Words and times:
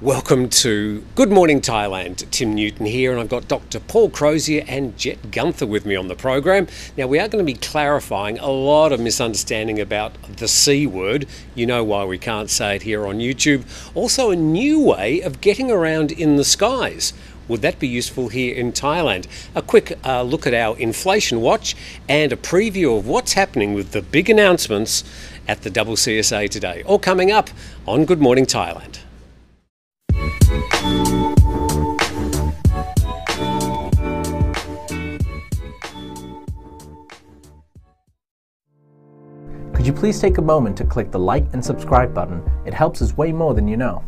Welcome 0.00 0.48
to 0.48 1.04
Good 1.14 1.30
Morning 1.30 1.60
Thailand. 1.60 2.28
Tim 2.32 2.52
Newton 2.52 2.84
here, 2.84 3.12
and 3.12 3.20
I've 3.20 3.28
got 3.28 3.46
Dr. 3.46 3.78
Paul 3.78 4.10
Crozier 4.10 4.64
and 4.66 4.98
Jet 4.98 5.30
Gunther 5.30 5.66
with 5.66 5.86
me 5.86 5.94
on 5.94 6.08
the 6.08 6.16
program. 6.16 6.66
Now, 6.96 7.06
we 7.06 7.20
are 7.20 7.28
going 7.28 7.46
to 7.46 7.50
be 7.50 7.56
clarifying 7.56 8.36
a 8.40 8.50
lot 8.50 8.90
of 8.90 8.98
misunderstanding 8.98 9.78
about 9.78 10.20
the 10.38 10.48
C 10.48 10.84
word. 10.84 11.26
You 11.54 11.66
know 11.66 11.84
why 11.84 12.04
we 12.04 12.18
can't 12.18 12.50
say 12.50 12.74
it 12.74 12.82
here 12.82 13.06
on 13.06 13.20
YouTube. 13.20 13.62
Also, 13.94 14.32
a 14.32 14.36
new 14.36 14.80
way 14.80 15.20
of 15.20 15.40
getting 15.40 15.70
around 15.70 16.10
in 16.10 16.34
the 16.34 16.44
skies. 16.44 17.12
Would 17.46 17.62
that 17.62 17.78
be 17.78 17.86
useful 17.86 18.30
here 18.30 18.52
in 18.52 18.72
Thailand? 18.72 19.28
A 19.54 19.62
quick 19.62 19.96
uh, 20.04 20.22
look 20.22 20.44
at 20.44 20.54
our 20.54 20.76
inflation 20.76 21.40
watch 21.40 21.76
and 22.08 22.32
a 22.32 22.36
preview 22.36 22.98
of 22.98 23.06
what's 23.06 23.34
happening 23.34 23.74
with 23.74 23.92
the 23.92 24.02
big 24.02 24.28
announcements 24.28 25.04
at 25.46 25.62
the 25.62 25.70
CCSA 25.70 26.50
today. 26.50 26.82
All 26.82 26.98
coming 26.98 27.30
up 27.30 27.48
on 27.86 28.06
Good 28.06 28.20
Morning 28.20 28.44
Thailand. 28.44 29.03
Could 39.84 39.94
you 39.94 40.00
please 40.00 40.18
take 40.18 40.38
a 40.38 40.40
moment 40.40 40.78
to 40.78 40.84
click 40.86 41.10
the 41.10 41.18
like 41.18 41.44
and 41.52 41.62
subscribe 41.62 42.14
button? 42.14 42.42
It 42.64 42.72
helps 42.72 43.02
us 43.02 43.18
way 43.18 43.32
more 43.32 43.52
than 43.52 43.68
you 43.68 43.76
know. 43.76 44.02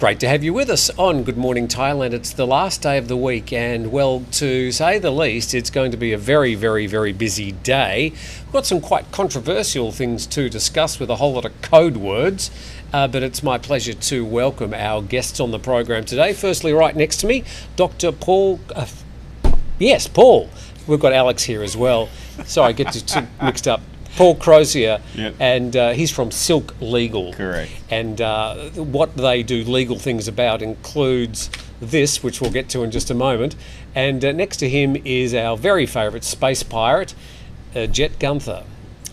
Great 0.00 0.18
to 0.18 0.28
have 0.28 0.42
you 0.42 0.52
with 0.52 0.68
us 0.68 0.90
on 0.98 1.22
Good 1.22 1.38
Morning 1.38 1.68
Thailand. 1.68 2.14
It's 2.14 2.32
the 2.32 2.48
last 2.48 2.82
day 2.82 2.98
of 2.98 3.06
the 3.06 3.16
week, 3.16 3.52
and 3.52 3.92
well, 3.92 4.24
to 4.32 4.72
say 4.72 4.98
the 4.98 5.12
least, 5.12 5.54
it's 5.54 5.70
going 5.70 5.92
to 5.92 5.96
be 5.96 6.12
a 6.12 6.18
very, 6.18 6.56
very, 6.56 6.88
very 6.88 7.12
busy 7.12 7.52
day. 7.52 8.10
We've 8.46 8.52
got 8.52 8.66
some 8.66 8.80
quite 8.80 9.12
controversial 9.12 9.92
things 9.92 10.26
to 10.26 10.50
discuss 10.50 10.98
with 10.98 11.10
a 11.10 11.14
whole 11.14 11.34
lot 11.34 11.44
of 11.44 11.62
code 11.62 11.98
words, 11.98 12.50
uh, 12.92 13.06
but 13.06 13.22
it's 13.22 13.40
my 13.40 13.58
pleasure 13.58 13.94
to 13.94 14.24
welcome 14.24 14.74
our 14.74 15.00
guests 15.00 15.38
on 15.38 15.52
the 15.52 15.60
program 15.60 16.04
today. 16.04 16.32
Firstly, 16.32 16.72
right 16.72 16.96
next 16.96 17.18
to 17.18 17.28
me, 17.28 17.44
Dr. 17.76 18.10
Paul. 18.10 18.58
Uh, 18.74 18.88
yes, 19.78 20.08
Paul. 20.08 20.50
We've 20.88 20.98
got 21.00 21.12
Alex 21.12 21.42
here 21.44 21.62
as 21.62 21.76
well. 21.76 22.08
Sorry, 22.44 22.70
I 22.70 22.72
get 22.72 22.92
too 22.92 23.26
mixed 23.42 23.68
up. 23.68 23.80
Paul 24.16 24.34
Crozier, 24.34 25.00
Yep. 25.14 25.34
and 25.38 25.76
uh, 25.76 25.90
he's 25.92 26.10
from 26.10 26.30
Silk 26.32 26.74
Legal. 26.80 27.34
Correct. 27.34 27.70
And 27.90 28.20
uh, 28.20 28.70
what 28.70 29.16
they 29.16 29.42
do 29.44 29.62
legal 29.62 29.96
things 29.98 30.26
about 30.26 30.60
includes 30.62 31.50
this, 31.80 32.20
which 32.22 32.40
we'll 32.40 32.50
get 32.50 32.68
to 32.70 32.82
in 32.82 32.90
just 32.90 33.10
a 33.10 33.14
moment. 33.14 33.54
And 33.94 34.24
uh, 34.24 34.32
next 34.32 34.56
to 34.56 34.68
him 34.68 34.96
is 35.04 35.34
our 35.34 35.56
very 35.56 35.86
favourite 35.86 36.24
space 36.24 36.62
pirate, 36.64 37.14
uh, 37.76 37.86
Jet 37.86 38.18
Gunther. 38.18 38.64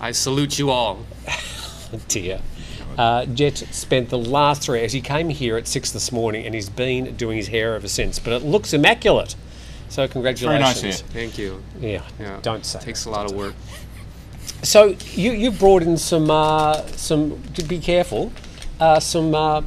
I 0.01 0.11
salute 0.11 0.57
you 0.57 0.71
all. 0.71 1.05
Dear. 2.07 2.39
Uh, 2.97 3.25
Jet 3.25 3.57
spent 3.71 4.09
the 4.09 4.17
last 4.17 4.63
three 4.63 4.79
hours. 4.81 4.93
He 4.93 5.01
came 5.01 5.29
here 5.29 5.57
at 5.57 5.67
six 5.67 5.91
this 5.91 6.11
morning, 6.11 6.45
and 6.45 6.55
he's 6.55 6.69
been 6.69 7.15
doing 7.15 7.37
his 7.37 7.49
hair 7.49 7.75
ever 7.75 7.87
since. 7.89 8.17
But 8.17 8.33
it 8.33 8.43
looks 8.43 8.73
immaculate. 8.73 9.35
So 9.95 10.07
congratulations. 10.09 10.61
nice 10.61 10.81
hair. 10.81 11.07
Thank 11.13 11.37
you. 11.37 11.63
Yeah, 11.79 12.01
Yeah. 12.19 12.39
don't 12.41 12.65
say. 12.65 12.79
It 12.79 12.81
Takes 12.83 13.05
that. 13.05 13.11
a 13.11 13.13
lot 13.17 13.25
of 13.31 13.31
work. 13.37 13.53
So 14.61 14.93
you 15.13 15.31
you 15.31 15.51
brought 15.51 15.83
in 15.83 15.95
some 15.97 16.29
uh, 16.29 16.85
some. 16.97 17.41
To 17.53 17.63
be 17.63 17.79
careful, 17.79 18.33
uh, 18.81 18.99
some 18.99 19.33
uh, 19.33 19.61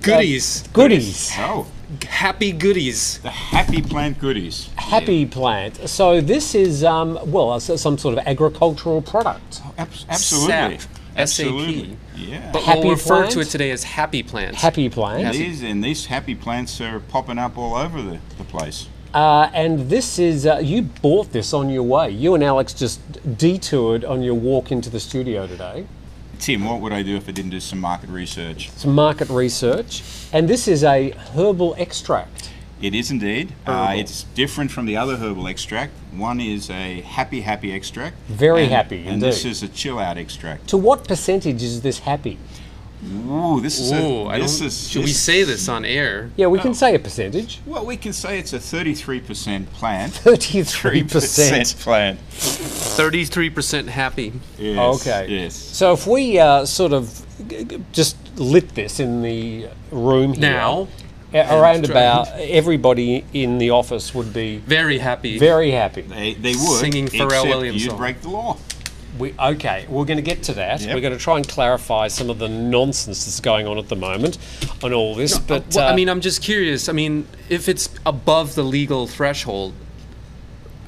Goodies. 0.00 0.64
goodies. 0.72 1.30
Oh, 1.38 1.66
Happy 2.08 2.50
goodies. 2.52 3.18
the 3.18 3.30
Happy 3.30 3.82
Plant 3.82 4.18
Goodies. 4.18 4.70
Happy 4.76 5.26
plant. 5.26 5.86
So 5.88 6.22
this 6.22 6.54
is 6.54 6.82
um, 6.82 7.18
well, 7.26 7.50
uh, 7.50 7.60
some 7.60 7.98
sort 7.98 8.16
of 8.18 8.26
agricultural 8.26 9.02
product. 9.02 9.60
Abs- 9.76 10.06
absolutely. 10.08 10.78
SAP. 10.78 10.90
Absolutely. 11.16 11.88
SAP. 11.90 11.98
Yeah. 12.16 12.50
But 12.52 12.62
Happy 12.62 12.80
we'll 12.80 12.90
refer 12.92 13.16
plant? 13.18 13.32
to 13.32 13.40
it 13.40 13.48
today 13.50 13.70
as 13.70 13.84
happy 13.84 14.22
plants. 14.22 14.62
Happy 14.62 14.88
plant. 14.88 15.32
these 15.34 15.62
and 15.62 15.84
these 15.84 16.06
happy 16.06 16.34
plants 16.34 16.80
are 16.80 17.00
popping 17.00 17.38
up 17.38 17.58
all 17.58 17.74
over 17.74 18.00
the, 18.00 18.18
the 18.38 18.44
place. 18.44 18.88
Uh, 19.14 19.48
and 19.54 19.88
this 19.88 20.18
is 20.18 20.44
uh, 20.44 20.58
you 20.58 20.82
bought 20.82 21.30
this 21.30 21.54
on 21.54 21.70
your 21.70 21.84
way. 21.84 22.10
You 22.10 22.34
and 22.34 22.42
Alex 22.42 22.74
just 22.74 23.00
detoured 23.38 24.04
on 24.04 24.22
your 24.22 24.34
walk 24.34 24.72
into 24.72 24.90
the 24.90 24.98
studio 24.98 25.46
today. 25.46 25.86
Tim, 26.40 26.64
what 26.64 26.80
would 26.80 26.92
I 26.92 27.04
do 27.04 27.16
if 27.16 27.28
I 27.28 27.32
didn't 27.32 27.52
do 27.52 27.60
some 27.60 27.78
market 27.78 28.10
research? 28.10 28.70
Some 28.70 28.92
market 28.92 29.30
research, 29.30 30.02
and 30.32 30.48
this 30.48 30.66
is 30.66 30.82
a 30.82 31.10
herbal 31.10 31.76
extract. 31.78 32.50
It 32.82 32.92
is 32.92 33.12
indeed. 33.12 33.54
Uh, 33.64 33.94
it's 33.96 34.24
different 34.34 34.72
from 34.72 34.84
the 34.84 34.96
other 34.96 35.16
herbal 35.16 35.46
extract. 35.46 35.92
One 36.12 36.40
is 36.40 36.68
a 36.68 37.00
happy, 37.02 37.40
happy 37.40 37.72
extract. 37.72 38.16
Very 38.26 38.64
and- 38.64 38.72
happy 38.72 39.06
And 39.06 39.22
this 39.22 39.44
is 39.44 39.62
a 39.62 39.68
chill 39.68 40.00
out 40.00 40.18
extract. 40.18 40.66
To 40.68 40.76
what 40.76 41.06
percentage 41.06 41.62
is 41.62 41.82
this 41.82 42.00
happy? 42.00 42.36
Ooh, 43.06 43.60
this 43.60 43.78
is 43.78 43.92
Ooh, 43.92 43.96
a, 43.96 44.26
I 44.28 44.38
this 44.38 44.60
is 44.60 44.88
should 44.90 45.04
we 45.04 45.12
say 45.12 45.42
this 45.44 45.68
on 45.68 45.84
air? 45.84 46.30
Yeah, 46.36 46.46
we 46.46 46.58
can 46.58 46.72
say 46.74 46.94
a 46.94 46.98
percentage. 46.98 47.60
Well, 47.66 47.84
we 47.84 47.96
can 47.96 48.12
say 48.12 48.38
it's 48.38 48.52
a 48.52 48.58
33% 48.58 49.66
plant. 49.72 50.14
Thirty-three 50.14 51.04
percent. 51.04 51.76
plant. 51.80 52.18
33% 52.30 53.88
happy. 53.88 54.32
Yes, 54.58 55.00
Okay. 55.06 55.26
Yes. 55.28 55.54
So 55.54 55.92
if 55.92 56.06
we 56.06 56.38
uh, 56.38 56.64
sort 56.64 56.92
of 56.92 57.24
g- 57.48 57.64
g- 57.64 57.84
just 57.92 58.16
lit 58.38 58.74
this 58.74 59.00
in 59.00 59.22
the 59.22 59.68
room 59.90 60.32
here, 60.34 60.50
Now, 60.52 60.88
around 61.34 61.88
about 61.90 62.28
everybody 62.38 63.24
in 63.32 63.58
the 63.58 63.70
office 63.70 64.14
would 64.14 64.32
be 64.32 64.58
very 64.58 64.98
happy. 64.98 65.38
very 65.38 65.70
happy. 65.72 66.02
They, 66.02 66.34
they 66.34 66.52
would. 66.54 66.80
Singing 66.80 67.08
Pharrell 67.08 67.24
except 67.26 67.46
Williams 67.48 67.82
You'd 67.82 67.90
song. 67.90 67.98
break 67.98 68.20
the 68.22 68.28
law. 68.30 68.56
We, 69.18 69.32
okay, 69.38 69.86
we're 69.88 70.04
going 70.06 70.16
to 70.16 70.22
get 70.22 70.42
to 70.44 70.54
that. 70.54 70.80
Yep. 70.80 70.94
We're 70.94 71.00
going 71.00 71.12
to 71.12 71.18
try 71.18 71.36
and 71.36 71.48
clarify 71.48 72.08
some 72.08 72.30
of 72.30 72.38
the 72.38 72.48
nonsense 72.48 73.24
that's 73.24 73.40
going 73.40 73.66
on 73.66 73.78
at 73.78 73.88
the 73.88 73.96
moment 73.96 74.38
on 74.82 74.92
all 74.92 75.14
this. 75.14 75.38
but 75.38 75.74
well, 75.74 75.88
uh, 75.88 75.92
I 75.92 75.94
mean, 75.94 76.08
I'm 76.08 76.20
just 76.20 76.42
curious. 76.42 76.88
I 76.88 76.92
mean, 76.92 77.26
if 77.48 77.68
it's 77.68 77.88
above 78.04 78.54
the 78.56 78.64
legal 78.64 79.06
threshold, 79.06 79.72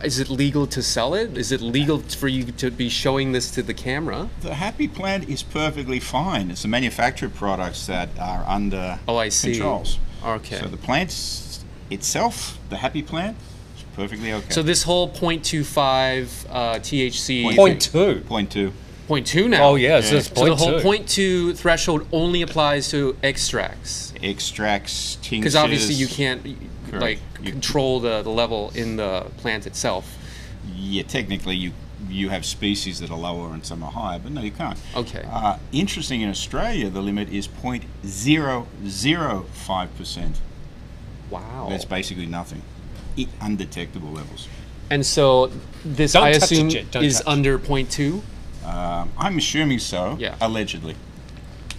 is 0.03 0.19
it 0.19 0.29
legal 0.29 0.67
to 0.67 0.83
sell 0.83 1.15
it? 1.15 1.39
Is 1.39 1.53
it 1.53 1.61
legal 1.61 2.01
for 2.01 2.29
you 2.29 2.45
to 2.45 2.71
be 2.71 2.89
showing 2.89 3.33
this 3.33 3.51
to 3.53 3.63
the 3.63 3.73
camera? 3.75 4.29
The 4.41 4.55
happy 4.55 4.89
plant 4.89 5.29
is 5.29 5.43
perfectly 5.43 6.01
fine. 6.01 6.51
It's 6.51 6.63
the 6.63 6.69
manufactured 6.69 7.35
products 7.35 7.87
that 7.87 8.09
are 8.19 8.45
under 8.47 8.99
Oh, 9.09 9.17
I 9.17 9.29
see. 9.31 9.53
controls. 9.53 9.99
Okay. 10.25 10.59
So 10.59 10.67
the 10.67 10.77
plant 10.77 11.11
itself, 11.91 12.59
the 12.69 12.77
happy 12.79 13.03
plant, 13.03 13.37
is 13.39 13.56
perfectly 13.97 14.33
okay. 14.33 14.51
So 14.51 14.63
this 14.63 14.83
whole 14.85 15.09
0.25 15.11 16.47
uh, 16.49 16.79
THC 16.79 17.43
Point 17.45 17.57
point 17.57 17.81
two. 17.83 18.21
Point 18.29 18.51
two. 18.53 18.73
point 19.09 19.27
two 19.27 19.49
now. 19.49 19.71
Oh 19.71 19.75
yeah, 19.77 20.01
so 20.03 20.13
Yeah. 20.13 20.19
it's 20.19 20.29
So 20.29 20.45
the 20.45 20.55
whole 20.57 20.77
two. 20.77 20.83
point 20.83 21.09
two 21.09 21.55
threshold 21.55 22.07
only 22.13 22.43
applies 22.43 22.89
to 22.91 23.17
extracts 23.23 24.13
Extracts, 24.23 25.17
tinctures. 25.17 25.41
because 25.41 25.57
obviously 25.57 25.95
you 25.95 26.07
can't 26.07 26.43
Correct. 26.89 27.03
like 27.03 27.19
You- 27.43 27.51
control 27.53 27.99
the, 28.01 28.21
the 28.23 28.31
level 28.31 28.71
in 28.75 28.97
the 28.97 29.27
plant 29.39 29.67
itself. 29.67 30.15
Yeah, 30.77 31.03
technically 31.05 31.57
you 31.57 31.73
you 32.11 32.29
have 32.29 32.45
species 32.45 32.99
that 33.01 33.11
are 33.11 33.17
lower 33.19 33.53
and 33.53 33.65
some 33.65 33.83
are 33.83 33.91
higher, 33.91 34.19
but 34.19 34.31
no, 34.31 34.41
you 34.43 34.51
can't. 34.53 34.79
Okay. 34.95 35.25
Uh, 35.29 35.57
interesting 35.73 36.21
in 36.21 36.29
Australia, 36.29 36.89
the 36.91 37.01
limit 37.01 37.29
is 37.31 37.49
0.005 37.49 39.89
percent. 39.97 40.41
Wow. 41.31 41.67
That's 41.69 41.85
basically 41.85 42.27
nothing. 42.27 42.63
I- 43.19 43.27
undetectable 43.41 44.11
levels. 44.11 44.49
And 44.91 45.05
so 45.05 45.51
this 45.85 46.13
Don't 46.13 46.25
I 46.25 46.31
assume 46.31 46.69
Jet, 46.71 46.95
is 47.03 47.17
touch. 47.19 47.27
under 47.27 47.59
point 47.59 47.91
two. 47.91 48.23
Um, 48.65 49.11
I'm 49.19 49.39
assuming 49.39 49.79
so. 49.79 50.17
Yeah. 50.19 50.35
Allegedly. 50.41 50.97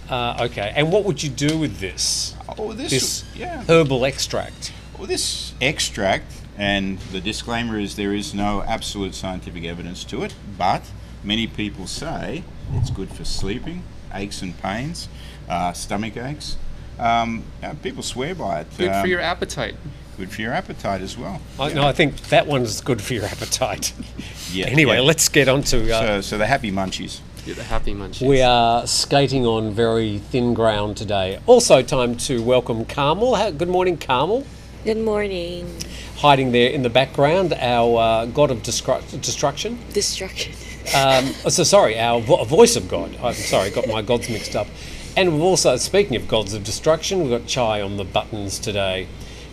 Uh, 0.08 0.46
okay, 0.50 0.72
and 0.74 0.90
what 0.90 1.04
would 1.04 1.22
you 1.22 1.28
do 1.28 1.58
with 1.58 1.78
this? 1.80 2.34
Oh, 2.56 2.72
this, 2.72 2.90
This 2.90 3.24
yeah. 3.34 3.62
herbal 3.68 4.04
extract. 4.06 4.72
Well, 4.96 5.06
this 5.06 5.52
extract, 5.60 6.32
and 6.56 6.98
the 7.12 7.20
disclaimer 7.20 7.78
is 7.78 7.96
there 7.96 8.14
is 8.14 8.32
no 8.34 8.62
absolute 8.62 9.14
scientific 9.14 9.64
evidence 9.64 10.04
to 10.04 10.22
it, 10.22 10.34
but 10.56 10.82
many 11.22 11.46
people 11.46 11.86
say 11.86 12.42
it's 12.72 12.88
good 12.90 13.10
for 13.10 13.24
sleeping, 13.26 13.82
aches 14.14 14.40
and 14.40 14.58
pains, 14.62 15.08
uh, 15.48 15.72
stomach 15.74 16.16
aches. 16.16 16.56
Um, 16.98 17.44
uh, 17.62 17.74
people 17.82 18.02
swear 18.02 18.34
by 18.34 18.60
it. 18.62 18.66
Good 18.78 18.88
Um, 18.88 19.02
for 19.02 19.08
your 19.08 19.20
appetite. 19.20 19.76
Good 20.18 20.30
for 20.32 20.42
your 20.42 20.52
appetite 20.52 21.00
as 21.00 21.16
well. 21.16 21.40
I, 21.60 21.72
no, 21.72 21.86
I 21.86 21.92
think 21.92 22.16
that 22.28 22.48
one's 22.48 22.80
good 22.80 23.00
for 23.00 23.14
your 23.14 23.24
appetite. 23.24 23.94
Yeah. 24.50 24.64
anyway, 24.68 24.94
yeah. 24.94 25.02
let's 25.02 25.28
get 25.28 25.46
on 25.46 25.60
to. 25.64 25.94
Uh, 25.94 26.00
So, 26.00 26.20
so 26.22 26.38
the 26.38 26.46
happy 26.46 26.72
munchies. 26.72 27.20
You're 27.44 27.54
the 27.54 27.64
happy 27.64 27.92
munchies. 27.92 28.26
we 28.26 28.40
are 28.40 28.86
skating 28.86 29.44
on 29.44 29.72
very 29.72 30.20
thin 30.20 30.54
ground 30.54 30.96
today. 30.96 31.38
Also, 31.44 31.82
time 31.82 32.16
to 32.28 32.42
welcome 32.42 32.86
Carmel. 32.86 33.34
How, 33.34 33.50
good 33.50 33.68
morning, 33.68 33.98
Carmel. 33.98 34.46
Good 34.84 34.96
morning. 34.96 35.70
Hiding 36.16 36.52
there 36.52 36.70
in 36.70 36.80
the 36.80 36.88
background, 36.88 37.52
our 37.52 37.98
uh, 38.00 38.24
god 38.24 38.50
of 38.50 38.62
destru- 38.62 39.20
destruction. 39.20 39.78
Destruction. 39.92 40.54
Um, 40.96 41.34
oh, 41.44 41.50
so 41.50 41.62
sorry, 41.62 42.00
our 42.00 42.22
vo- 42.22 42.42
voice 42.44 42.74
of 42.74 42.88
God. 42.88 43.14
I'm 43.22 43.34
sorry, 43.34 43.68
got 43.68 43.86
my 43.86 44.00
gods 44.00 44.30
mixed 44.30 44.56
up. 44.56 44.66
And 45.14 45.34
we've 45.34 45.42
also, 45.42 45.76
speaking 45.76 46.16
of 46.16 46.26
gods 46.26 46.54
of 46.54 46.64
destruction, 46.64 47.20
we've 47.20 47.38
got 47.38 47.46
Chai 47.46 47.82
on 47.82 47.98
the 47.98 48.04
buttons 48.04 48.58
today 48.58 49.08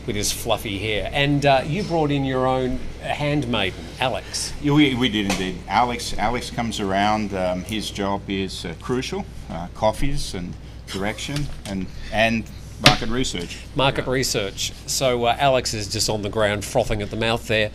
with 0.06 0.16
his 0.16 0.32
fluffy 0.32 0.78
hair. 0.78 1.10
And 1.14 1.46
uh, 1.46 1.64
you 1.66 1.84
brought 1.84 2.12
in 2.12 2.26
your 2.26 2.46
own 2.46 2.80
handmaiden, 3.02 3.84
Alex. 4.00 4.54
Yeah, 4.62 4.74
we, 4.74 4.96
we 4.96 5.10
did 5.10 5.32
indeed. 5.32 5.58
Alex 5.68 6.14
Alex 6.18 6.50
comes 6.50 6.80
around. 6.80 7.34
Um, 7.34 7.64
his 7.64 7.90
job 7.90 8.22
is 8.30 8.66
uh, 8.66 8.74
crucial. 8.82 9.26
uh, 9.50 9.68
coffees 9.74 10.34
and 10.34 10.54
direction 10.88 11.38
and 11.66 11.88
and 12.12 12.44
market 12.82 13.10
research. 13.10 13.58
Market 13.76 14.08
research. 14.08 14.72
So 14.86 15.26
uh, 15.26 15.36
Alex 15.40 15.74
is 15.74 15.88
just 15.92 16.10
on 16.10 16.22
the 16.22 16.30
ground 16.30 16.66
frothing 16.66 17.02
at 17.02 17.10
the 17.10 17.16
mouth 17.16 17.48
there. 17.48 17.72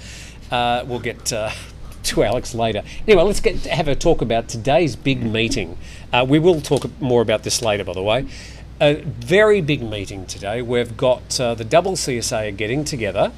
Uh, 0.50 0.84
we'll 0.86 1.00
get 1.00 1.32
uh, 1.32 1.50
to 2.04 2.22
Alex 2.24 2.54
later. 2.54 2.82
Anyway, 3.06 3.22
let's 3.22 3.40
get 3.40 3.64
have 3.66 3.88
a 3.88 3.94
talk 3.94 4.20
about 4.22 4.48
today's 4.48 4.96
big 4.96 5.22
meeting. 5.22 5.76
Uh, 6.12 6.24
we 6.28 6.38
will 6.38 6.60
talk 6.60 6.88
more 7.00 7.22
about 7.22 7.42
this 7.42 7.62
later, 7.62 7.84
by 7.84 7.92
the 7.92 8.02
way. 8.02 8.26
A 8.82 8.94
very 8.94 9.60
big 9.60 9.82
meeting 9.82 10.24
today. 10.24 10.62
We've 10.62 10.96
got 10.96 11.38
uh, 11.38 11.54
the 11.54 11.66
double 11.66 11.96
CSA 11.96 12.48
are 12.48 12.50
getting 12.50 12.82
together, 12.82 13.30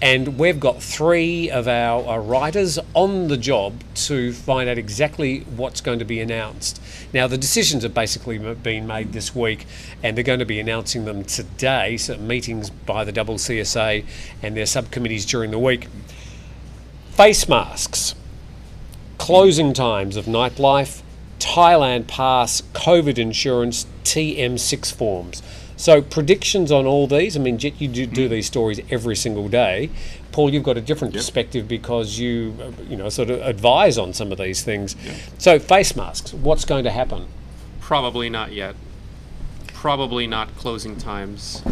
and 0.00 0.38
we've 0.38 0.58
got 0.58 0.82
three 0.82 1.50
of 1.50 1.68
our, 1.68 2.02
our 2.06 2.22
writers 2.22 2.78
on 2.94 3.28
the 3.28 3.36
job 3.36 3.74
to 4.06 4.32
find 4.32 4.70
out 4.70 4.78
exactly 4.78 5.40
what's 5.40 5.82
going 5.82 5.98
to 5.98 6.06
be 6.06 6.20
announced. 6.20 6.80
Now, 7.12 7.26
the 7.26 7.36
decisions 7.36 7.82
have 7.82 7.92
basically 7.92 8.38
been 8.38 8.86
made 8.86 9.12
this 9.12 9.36
week, 9.36 9.66
and 10.02 10.16
they're 10.16 10.24
going 10.24 10.38
to 10.38 10.46
be 10.46 10.58
announcing 10.58 11.04
them 11.04 11.22
today. 11.24 11.98
So, 11.98 12.16
meetings 12.16 12.70
by 12.70 13.04
the 13.04 13.12
double 13.12 13.34
CSA 13.34 14.06
and 14.42 14.56
their 14.56 14.64
subcommittees 14.64 15.26
during 15.26 15.50
the 15.50 15.58
week. 15.58 15.88
Face 17.10 17.46
masks, 17.46 18.14
closing 19.18 19.74
times 19.74 20.16
of 20.16 20.24
nightlife, 20.24 21.01
Thailand 21.42 22.06
Pass, 22.06 22.62
COVID 22.72 23.18
insurance, 23.18 23.86
TM6 24.04 24.94
forms. 24.94 25.42
So 25.76 26.00
predictions 26.00 26.70
on 26.70 26.86
all 26.86 27.08
these. 27.08 27.36
I 27.36 27.40
mean, 27.40 27.58
Jet, 27.58 27.80
you 27.80 27.88
do, 27.88 28.06
do 28.06 28.28
these 28.28 28.46
stories 28.46 28.80
every 28.90 29.16
single 29.16 29.48
day. 29.48 29.90
Paul, 30.30 30.54
you've 30.54 30.62
got 30.62 30.76
a 30.76 30.80
different 30.80 31.12
perspective 31.12 31.66
because 31.66 32.18
you, 32.18 32.54
uh, 32.62 32.70
you 32.88 32.96
know, 32.96 33.08
sort 33.08 33.30
of 33.30 33.42
advise 33.42 33.98
on 33.98 34.14
some 34.14 34.30
of 34.30 34.38
these 34.38 34.62
things. 34.62 34.94
So 35.38 35.58
face 35.58 35.96
masks. 35.96 36.32
What's 36.32 36.64
going 36.64 36.84
to 36.84 36.92
happen? 36.92 37.26
Probably 37.80 38.30
not 38.30 38.52
yet. 38.52 38.76
Probably 39.74 40.28
not 40.28 40.56
closing 40.56 40.96
times. 40.96 41.62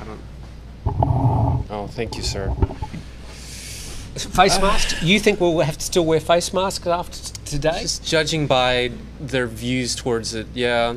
I 0.00 0.04
don't. 0.04 0.20
Oh, 1.70 1.88
thank 1.92 2.16
you, 2.16 2.22
sir. 2.24 2.52
Face 4.16 4.60
masks. 4.60 5.02
You 5.02 5.18
think 5.18 5.40
we'll 5.40 5.58
have 5.60 5.78
to 5.78 5.84
still 5.84 6.04
wear 6.04 6.20
face 6.20 6.52
masks 6.52 6.86
after 6.86 7.18
t- 7.32 7.40
today? 7.46 7.80
Just 7.80 8.04
judging 8.04 8.46
by 8.46 8.92
their 9.20 9.46
views 9.46 9.94
towards 9.96 10.34
it, 10.34 10.46
yeah. 10.54 10.94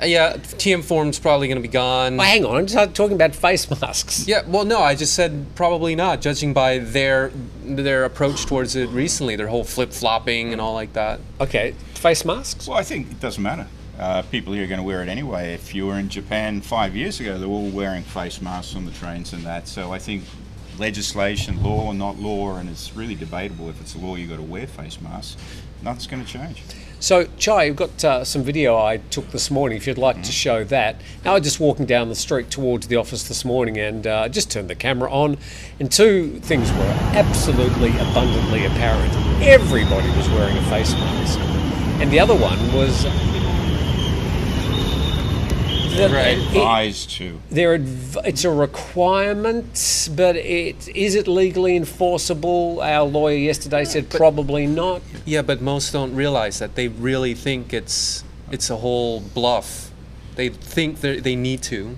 Uh, 0.00 0.06
Yeah, 0.06 0.34
TM 0.36 0.82
form's 0.82 1.18
probably 1.18 1.48
going 1.48 1.60
to 1.60 1.62
be 1.62 1.72
gone. 1.72 2.16
Well, 2.16 2.26
hang 2.26 2.44
on. 2.44 2.56
I'm 2.56 2.66
just 2.66 2.94
talking 2.94 3.16
about 3.16 3.34
face 3.34 3.68
masks. 3.80 4.26
Yeah, 4.28 4.42
well, 4.46 4.64
no, 4.64 4.78
I 4.80 4.94
just 4.94 5.14
said 5.14 5.44
probably 5.56 5.94
not, 5.96 6.20
judging 6.20 6.52
by 6.54 6.78
their 6.78 7.32
their 7.64 8.04
approach 8.04 8.46
towards 8.46 8.76
it 8.76 8.88
recently, 8.90 9.36
their 9.36 9.48
whole 9.48 9.64
flip 9.64 9.92
flopping 9.92 10.52
and 10.52 10.60
all 10.60 10.74
like 10.74 10.92
that. 10.94 11.20
Okay, 11.40 11.72
face 11.94 12.24
masks. 12.24 12.66
Well, 12.68 12.78
I 12.78 12.82
think 12.84 13.10
it 13.10 13.20
doesn't 13.20 13.42
matter. 13.42 13.66
Uh, 13.98 14.22
people 14.22 14.54
here 14.54 14.64
are 14.64 14.66
going 14.66 14.78
to 14.80 14.84
wear 14.86 15.02
it 15.02 15.08
anyway. 15.08 15.52
If 15.52 15.74
you 15.74 15.86
were 15.86 15.98
in 15.98 16.08
Japan 16.08 16.62
five 16.62 16.96
years 16.96 17.20
ago, 17.20 17.38
they 17.38 17.44
were 17.44 17.52
all 17.52 17.68
wearing 17.68 18.02
face 18.02 18.40
masks 18.40 18.74
on 18.74 18.86
the 18.86 18.92
trains 18.92 19.34
and 19.34 19.44
that. 19.44 19.68
So 19.68 19.92
I 19.92 19.98
think 19.98 20.24
legislation, 20.80 21.62
law 21.62 21.86
or 21.86 21.94
not 21.94 22.18
law, 22.18 22.56
and 22.56 22.68
it's 22.68 22.96
really 22.96 23.14
debatable 23.14 23.68
if 23.68 23.80
it's 23.80 23.94
a 23.94 23.98
law 23.98 24.16
you've 24.16 24.30
got 24.30 24.36
to 24.36 24.42
wear 24.42 24.66
face 24.66 25.00
masks. 25.00 25.36
Nothing's 25.82 26.06
going 26.08 26.24
to 26.24 26.28
change. 26.28 26.62
So, 26.98 27.26
Chai, 27.38 27.64
you've 27.64 27.76
got 27.76 28.04
uh, 28.04 28.24
some 28.24 28.42
video 28.42 28.76
I 28.76 28.98
took 28.98 29.30
this 29.30 29.50
morning. 29.50 29.78
If 29.78 29.86
you'd 29.86 29.96
like 29.96 30.22
to 30.22 30.32
show 30.32 30.64
that. 30.64 31.00
Now, 31.24 31.32
I 31.32 31.34
was 31.34 31.44
just 31.44 31.60
walking 31.60 31.86
down 31.86 32.08
the 32.08 32.14
street 32.14 32.50
towards 32.50 32.88
the 32.88 32.96
office 32.96 33.26
this 33.28 33.44
morning 33.44 33.78
and 33.78 34.06
uh, 34.06 34.28
just 34.28 34.50
turned 34.50 34.68
the 34.68 34.74
camera 34.74 35.10
on, 35.10 35.38
and 35.78 35.90
two 35.90 36.40
things 36.40 36.70
were 36.72 36.96
absolutely 37.14 37.90
abundantly 37.90 38.66
apparent. 38.66 39.14
Everybody 39.42 40.08
was 40.16 40.28
wearing 40.30 40.56
a 40.58 40.62
face 40.64 40.92
mask, 40.92 41.38
and 42.00 42.10
the 42.10 42.20
other 42.20 42.34
one 42.34 42.58
was. 42.74 43.29
That 46.00 46.10
Right. 46.12 46.38
it- 46.56 46.62
Eyes 46.66 47.04
too. 47.04 47.40
they're 47.50 47.74
adv- 47.74 48.18
it's 48.24 48.44
a 48.44 48.50
requirement, 48.50 50.08
but 50.16 50.34
it 50.36 50.88
is 50.94 51.14
it 51.14 51.28
legally 51.28 51.76
enforceable? 51.76 52.80
Our 52.82 53.06
lawyer 53.06 53.36
yesterday 53.36 53.84
said 53.84 54.08
probably 54.08 54.66
not. 54.66 55.02
Yeah, 55.26 55.42
but 55.42 55.60
most 55.60 55.92
don't 55.92 56.14
realize 56.14 56.58
that. 56.60 56.74
They 56.74 56.88
really 56.88 57.34
think 57.34 57.74
it's 57.74 58.24
it's 58.50 58.70
a 58.70 58.76
whole 58.76 59.20
bluff. 59.20 59.90
They 60.36 60.48
think 60.48 61.00
they 61.02 61.20
they 61.20 61.36
need 61.36 61.60
to, 61.64 61.96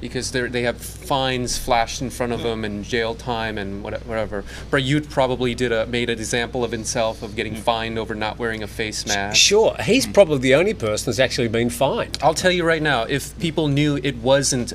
because 0.00 0.30
they 0.32 0.46
they 0.48 0.62
have 0.62 0.76
fines 0.78 1.58
flashed 1.58 2.00
in 2.02 2.10
front 2.10 2.32
of 2.32 2.42
them 2.42 2.64
and 2.64 2.84
jail 2.84 3.14
time 3.14 3.58
and 3.58 3.82
what- 3.82 4.04
whatever. 4.06 4.44
Prayut 4.70 5.08
probably 5.10 5.54
did 5.54 5.72
a 5.72 5.86
made 5.86 6.08
an 6.10 6.18
example 6.18 6.62
of 6.64 6.70
himself 6.72 7.22
of 7.22 7.34
getting 7.36 7.54
fined 7.56 7.98
over 7.98 8.14
not 8.14 8.38
wearing 8.38 8.62
a 8.62 8.66
face 8.66 9.06
mask. 9.06 9.36
Sure, 9.36 9.76
he's 9.82 10.06
probably 10.06 10.38
the 10.38 10.54
only 10.54 10.74
person 10.74 11.06
that's 11.06 11.18
actually 11.18 11.48
been 11.48 11.70
fined. 11.70 12.18
I'll 12.22 12.34
tell 12.34 12.50
you 12.52 12.64
right 12.64 12.82
now, 12.82 13.02
if 13.04 13.36
people 13.38 13.68
knew 13.68 13.98
it 14.02 14.16
wasn't 14.16 14.72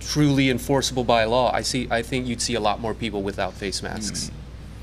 truly 0.00 0.50
enforceable 0.50 1.04
by 1.04 1.24
law, 1.24 1.50
I 1.52 1.62
see. 1.62 1.88
I 1.90 2.02
think 2.02 2.26
you'd 2.26 2.40
see 2.42 2.54
a 2.54 2.60
lot 2.60 2.80
more 2.80 2.94
people 2.94 3.22
without 3.22 3.54
face 3.54 3.82
masks. 3.82 4.30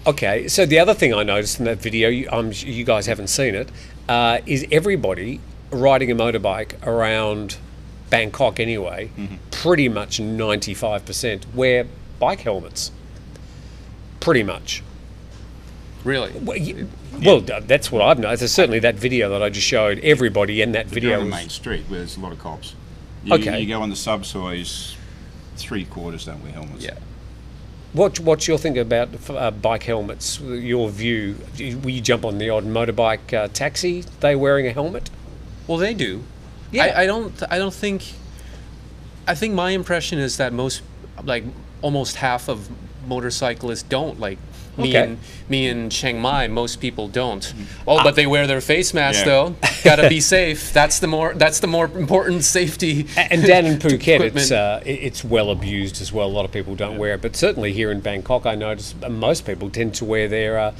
Okay, 0.05 0.49
so 0.49 0.65
the 0.65 0.79
other 0.79 0.93
thing 0.93 1.13
I 1.13 1.23
noticed 1.23 1.59
in 1.59 1.65
that 1.65 1.77
video, 1.77 2.09
you, 2.09 2.27
um, 2.29 2.51
you 2.53 2.83
guys 2.83 3.05
haven't 3.05 3.27
seen 3.27 3.55
it, 3.55 3.69
uh, 4.09 4.39
is 4.45 4.65
everybody 4.69 5.39
riding 5.71 6.11
a 6.11 6.15
motorbike 6.15 6.73
around 6.85 7.55
Bangkok 8.13 8.60
anyway, 8.60 9.10
pretty 9.50 9.89
much 9.89 10.19
95% 10.19 11.51
wear 11.56 11.88
bike 12.19 12.42
helmets. 12.42 12.92
Pretty 14.19 14.44
much. 14.44 14.83
Really? 16.04 16.31
Well, 16.33 16.60
y- 16.60 16.86
well, 17.25 17.42
that's 17.42 17.92
what 17.92 18.04
I've 18.04 18.19
noticed. 18.19 18.54
Certainly 18.54 18.80
that 18.81 18.94
video 18.95 19.30
that 19.31 19.42
I 19.42 19.50
just 19.50 19.65
showed, 19.65 19.98
everybody 20.04 20.62
in 20.62 20.74
that 20.74 20.86
But 20.86 20.94
video 20.94 21.19
on 21.21 21.25
the 21.31 21.36
main 21.36 21.50
street 21.50 21.86
where 21.88 22.00
there's 22.01 22.15
a 22.15 22.19
lot 22.19 22.31
of 22.33 22.38
cops. 22.38 22.75
You, 23.24 23.33
Okay. 23.33 23.60
You 23.62 23.68
go 23.68 23.81
on 23.81 23.89
the 23.89 23.95
subsoys, 23.95 24.95
three 25.56 25.86
quarters 25.86 26.25
don't 26.25 26.44
wear 26.44 26.51
helmets. 26.51 26.86
Yeah. 26.86 27.00
What, 27.94 28.19
what's 28.19 28.48
your 28.48 28.60
thing 28.60 28.77
about 28.77 29.10
uh, 29.27 29.50
bike 29.50 29.83
helmets? 29.83 30.39
Your 30.39 30.88
view? 30.89 31.36
Will 31.57 31.89
you 31.89 32.01
jump 32.01 32.25
on 32.25 32.38
the 32.38 32.51
odd 32.51 32.65
motorbike 32.65 33.33
uh, 33.33 33.48
taxi? 33.48 34.04
They 34.19 34.36
wearing 34.36 34.68
a 34.68 34.71
helmet? 34.71 35.10
Well, 35.65 35.80
they 35.80 35.95
do. 35.95 36.24
Yeah. 36.73 36.83
I, 36.85 37.03
I 37.03 37.05
don't. 37.05 37.33
I 37.49 37.57
don't 37.57 37.73
think. 37.73 38.03
I 39.27 39.35
think 39.35 39.53
my 39.53 39.69
impression 39.71 40.19
is 40.19 40.35
that 40.37 40.51
most, 40.51 40.81
like, 41.23 41.45
almost 41.81 42.17
half 42.17 42.49
of 42.49 42.67
motorcyclists 43.07 43.83
don't. 43.83 44.19
Like 44.19 44.37
me 44.75 44.89
Okay. 44.89 45.03
and 45.03 45.17
me 45.49 45.67
in 45.67 45.89
Chiang 45.89 46.19
Mai, 46.19 46.47
most 46.47 46.81
people 46.81 47.07
don't. 47.07 47.53
Oh, 47.87 48.03
but 48.03 48.15
they 48.15 48.25
wear 48.25 48.47
their 48.47 48.59
face 48.59 48.93
mask 48.93 49.19
Yeah. 49.19 49.25
though. 49.25 49.55
Got 49.83 49.97
to 49.97 50.09
be 50.09 50.19
safe. 50.19 50.73
That's 50.73 50.99
the 50.99 51.07
more. 51.07 51.33
That's 51.35 51.59
the 51.59 51.67
more 51.67 51.85
important 51.85 52.43
safety. 52.43 53.05
And 53.15 53.43
down 53.45 53.65
in 53.65 53.77
Phuket, 53.79 54.21
it's 54.36 54.51
uh, 54.51 54.81
it's 54.86 55.24
well 55.24 55.51
abused 55.51 56.01
as 56.01 56.12
well. 56.12 56.27
A 56.27 56.33
lot 56.36 56.43
of 56.45 56.51
people 56.51 56.75
don't 56.75 56.98
wear 56.98 57.13
it, 57.13 57.21
but 57.21 57.36
certainly 57.36 57.71
here 57.71 57.91
in 57.91 58.00
Bangkok, 58.01 58.45
I 58.45 58.55
notice 58.55 58.95
most 59.09 59.45
people 59.45 59.69
tend 59.69 59.93
to 59.95 60.05
wear 60.05 60.27
their. 60.27 60.57
Uh, 60.59 60.74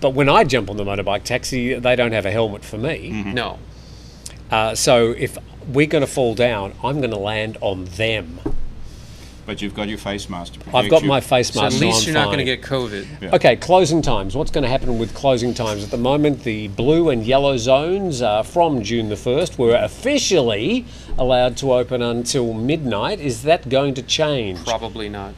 but 0.00 0.10
when 0.10 0.28
I 0.28 0.44
jump 0.44 0.68
on 0.68 0.76
the 0.76 0.84
motorbike 0.84 1.22
taxi, 1.22 1.72
they 1.78 1.96
don't 1.96 2.12
have 2.12 2.26
a 2.26 2.30
helmet 2.30 2.64
for 2.64 2.76
me. 2.78 3.10
No. 3.32 3.58
Uh, 4.50 4.74
so 4.74 5.12
if 5.12 5.38
we're 5.68 5.86
going 5.86 6.04
to 6.04 6.10
fall 6.10 6.34
down, 6.34 6.72
I'm 6.84 6.98
going 7.00 7.10
to 7.10 7.18
land 7.18 7.58
on 7.60 7.84
them. 7.84 8.40
But 9.46 9.62
you've 9.62 9.74
got 9.74 9.88
your 9.88 9.98
face 9.98 10.28
mask 10.28 10.54
to 10.54 10.58
protect 10.58 10.76
I've 10.76 10.90
got 10.90 11.02
you. 11.02 11.08
my 11.08 11.20
face 11.20 11.54
mask. 11.54 11.56
So 11.56 11.62
mask. 11.62 11.76
at 11.76 11.80
least 11.80 12.00
so 12.00 12.10
you're 12.10 12.18
I'm 12.18 12.24
not 12.24 12.34
going 12.34 12.38
to 12.38 12.44
get 12.44 12.62
COVID. 12.62 13.22
Yeah. 13.22 13.34
Okay, 13.36 13.54
closing 13.54 14.02
times. 14.02 14.36
What's 14.36 14.50
going 14.50 14.64
to 14.64 14.68
happen 14.68 14.98
with 14.98 15.14
closing 15.14 15.54
times? 15.54 15.84
At 15.84 15.90
the 15.90 15.96
moment, 15.96 16.42
the 16.42 16.66
blue 16.68 17.10
and 17.10 17.24
yellow 17.24 17.56
zones 17.56 18.22
uh, 18.22 18.42
from 18.42 18.82
June 18.82 19.08
the 19.08 19.14
1st 19.14 19.56
were 19.56 19.76
officially 19.76 20.84
allowed 21.16 21.56
to 21.58 21.72
open 21.72 22.02
until 22.02 22.54
midnight. 22.54 23.20
Is 23.20 23.44
that 23.44 23.68
going 23.68 23.94
to 23.94 24.02
change? 24.02 24.64
Probably 24.64 25.08
not. 25.08 25.34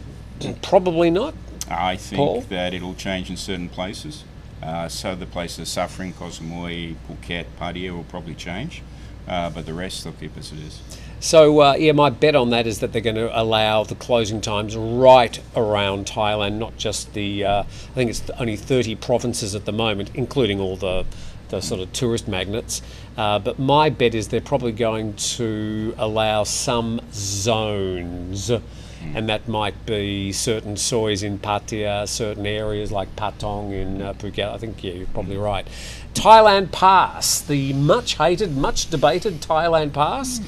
Probably 0.63 1.11
not. 1.11 1.35
I 1.71 1.97
think 1.97 2.17
Paul? 2.17 2.41
that 2.49 2.73
it'll 2.73 2.95
change 2.95 3.29
in 3.29 3.37
certain 3.37 3.69
places. 3.69 4.25
Uh, 4.63 4.89
so 4.89 5.15
the 5.15 5.27
places 5.27 5.69
suffering, 5.69 6.15
Koh 6.15 6.27
Samui, 6.27 6.97
Phuket, 7.09 7.45
Pattaya 7.61 7.93
will 7.93 8.05
probably 8.05 8.35
change. 8.35 8.83
Uh, 9.29 9.51
but 9.51 9.67
the 9.67 9.75
rest 9.75 10.05
they'll 10.05 10.13
keep 10.15 10.37
as 10.39 10.53
it 10.53 10.59
is. 10.61 10.81
So, 11.21 11.61
uh, 11.61 11.75
yeah, 11.75 11.93
my 11.93 12.11
bet 12.11 12.37
on 12.37 12.51
that 12.51 12.67
is 12.67 12.79
that 12.79 12.93
they're 12.93 13.03
going 13.03 13.17
to 13.17 13.39
allow 13.39 13.83
the 13.83 13.97
closing 13.97 14.41
times 14.41 14.77
right 14.77 15.39
around 15.57 16.07
Thailand, 16.07 16.59
not 16.59 16.77
just 16.77 17.13
the, 17.13 17.45
uh, 17.45 17.63
I 17.63 17.95
think 17.95 18.11
it's 18.11 18.31
only 18.39 18.57
30 18.57 18.95
provinces 18.95 19.55
at 19.57 19.65
the 19.65 19.73
moment, 19.73 20.13
including 20.15 20.61
all 20.61 20.77
the, 20.77 21.05
the 21.49 21.61
sort 21.61 21.81
of 21.81 21.93
tourist 21.93 22.29
magnets. 22.29 22.83
Uh, 23.17 23.41
but 23.41 23.59
my 23.59 23.91
bet 23.91 24.15
is 24.15 24.29
they're 24.29 24.41
probably 24.41 24.71
going 24.71 25.15
to 25.15 25.93
allow 25.99 26.45
some 26.45 27.01
zones. 27.13 28.53
And 29.15 29.29
that 29.29 29.49
might 29.49 29.87
be 29.87 30.33
certain 30.33 30.77
soys 30.77 31.23
in 31.23 31.39
Pattaya, 31.39 32.07
certain 32.07 32.47
areas 32.47 32.91
like 32.91 33.15
Patong 33.17 33.73
in 33.73 34.03
uh, 34.03 34.13
Phuket. 34.15 34.53
I 34.53 34.59
think, 34.59 34.83
yeah, 34.83 34.93
you're 34.93 35.07
probably 35.07 35.37
right. 35.37 35.67
Thailand 36.19 36.73
Pass, 36.73 37.41
the 37.41 37.73
much 37.75 38.17
hated, 38.17 38.57
much 38.57 38.91
debated 38.91 39.41
Thailand 39.41 39.93
Pass. 39.93 40.41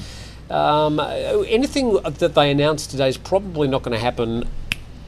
Um, 0.49 0.99
anything 0.99 1.93
that 2.03 2.35
they 2.35 2.51
announced 2.51 2.91
today 2.91 3.07
is 3.07 3.17
probably 3.17 3.69
not 3.69 3.81
going 3.83 3.93
to 3.93 3.99
happen 4.03 4.47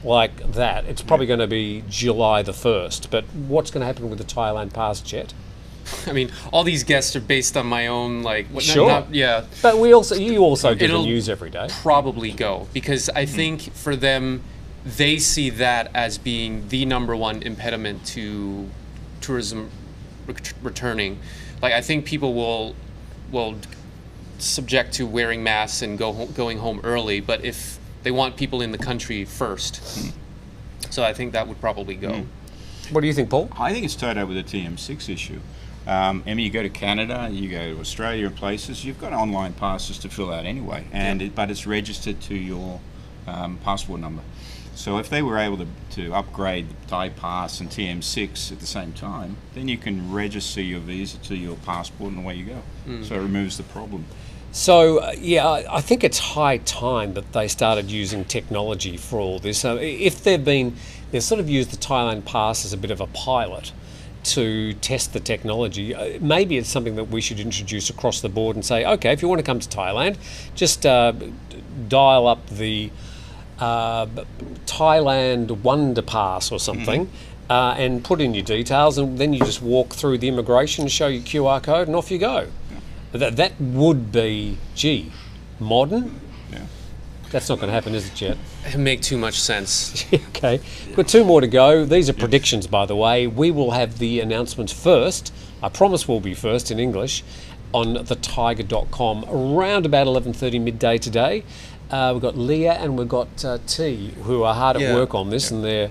like 0.02 0.52
that. 0.52 0.86
It's 0.86 1.02
probably 1.02 1.26
going 1.26 1.40
to 1.40 1.46
be 1.46 1.84
July 1.90 2.40
the 2.42 2.52
1st. 2.52 3.10
But 3.10 3.24
what's 3.34 3.70
going 3.70 3.80
to 3.82 3.86
happen 3.86 4.08
with 4.08 4.18
the 4.18 4.24
Thailand 4.24 4.72
Pass 4.72 5.00
jet? 5.02 5.34
I 6.06 6.12
mean, 6.12 6.32
all 6.50 6.64
these 6.64 6.82
guests 6.82 7.14
are 7.14 7.20
based 7.20 7.58
on 7.58 7.66
my 7.66 7.86
own 7.88 8.22
like. 8.22 8.46
what- 8.46 8.64
Sure. 8.64 8.88
Not, 8.88 9.14
yeah. 9.14 9.44
But 9.60 9.76
we 9.78 9.92
also, 9.92 10.14
you 10.14 10.38
also 10.38 10.74
get 10.74 10.90
the 10.90 11.02
news 11.02 11.28
every 11.28 11.50
day. 11.50 11.68
probably 11.82 12.32
go 12.32 12.68
because 12.72 13.10
I 13.10 13.26
think 13.26 13.60
for 13.74 13.94
them, 13.94 14.42
they 14.86 15.18
see 15.18 15.50
that 15.50 15.90
as 15.94 16.16
being 16.16 16.68
the 16.68 16.86
number 16.86 17.14
one 17.14 17.42
impediment 17.42 18.06
to 18.08 18.68
tourism 19.20 19.70
ret- 20.26 20.52
returning. 20.62 21.18
Like 21.62 21.72
I 21.72 21.80
think 21.80 22.04
people 22.04 22.34
will 22.34 22.74
will 23.30 23.56
subject 24.38 24.92
to 24.94 25.06
wearing 25.06 25.42
masks 25.42 25.82
and 25.82 25.98
go 25.98 26.12
ho- 26.12 26.26
going 26.26 26.58
home 26.58 26.80
early, 26.84 27.20
but 27.20 27.44
if 27.44 27.78
they 28.02 28.10
want 28.10 28.36
people 28.36 28.60
in 28.60 28.72
the 28.72 28.78
country 28.78 29.24
first, 29.24 30.12
so 30.90 31.02
I 31.02 31.12
think 31.14 31.32
that 31.32 31.48
would 31.48 31.60
probably 31.60 31.94
go. 31.94 32.26
What 32.90 33.00
do 33.00 33.06
you 33.06 33.14
think, 33.14 33.30
Paul? 33.30 33.48
I 33.58 33.72
think 33.72 33.84
it's 33.84 33.94
tied 33.94 34.18
up 34.18 34.28
with 34.28 34.36
the 34.36 34.42
TM6 34.42 35.08
issue. 35.08 35.40
Um, 35.86 36.22
I 36.26 36.34
mean, 36.34 36.44
you 36.46 36.50
go 36.50 36.62
to 36.62 36.68
Canada, 36.68 37.28
you 37.30 37.50
go 37.50 37.74
to 37.74 37.80
Australia 37.80 38.26
and 38.26 38.36
places, 38.36 38.84
you've 38.84 39.00
got 39.00 39.12
online 39.12 39.52
passes 39.52 39.98
to 39.98 40.08
fill 40.08 40.32
out 40.32 40.44
anyway, 40.46 40.86
and 40.92 41.20
it, 41.20 41.34
but 41.34 41.50
it's 41.50 41.66
registered 41.66 42.20
to 42.22 42.34
your 42.34 42.80
um, 43.26 43.58
passport 43.58 44.00
number. 44.00 44.22
So 44.74 44.98
if 44.98 45.08
they 45.08 45.22
were 45.22 45.38
able 45.38 45.58
to, 45.58 45.66
to 45.92 46.14
upgrade 46.14 46.68
the 46.68 46.88
Thai 46.88 47.08
Pass 47.10 47.60
and 47.60 47.70
TM6 47.70 48.52
at 48.52 48.60
the 48.60 48.66
same 48.66 48.92
time, 48.92 49.36
then 49.54 49.68
you 49.68 49.78
can 49.78 50.12
register 50.12 50.60
your 50.60 50.80
visa 50.80 51.18
to 51.18 51.36
your 51.36 51.56
passport 51.56 52.12
and 52.12 52.18
away 52.20 52.34
you 52.34 52.44
go. 52.46 52.62
So 53.04 53.14
it 53.14 53.18
removes 53.20 53.56
the 53.56 53.62
problem. 53.62 54.04
So, 54.52 54.98
uh, 54.98 55.12
yeah, 55.18 55.48
I 55.48 55.78
I 55.78 55.80
think 55.80 56.04
it's 56.04 56.18
high 56.18 56.58
time 56.58 57.14
that 57.14 57.32
they 57.32 57.48
started 57.48 57.90
using 57.90 58.24
technology 58.24 58.96
for 58.96 59.18
all 59.18 59.40
this. 59.40 59.58
So, 59.58 59.78
if 59.78 60.22
they've 60.22 60.44
been, 60.44 60.76
they've 61.10 61.24
sort 61.24 61.40
of 61.40 61.50
used 61.50 61.72
the 61.72 61.76
Thailand 61.76 62.24
Pass 62.24 62.64
as 62.64 62.72
a 62.72 62.76
bit 62.76 62.92
of 62.92 63.00
a 63.00 63.08
pilot 63.08 63.72
to 64.24 64.72
test 64.74 65.12
the 65.12 65.20
technology. 65.20 65.94
Uh, 65.94 66.18
maybe 66.20 66.56
it's 66.56 66.68
something 66.68 66.96
that 66.96 67.08
we 67.08 67.20
should 67.20 67.40
introduce 67.40 67.90
across 67.90 68.20
the 68.20 68.28
board 68.28 68.56
and 68.56 68.64
say, 68.64 68.84
okay, 68.84 69.12
if 69.12 69.22
you 69.22 69.28
want 69.28 69.40
to 69.40 69.44
come 69.44 69.60
to 69.60 69.68
Thailand, 69.68 70.16
just 70.54 70.86
uh, 70.86 71.12
dial 71.88 72.26
up 72.26 72.48
the 72.48 72.90
uh, 73.58 74.06
Thailand 74.66 75.62
Wonder 75.62 76.02
Pass 76.02 76.50
or 76.52 76.58
something. 76.58 77.10
Uh, 77.50 77.74
and 77.76 78.02
put 78.02 78.22
in 78.22 78.32
your 78.32 78.42
details, 78.42 78.96
and 78.96 79.18
then 79.18 79.34
you 79.34 79.38
just 79.40 79.60
walk 79.60 79.92
through 79.92 80.16
the 80.16 80.26
immigration, 80.28 80.88
show 80.88 81.08
your 81.08 81.22
QR 81.22 81.62
code, 81.62 81.88
and 81.88 81.94
off 81.94 82.10
you 82.10 82.16
go. 82.16 82.48
That, 83.12 83.36
that 83.36 83.60
would 83.60 84.10
be, 84.10 84.56
gee, 84.74 85.12
modern? 85.60 86.20
Yeah. 86.50 86.64
That's 87.30 87.48
not 87.50 87.56
going 87.56 87.68
to 87.68 87.74
happen, 87.74 87.94
is 87.94 88.06
it, 88.06 88.14
Jet? 88.14 88.38
It 88.64 88.78
make 88.78 89.02
too 89.02 89.18
much 89.18 89.40
sense. 89.40 90.06
okay. 90.12 90.60
Got 90.96 91.06
two 91.06 91.22
more 91.22 91.42
to 91.42 91.46
go. 91.46 91.84
These 91.84 92.08
are 92.08 92.14
predictions, 92.14 92.66
by 92.66 92.86
the 92.86 92.96
way. 92.96 93.26
We 93.26 93.50
will 93.50 93.72
have 93.72 93.98
the 93.98 94.20
announcements 94.20 94.72
first. 94.72 95.32
I 95.62 95.68
promise 95.68 96.08
we'll 96.08 96.20
be 96.20 96.34
first 96.34 96.70
in 96.70 96.80
English 96.80 97.22
on 97.74 97.96
thethaiger.com 97.96 99.24
around 99.28 99.84
about 99.84 100.06
11.30 100.06 100.60
midday 100.60 100.96
today. 100.96 101.42
Uh, 101.90 102.10
we've 102.14 102.22
got 102.22 102.36
Leah 102.38 102.74
and 102.74 102.96
we've 102.98 103.08
got 103.08 103.44
uh, 103.44 103.58
T 103.66 104.12
who 104.22 104.42
are 104.44 104.54
hard 104.54 104.76
at 104.76 104.94
work 104.94 105.14
on 105.14 105.30
this 105.30 105.50
and 105.50 105.62
they're 105.64 105.90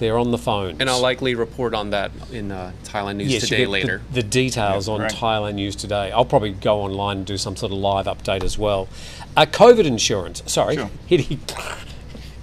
they're 0.00 0.18
on 0.18 0.32
the 0.32 0.38
phone. 0.38 0.76
And 0.80 0.90
I'll 0.90 1.00
likely 1.00 1.36
report 1.36 1.72
on 1.72 1.90
that 1.90 2.10
in 2.32 2.50
uh, 2.50 2.72
Thailand 2.82 3.16
News 3.16 3.32
Yes, 3.32 3.42
Today 3.44 3.58
get 3.58 3.64
the- 3.66 3.70
later. 3.70 4.02
The, 4.12 4.22
details 4.24 4.88
Yeah, 4.88 4.94
on 4.94 5.00
right. 5.02 5.12
Thailand 5.12 5.54
News 5.54 5.76
Today. 5.76 6.10
I'll 6.10 6.24
probably 6.24 6.50
go 6.50 6.80
online 6.80 7.18
and 7.18 7.26
do 7.26 7.36
some 7.36 7.54
sort 7.54 7.70
of 7.70 7.78
live 7.78 8.06
update 8.06 8.42
as 8.42 8.58
well. 8.58 8.88
Uh, 9.36 9.46
COVID 9.46 9.84
insurance. 9.84 10.42
Sorry. 10.46 10.74
Sure. 10.74 10.90
Hit, 11.06 11.20
hit, 11.20 11.54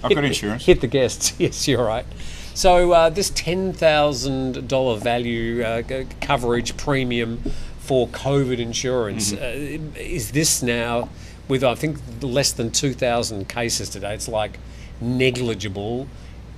I've 0.02 0.14
got 0.14 0.14
the- 0.14 0.22
insurance. 0.22 0.64
Hit 0.64 0.80
the 0.80 0.86
guests. 0.86 1.34
Yes, 1.38 1.68
you're 1.68 1.84
right. 1.84 2.06
So 2.54 2.92
uh, 2.92 3.10
this 3.10 3.28
ten 3.30 3.74
thousand 3.74 4.66
dollar 4.68 4.96
value 4.98 5.62
uh, 5.62 5.82
coverage 6.22 6.74
premium 6.78 7.42
for 7.82 8.08
COVID 8.08 8.58
insurance 8.58 9.32
Mm-hmm. 9.32 9.96
uh, 9.96 10.00
is 10.00 10.30
this 10.32 10.62
now 10.62 11.08
with 11.48 11.64
I 11.64 11.74
think 11.74 11.98
less 12.20 12.52
than 12.52 12.70
two 12.70 12.94
thousand 12.94 13.48
cases 13.48 13.88
today. 13.90 14.14
It's 14.14 14.28
like 14.28 14.58
negligible, 15.00 16.06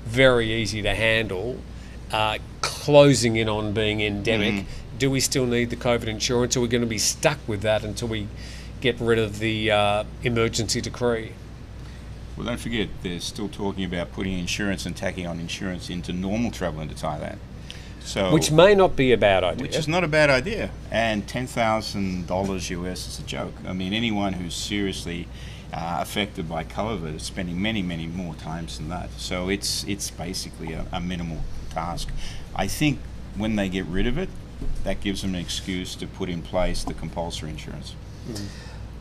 very 0.05 0.53
easy 0.53 0.83
to 0.83 0.95
handle, 0.95 1.59
uh, 2.13 2.39
closing 2.61 3.37
in 3.37 3.49
on 3.49 3.73
being 3.73 4.01
endemic. 4.03 4.55
Mm-hmm. 4.55 4.99
Do 4.99 5.11
we 5.11 5.21
still 5.21 5.47
need 5.47 5.71
the 5.71 5.77
COVID 5.77 6.07
insurance? 6.07 6.57
Or 6.57 6.61
are 6.61 6.63
we 6.63 6.69
going 6.69 6.83
to 6.83 6.87
be 6.87 6.99
stuck 6.99 7.39
with 7.49 7.63
that 7.63 7.83
until 7.85 8.09
we 8.09 8.29
get 8.81 9.01
rid 9.01 9.19
of 9.19 9.39
the 9.39 9.71
uh, 9.71 10.05
emergency 10.23 10.81
decree? 10.81 11.33
Well, 12.37 12.47
don't 12.47 12.61
forget, 12.61 12.89
they're 13.03 13.21
still 13.21 13.49
talking 13.49 13.85
about 13.85 14.13
putting 14.13 14.39
insurance 14.39 14.87
and 14.87 14.97
tacking 14.97 15.27
on 15.27 15.41
insurance 15.41 15.89
into 15.89 16.13
normal 16.13 16.51
travel 16.51 16.81
into 16.81 16.95
Thailand. 16.95 17.39
So, 18.05 18.33
Which 18.33 18.51
may 18.51 18.75
not 18.75 18.97
be 18.97 19.13
a 19.13 19.17
bad 19.17 19.43
idea. 19.45 19.63
which 19.63 19.77
is 19.77 19.89
not 19.89 20.05
a 20.05 20.09
bad 20.09 20.29
idea. 20.31 20.71
And 20.91 21.27
ten 21.27 21.47
thousand 21.47 22.27
dollars 22.27 22.69
US 22.71 23.09
is 23.09 23.19
a 23.19 23.23
joke. 23.23 23.55
I 23.67 23.73
mean, 23.73 23.93
anyone 23.95 24.35
who's 24.35 24.55
seriously 24.55 25.27
uh, 25.73 25.99
affected 26.01 26.49
by 26.49 26.65
COVID 26.65 27.17
is 27.17 27.23
spending 27.23 27.61
many, 27.61 27.83
many 27.83 28.07
more 28.07 28.35
times 28.35 28.77
than 28.77 28.91
that. 28.91 29.09
So 29.17 29.49
it's 29.49 29.85
it's 29.85 30.11
basically 30.11 30.73
a, 30.75 30.87
a 30.93 31.01
minimal 31.01 31.39
task. 31.71 32.11
I 32.55 32.67
think 32.69 32.99
when 33.37 33.57
they 33.57 33.69
get 33.71 33.87
rid 33.87 34.07
of 34.07 34.19
it, 34.19 34.29
that 34.85 35.01
gives 35.01 35.23
them 35.23 35.35
an 35.35 35.41
excuse 35.41 35.95
to 35.97 36.07
put 36.07 36.29
in 36.29 36.43
place 36.43 36.85
the 36.85 36.95
compulsory 36.95 37.51
insurance. 37.51 37.95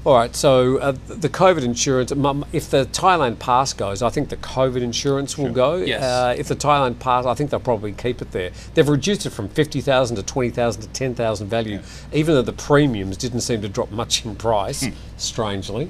All 0.06 0.16
right, 0.16 0.36
so 0.36 0.80
uh, 0.80 0.92
the 1.08 1.30
COVID 1.30 1.64
insurance, 1.64 2.12
if 2.12 2.70
the 2.70 2.86
Thailand 2.88 3.40
pass 3.40 3.72
goes, 3.72 4.02
I 4.02 4.10
think 4.10 4.28
the 4.28 4.36
COVID 4.36 4.82
insurance 4.82 5.38
will 5.38 5.54
go. 5.54 5.78
Yes. 5.78 6.04
Uh, 6.04 6.36
if 6.38 6.50
the 6.50 6.58
Thailand 6.58 7.00
pass, 7.00 7.26
I 7.26 7.34
think 7.36 7.52
they'll 7.52 7.62
probably 7.62 7.94
keep 7.94 8.22
it 8.22 8.32
there. 8.32 8.52
They've 8.74 8.88
reduced 8.88 9.26
it 9.26 9.30
from 9.30 9.48
50,000 9.48 10.18
to 10.18 10.24
20,000 10.24 10.82
to 10.82 10.88
10,000 10.90 11.48
value, 11.48 11.80
even 12.12 12.36
though 12.36 12.42
the 12.42 12.52
premiums 12.52 13.16
didn't 13.16 13.42
seem 13.42 13.62
to 13.62 13.70
drop 13.70 13.92
much 13.92 14.26
in 14.26 14.36
price, 14.36 14.86
strangely. 15.16 15.90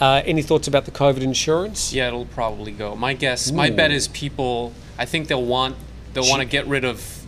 Uh, 0.00 0.22
any 0.26 0.42
thoughts 0.42 0.68
about 0.68 0.84
the 0.84 0.90
COVID 0.90 1.22
insurance? 1.22 1.94
Yeah, 1.94 2.08
it'll 2.08 2.26
probably 2.26 2.72
go. 2.72 2.94
My 2.94 3.14
guess, 3.14 3.50
my 3.52 3.70
bet 3.70 3.90
is 3.90 4.08
people. 4.08 4.74
I 4.98 5.06
think 5.06 5.28
they'll 5.28 5.44
want 5.44 5.76
they'll 6.12 6.28
want 6.28 6.40
to 6.40 6.46
get 6.46 6.66
rid 6.66 6.84
of 6.84 7.19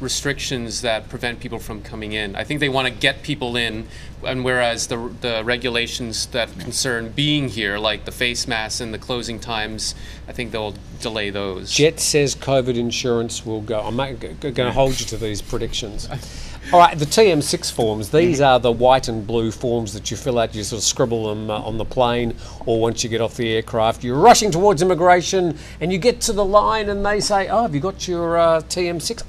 restrictions 0.00 0.82
that 0.82 1.08
prevent 1.08 1.40
people 1.40 1.58
from 1.58 1.82
coming 1.82 2.12
in. 2.12 2.34
I 2.36 2.44
think 2.44 2.60
they 2.60 2.68
want 2.68 2.88
to 2.88 2.92
get 2.92 3.22
people 3.22 3.56
in, 3.56 3.86
and 4.24 4.44
whereas 4.44 4.86
the 4.86 5.12
the 5.20 5.42
regulations 5.44 6.26
that 6.26 6.56
concern 6.58 7.10
being 7.10 7.48
here, 7.48 7.78
like 7.78 8.04
the 8.04 8.12
face 8.12 8.48
masks 8.48 8.80
and 8.80 8.92
the 8.94 8.98
closing 8.98 9.38
times, 9.38 9.94
I 10.28 10.32
think 10.32 10.52
they'll 10.52 10.74
delay 11.00 11.30
those. 11.30 11.72
Jet 11.72 12.00
says 12.00 12.34
COVID 12.34 12.76
insurance 12.76 13.44
will 13.44 13.62
go. 13.62 13.80
I'm 13.80 13.96
going 13.96 14.16
to 14.54 14.72
hold 14.72 15.00
you 15.00 15.06
to 15.06 15.16
these 15.16 15.42
predictions. 15.42 16.08
All 16.72 16.78
right, 16.78 16.96
the 16.96 17.04
TM6 17.04 17.72
forms. 17.72 18.10
These 18.10 18.40
are 18.40 18.60
the 18.60 18.70
white 18.70 19.08
and 19.08 19.26
blue 19.26 19.50
forms 19.50 19.92
that 19.92 20.08
you 20.08 20.16
fill 20.16 20.38
out. 20.38 20.54
You 20.54 20.62
sort 20.62 20.78
of 20.78 20.84
scribble 20.84 21.28
them 21.28 21.50
uh, 21.50 21.58
on 21.58 21.78
the 21.78 21.84
plane, 21.84 22.36
or 22.64 22.80
once 22.80 23.02
you 23.02 23.10
get 23.10 23.20
off 23.20 23.36
the 23.36 23.56
aircraft, 23.56 24.04
you're 24.04 24.16
rushing 24.16 24.52
towards 24.52 24.80
immigration, 24.80 25.58
and 25.80 25.92
you 25.92 25.98
get 25.98 26.20
to 26.20 26.32
the 26.32 26.44
line, 26.44 26.88
and 26.88 27.04
they 27.04 27.18
say, 27.18 27.48
"Oh, 27.48 27.62
have 27.62 27.74
you 27.74 27.80
got 27.80 28.06
your 28.06 28.38
uh, 28.38 28.60
TM6?" 28.60 29.24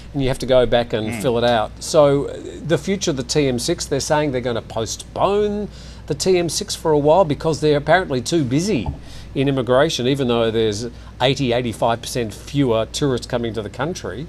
and 0.12 0.22
you 0.22 0.28
have 0.28 0.38
to 0.40 0.46
go 0.46 0.66
back 0.66 0.92
and 0.92 1.22
fill 1.22 1.38
it 1.38 1.44
out. 1.44 1.70
So, 1.82 2.26
uh, 2.26 2.38
the 2.66 2.76
future 2.76 3.12
of 3.12 3.16
the 3.16 3.24
TM6, 3.24 3.88
they're 3.88 3.98
saying 3.98 4.32
they're 4.32 4.42
going 4.42 4.56
to 4.56 4.60
postpone 4.60 5.70
the 6.06 6.14
TM6 6.14 6.76
for 6.76 6.92
a 6.92 6.98
while 6.98 7.24
because 7.24 7.62
they're 7.62 7.78
apparently 7.78 8.20
too 8.20 8.44
busy 8.44 8.88
in 9.34 9.48
immigration, 9.48 10.06
even 10.06 10.28
though 10.28 10.50
there's 10.50 10.86
80, 11.22 11.48
85% 11.48 12.34
fewer 12.34 12.84
tourists 12.92 13.26
coming 13.26 13.54
to 13.54 13.62
the 13.62 13.70
country. 13.70 14.26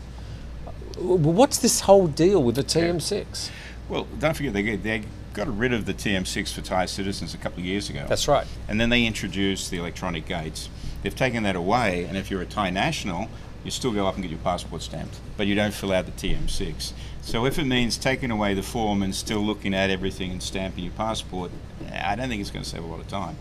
What's 0.99 1.57
this 1.57 1.81
whole 1.81 2.07
deal 2.07 2.43
with 2.43 2.55
the 2.55 2.63
TM6? 2.63 3.49
Well, 3.87 4.07
don't 4.19 4.35
forget 4.35 4.53
they 4.53 4.75
they 4.75 5.03
got 5.33 5.57
rid 5.57 5.73
of 5.73 5.85
the 5.85 5.93
TM6 5.93 6.53
for 6.53 6.61
Thai 6.61 6.85
citizens 6.85 7.33
a 7.33 7.37
couple 7.37 7.59
of 7.59 7.65
years 7.65 7.89
ago. 7.89 8.05
That's 8.07 8.27
right. 8.27 8.45
And 8.67 8.79
then 8.79 8.89
they 8.89 9.05
introduced 9.05 9.71
the 9.71 9.77
electronic 9.77 10.25
gates. 10.25 10.69
They've 11.01 11.15
taken 11.15 11.43
that 11.43 11.55
away, 11.55 12.05
and 12.05 12.17
if 12.17 12.29
you're 12.29 12.41
a 12.41 12.45
Thai 12.45 12.71
national, 12.71 13.29
you 13.63 13.71
still 13.71 13.91
go 13.91 14.07
up 14.07 14.15
and 14.15 14.23
get 14.23 14.31
your 14.31 14.39
passport 14.39 14.81
stamped, 14.81 15.19
but 15.37 15.47
you 15.47 15.55
don't 15.55 15.73
fill 15.73 15.91
out 15.91 16.05
the 16.05 16.11
TM6. 16.11 16.93
So 17.21 17.45
if 17.45 17.59
it 17.59 17.65
means 17.65 17.97
taking 17.97 18.31
away 18.31 18.53
the 18.53 18.63
form 18.63 19.03
and 19.03 19.13
still 19.13 19.39
looking 19.39 19.73
at 19.73 19.89
everything 19.89 20.31
and 20.31 20.41
stamping 20.41 20.83
your 20.83 20.93
passport, 20.93 21.51
I 21.91 22.15
don't 22.15 22.29
think 22.29 22.41
it's 22.41 22.51
going 22.51 22.63
to 22.63 22.69
save 22.69 22.83
a 22.83 22.87
lot 22.87 22.99
of 22.99 23.07
time. 23.07 23.37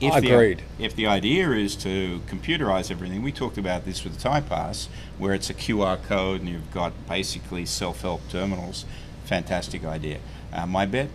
If 0.00 0.14
Agreed. 0.14 0.62
The, 0.78 0.84
if 0.84 0.96
the 0.96 1.06
idea 1.06 1.50
is 1.50 1.76
to 1.76 2.20
computerize 2.26 2.90
everything, 2.90 3.22
we 3.22 3.32
talked 3.32 3.58
about 3.58 3.84
this 3.84 4.02
with 4.02 4.14
the 4.14 4.20
Thai 4.20 4.40
Pass, 4.40 4.88
where 5.18 5.34
it's 5.34 5.50
a 5.50 5.54
QR 5.54 6.02
code 6.02 6.40
and 6.40 6.48
you've 6.48 6.70
got 6.72 6.92
basically 7.06 7.66
self-help 7.66 8.22
terminals. 8.30 8.86
Fantastic 9.24 9.84
idea. 9.84 10.18
Uh, 10.52 10.66
my 10.66 10.86
bet, 10.86 11.08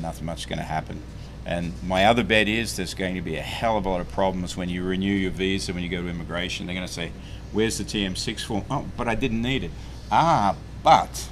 nothing 0.00 0.26
much 0.26 0.40
is 0.40 0.46
going 0.46 0.58
to 0.58 0.64
happen. 0.64 1.02
And 1.44 1.72
my 1.82 2.04
other 2.04 2.22
bet 2.22 2.46
is 2.46 2.76
there's 2.76 2.94
going 2.94 3.16
to 3.16 3.22
be 3.22 3.36
a 3.36 3.42
hell 3.42 3.76
of 3.76 3.86
a 3.86 3.88
lot 3.88 4.00
of 4.00 4.10
problems 4.12 4.56
when 4.56 4.68
you 4.68 4.84
renew 4.84 5.12
your 5.12 5.32
visa, 5.32 5.72
when 5.72 5.82
you 5.82 5.88
go 5.88 6.02
to 6.02 6.08
immigration. 6.08 6.66
They're 6.66 6.76
going 6.76 6.86
to 6.86 6.92
say, 6.92 7.10
Where's 7.52 7.78
the 7.78 7.84
TM6 7.84 8.44
form? 8.44 8.64
Oh, 8.70 8.86
but 8.96 9.08
I 9.08 9.16
didn't 9.16 9.42
need 9.42 9.64
it. 9.64 9.72
Ah, 10.12 10.54
but 10.84 11.28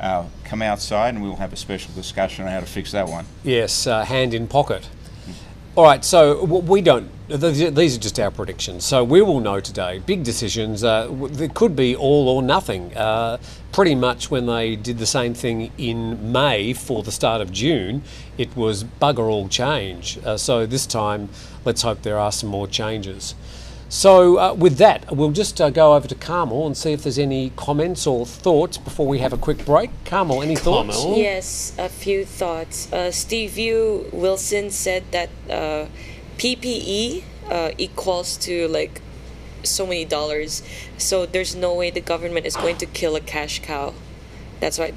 uh, 0.00 0.24
come 0.44 0.62
outside 0.62 1.14
and 1.14 1.22
we'll 1.22 1.36
have 1.36 1.52
a 1.52 1.56
special 1.56 1.92
discussion 1.94 2.44
on 2.44 2.50
how 2.50 2.60
to 2.60 2.66
fix 2.66 2.90
that 2.92 3.08
one. 3.08 3.26
Yes, 3.44 3.86
uh, 3.86 4.04
hand 4.04 4.34
in 4.34 4.48
pocket. 4.48 4.88
All 5.76 5.84
right, 5.84 6.04
so 6.04 6.44
we 6.44 6.82
don't 6.82 7.08
these 7.38 7.96
are 7.96 8.00
just 8.00 8.18
our 8.18 8.32
predictions. 8.32 8.84
So 8.84 9.04
we 9.04 9.22
will 9.22 9.38
know 9.38 9.60
today. 9.60 10.00
Big 10.00 10.24
decisions. 10.24 10.82
Uh, 10.82 11.08
there 11.30 11.48
could 11.48 11.76
be 11.76 11.94
all 11.94 12.28
or 12.28 12.42
nothing. 12.42 12.96
Uh, 12.96 13.38
pretty 13.70 13.94
much 13.94 14.32
when 14.32 14.46
they 14.46 14.74
did 14.74 14.98
the 14.98 15.06
same 15.06 15.32
thing 15.32 15.70
in 15.78 16.32
May 16.32 16.72
for 16.72 17.04
the 17.04 17.12
start 17.12 17.40
of 17.40 17.52
June, 17.52 18.02
it 18.36 18.56
was 18.56 18.82
bugger 18.82 19.30
all 19.30 19.48
change. 19.48 20.18
Uh, 20.24 20.36
so 20.36 20.66
this 20.66 20.86
time, 20.86 21.28
let's 21.64 21.82
hope 21.82 22.02
there 22.02 22.18
are 22.18 22.32
some 22.32 22.48
more 22.48 22.66
changes. 22.66 23.36
So 23.90 24.38
uh, 24.38 24.54
with 24.54 24.76
that, 24.78 25.10
we'll 25.10 25.32
just 25.32 25.60
uh, 25.60 25.68
go 25.68 25.94
over 25.96 26.06
to 26.06 26.14
Carmel 26.14 26.64
and 26.64 26.76
see 26.76 26.92
if 26.92 27.02
there's 27.02 27.18
any 27.18 27.50
comments 27.56 28.06
or 28.06 28.24
thoughts 28.24 28.78
before 28.78 29.08
we 29.08 29.18
have 29.18 29.32
a 29.32 29.36
quick 29.36 29.64
break. 29.66 29.90
Carmel, 30.04 30.44
any 30.44 30.54
thoughts? 30.54 31.04
Yes, 31.04 31.74
a 31.76 31.88
few 31.88 32.24
thoughts. 32.24 32.90
Uh, 32.92 33.10
Steve 33.10 33.58
U. 33.58 34.08
Wilson 34.12 34.70
said 34.70 35.02
that 35.10 35.28
uh, 35.50 35.86
PPE 36.38 37.24
uh, 37.50 37.72
equals 37.78 38.36
to 38.36 38.68
like 38.68 39.02
so 39.64 39.84
many 39.84 40.04
dollars. 40.04 40.62
So 40.96 41.26
there's 41.26 41.56
no 41.56 41.74
way 41.74 41.90
the 41.90 42.00
government 42.00 42.46
is 42.46 42.54
going 42.54 42.76
to 42.76 42.86
kill 42.86 43.16
a 43.16 43.20
cash 43.20 43.60
cow. 43.60 43.92
That's 44.60 44.78
why 44.78 44.92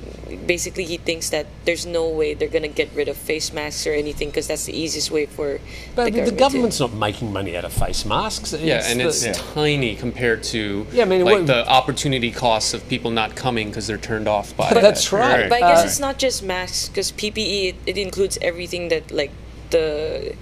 basically 0.45 0.83
he 0.83 0.97
thinks 0.97 1.29
that 1.29 1.45
there's 1.63 1.85
no 1.85 2.09
way 2.09 2.33
they're 2.33 2.49
going 2.49 2.63
to 2.63 2.67
get 2.67 2.89
rid 2.93 3.07
of 3.07 3.15
face 3.15 3.53
masks 3.53 3.87
or 3.87 3.93
anything 3.93 4.27
because 4.29 4.45
that's 4.47 4.65
the 4.65 4.77
easiest 4.77 5.09
way 5.09 5.25
for 5.25 5.59
But 5.95 6.05
the 6.05 6.11
the, 6.11 6.17
government. 6.19 6.37
government's 6.39 6.79
not 6.81 6.93
making 6.93 7.31
money 7.31 7.55
out 7.55 7.63
of 7.63 7.71
face 7.71 8.03
masks. 8.05 8.51
Yeah, 8.53 8.83
and 8.85 8.99
the- 8.99 9.05
it's 9.07 9.25
tiny 9.53 9.95
compared 9.95 10.43
to 10.51 10.85
Yeah, 10.91 11.03
I 11.03 11.05
mean, 11.05 11.23
like 11.23 11.33
what- 11.37 11.47
the 11.47 11.65
opportunity 11.67 12.29
costs 12.31 12.73
of 12.73 12.87
people 12.89 13.09
not 13.09 13.35
coming 13.35 13.69
because 13.69 13.87
they're 13.87 13.97
turned 13.97 14.27
off 14.27 14.55
by. 14.57 14.69
But 14.73 14.81
that's 14.81 15.13
right. 15.13 15.43
to, 15.43 15.49
but 15.49 15.63
I 15.63 15.69
guess 15.73 15.83
Uh, 15.83 15.87
it's 15.87 15.99
not 15.99 16.17
just 16.19 16.43
masks 16.43 16.89
because 16.89 17.11
PPE 17.13 17.69
it, 17.69 17.75
it 17.85 17.97
includes 17.97 18.37
everything 18.41 18.89
that 18.89 19.11
like 19.11 19.31
the 19.69 20.35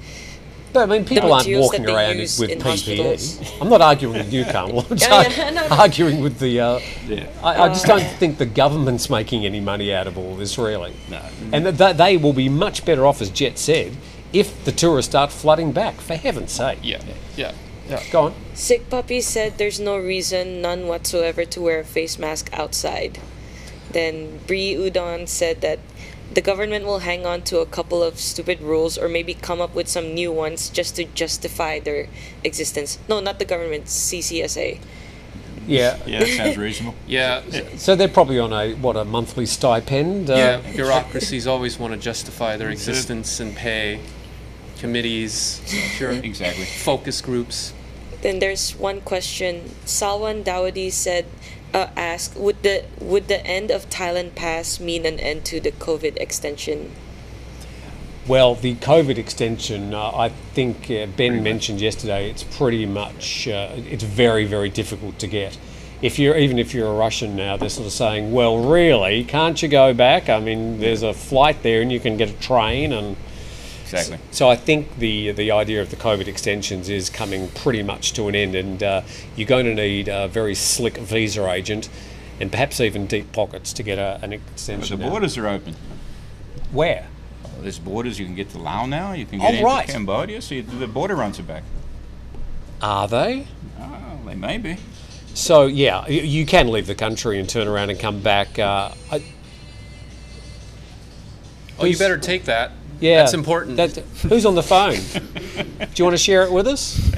But 0.73 0.83
I 0.83 0.85
mean, 0.93 1.05
people 1.05 1.33
aren't 1.33 1.47
walking 1.49 1.89
around 1.89 2.17
with 2.17 2.41
in 2.41 2.59
PPE. 2.59 2.61
hospitals. 2.63 3.61
I'm 3.61 3.69
not 3.69 3.81
arguing 3.81 4.17
with 4.17 4.31
you, 4.31 4.45
Carmel. 4.45 4.79
I'm 4.89 4.97
Yeah, 4.97 5.23
just 5.23 5.37
yeah, 5.37 5.49
no, 5.49 5.67
no. 5.67 5.75
arguing 5.75 6.21
with 6.21 6.39
the. 6.39 6.59
Uh, 6.59 6.79
Yeah. 7.07 7.27
I, 7.43 7.63
I 7.63 7.67
just 7.69 7.85
don't 7.85 8.03
think 8.17 8.37
the 8.37 8.45
government's 8.45 9.09
making 9.09 9.45
any 9.45 9.59
money 9.59 9.93
out 9.93 10.07
of 10.07 10.17
all 10.17 10.35
this, 10.35 10.57
really. 10.57 10.93
No. 11.09 11.21
And 11.51 11.65
that 11.65 11.77
that 11.77 11.97
they 11.97 12.17
will 12.17 12.33
be 12.33 12.49
much 12.49 12.85
better 12.85 13.05
off, 13.05 13.21
as 13.21 13.29
Jet 13.29 13.57
said, 13.57 13.97
if 14.31 14.63
the 14.63 14.71
tourists 14.71 15.09
start 15.11 15.31
flooding 15.31 15.71
back. 15.73 15.95
For 15.95 16.15
heaven's 16.15 16.51
sake. 16.53 16.79
yeah, 16.81 17.01
yeah. 17.35 17.53
Go 18.11 18.21
on. 18.27 18.33
Sick 18.53 18.89
Puppy 18.89 19.19
said 19.19 19.57
there's 19.57 19.79
no 19.79 19.97
reason, 19.97 20.61
none 20.61 20.87
whatsoever, 20.87 21.43
to 21.43 21.59
wear 21.61 21.79
a 21.81 21.83
face 21.83 22.17
mask 22.17 22.49
outside. 22.53 23.19
Then 23.91 24.39
Brie 24.47 24.75
Udon 24.75 25.27
said 25.27 25.59
that 25.59 25.79
the 26.33 26.41
government 26.41 26.85
will 26.85 26.99
hang 26.99 27.25
on 27.25 27.41
to 27.43 27.59
a 27.59 27.65
couple 27.65 28.01
of 28.01 28.17
stupid 28.19 28.61
rules 28.61 28.97
or 28.97 29.09
maybe 29.09 29.33
come 29.33 29.59
up 29.59 29.75
with 29.75 29.87
some 29.87 30.13
new 30.13 30.31
ones 30.31 30.69
just 30.69 30.95
to 30.95 31.03
justify 31.03 31.79
their 31.79 32.07
existence. 32.43 32.99
No, 33.09 33.19
not 33.19 33.39
the 33.39 33.45
government, 33.45 33.85
CCSA. 33.85 34.79
Yeah. 35.67 35.99
Yeah, 36.05 36.19
that 36.19 36.27
sounds 36.29 36.57
reasonable. 36.57 36.95
Yeah, 37.07 37.41
So 37.77 37.95
they're 37.95 38.07
probably 38.07 38.39
on 38.39 38.53
a 38.53 38.73
what 38.75 38.95
a 38.95 39.05
monthly 39.05 39.45
stipend. 39.45 40.29
Uh, 40.29 40.35
yeah. 40.35 40.71
Bureaucracies 40.73 41.47
always 41.47 41.77
want 41.77 41.93
to 41.93 41.99
justify 41.99 42.57
their 42.57 42.69
existence 42.69 43.39
and 43.39 43.55
pay. 43.55 43.99
Committees, 44.79 45.61
sure. 45.97 46.11
Exactly. 46.11 46.65
Focus 46.65 47.21
groups. 47.21 47.73
Then 48.21 48.39
there's 48.39 48.71
one 48.75 49.01
question. 49.01 49.69
Salwan 49.85 50.43
Dawadi 50.43 50.91
said, 50.91 51.25
uh, 51.73 51.87
asked, 51.95 52.35
would 52.37 52.63
the 52.63 52.85
would 52.99 53.27
the 53.27 53.45
end 53.45 53.71
of 53.71 53.89
Thailand 53.89 54.35
Pass 54.35 54.79
mean 54.79 55.05
an 55.05 55.19
end 55.19 55.45
to 55.45 55.59
the 55.59 55.71
COVID 55.71 56.17
extension? 56.17 56.91
Well, 58.27 58.53
the 58.53 58.75
COVID 58.75 59.17
extension, 59.17 59.93
uh, 59.93 60.11
I 60.11 60.29
think 60.29 60.91
uh, 60.91 61.07
Ben 61.07 61.41
mentioned 61.41 61.81
yesterday. 61.81 62.29
It's 62.29 62.43
pretty 62.43 62.85
much, 62.85 63.47
uh, 63.47 63.71
it's 63.75 64.03
very, 64.03 64.45
very 64.45 64.69
difficult 64.69 65.17
to 65.19 65.27
get. 65.27 65.57
If 66.03 66.19
you're 66.19 66.37
even 66.37 66.59
if 66.59 66.73
you're 66.73 66.87
a 66.87 66.93
Russian 66.93 67.35
now, 67.35 67.57
they're 67.57 67.69
sort 67.69 67.87
of 67.87 67.93
saying, 67.93 68.31
"Well, 68.31 68.57
really, 68.59 69.23
can't 69.23 69.61
you 69.61 69.67
go 69.67 69.93
back? 69.93 70.29
I 70.29 70.39
mean, 70.39 70.79
there's 70.79 71.03
a 71.03 71.13
flight 71.13 71.63
there, 71.63 71.81
and 71.81 71.91
you 71.91 71.99
can 71.99 72.17
get 72.17 72.29
a 72.29 72.33
train." 72.33 72.91
And 72.93 73.15
Exactly. 73.93 74.17
so, 74.31 74.49
I 74.49 74.55
think 74.55 74.97
the 74.97 75.31
the 75.31 75.51
idea 75.51 75.81
of 75.81 75.89
the 75.89 75.95
COVID 75.97 76.27
extensions 76.27 76.89
is 76.89 77.09
coming 77.09 77.49
pretty 77.49 77.83
much 77.83 78.13
to 78.13 78.27
an 78.27 78.35
end, 78.35 78.55
and 78.55 78.81
uh, 78.81 79.01
you're 79.35 79.47
going 79.47 79.65
to 79.65 79.75
need 79.75 80.07
a 80.07 80.27
very 80.27 80.55
slick 80.55 80.97
visa 80.97 81.49
agent, 81.49 81.89
and 82.39 82.51
perhaps 82.51 82.79
even 82.79 83.05
deep 83.07 83.31
pockets 83.33 83.73
to 83.73 83.83
get 83.83 83.97
a, 83.99 84.19
an 84.21 84.29
But 84.31 84.39
extension. 84.53 84.97
the 84.99 85.05
now. 85.05 85.09
borders 85.11 85.37
are 85.37 85.47
open. 85.47 85.75
Where? 86.71 87.07
There's 87.61 87.77
borders. 87.79 88.17
You 88.19 88.25
can 88.25 88.33
get 88.35 88.49
to 88.51 88.57
Laos 88.57 88.87
now. 88.87 89.13
You 89.13 89.25
can 89.25 89.39
Oh, 89.39 89.43
get 89.43 89.53
into 89.55 89.65
right. 89.65 89.87
Cambodia. 89.87 90.41
So 90.41 90.55
you, 90.55 90.63
the 90.63 90.87
border 90.87 91.15
runs 91.15 91.37
are 91.39 91.43
back. 91.43 91.63
Are 92.81 93.07
they? 93.07 93.45
Oh, 93.79 94.19
they 94.25 94.33
may 94.35 94.57
be. 94.57 94.77
So 95.35 95.67
yeah, 95.67 96.07
you 96.07 96.45
can 96.45 96.69
leave 96.71 96.87
the 96.87 96.95
country 96.95 97.39
and 97.39 97.47
turn 97.47 97.67
around 97.67 97.89
and 97.91 97.99
come 97.99 98.19
back. 98.21 98.57
Uh, 98.57 98.91
I, 99.11 99.23
Oh, 101.79 101.85
you 101.85 101.97
better 101.97 102.17
take 102.17 102.45
that. 102.45 102.71
Yeah, 103.01 103.17
That's 103.17 103.33
important. 103.33 103.75
That, 103.77 103.97
who's 104.29 104.45
on 104.45 104.55
the 104.55 104.63
phone? 104.63 104.95
Do 104.95 105.87
you 105.95 106.05
want 106.05 106.13
to 106.15 106.23
share 106.23 106.43
it 106.43 106.51
with 106.51 106.67
us? 106.67 107.11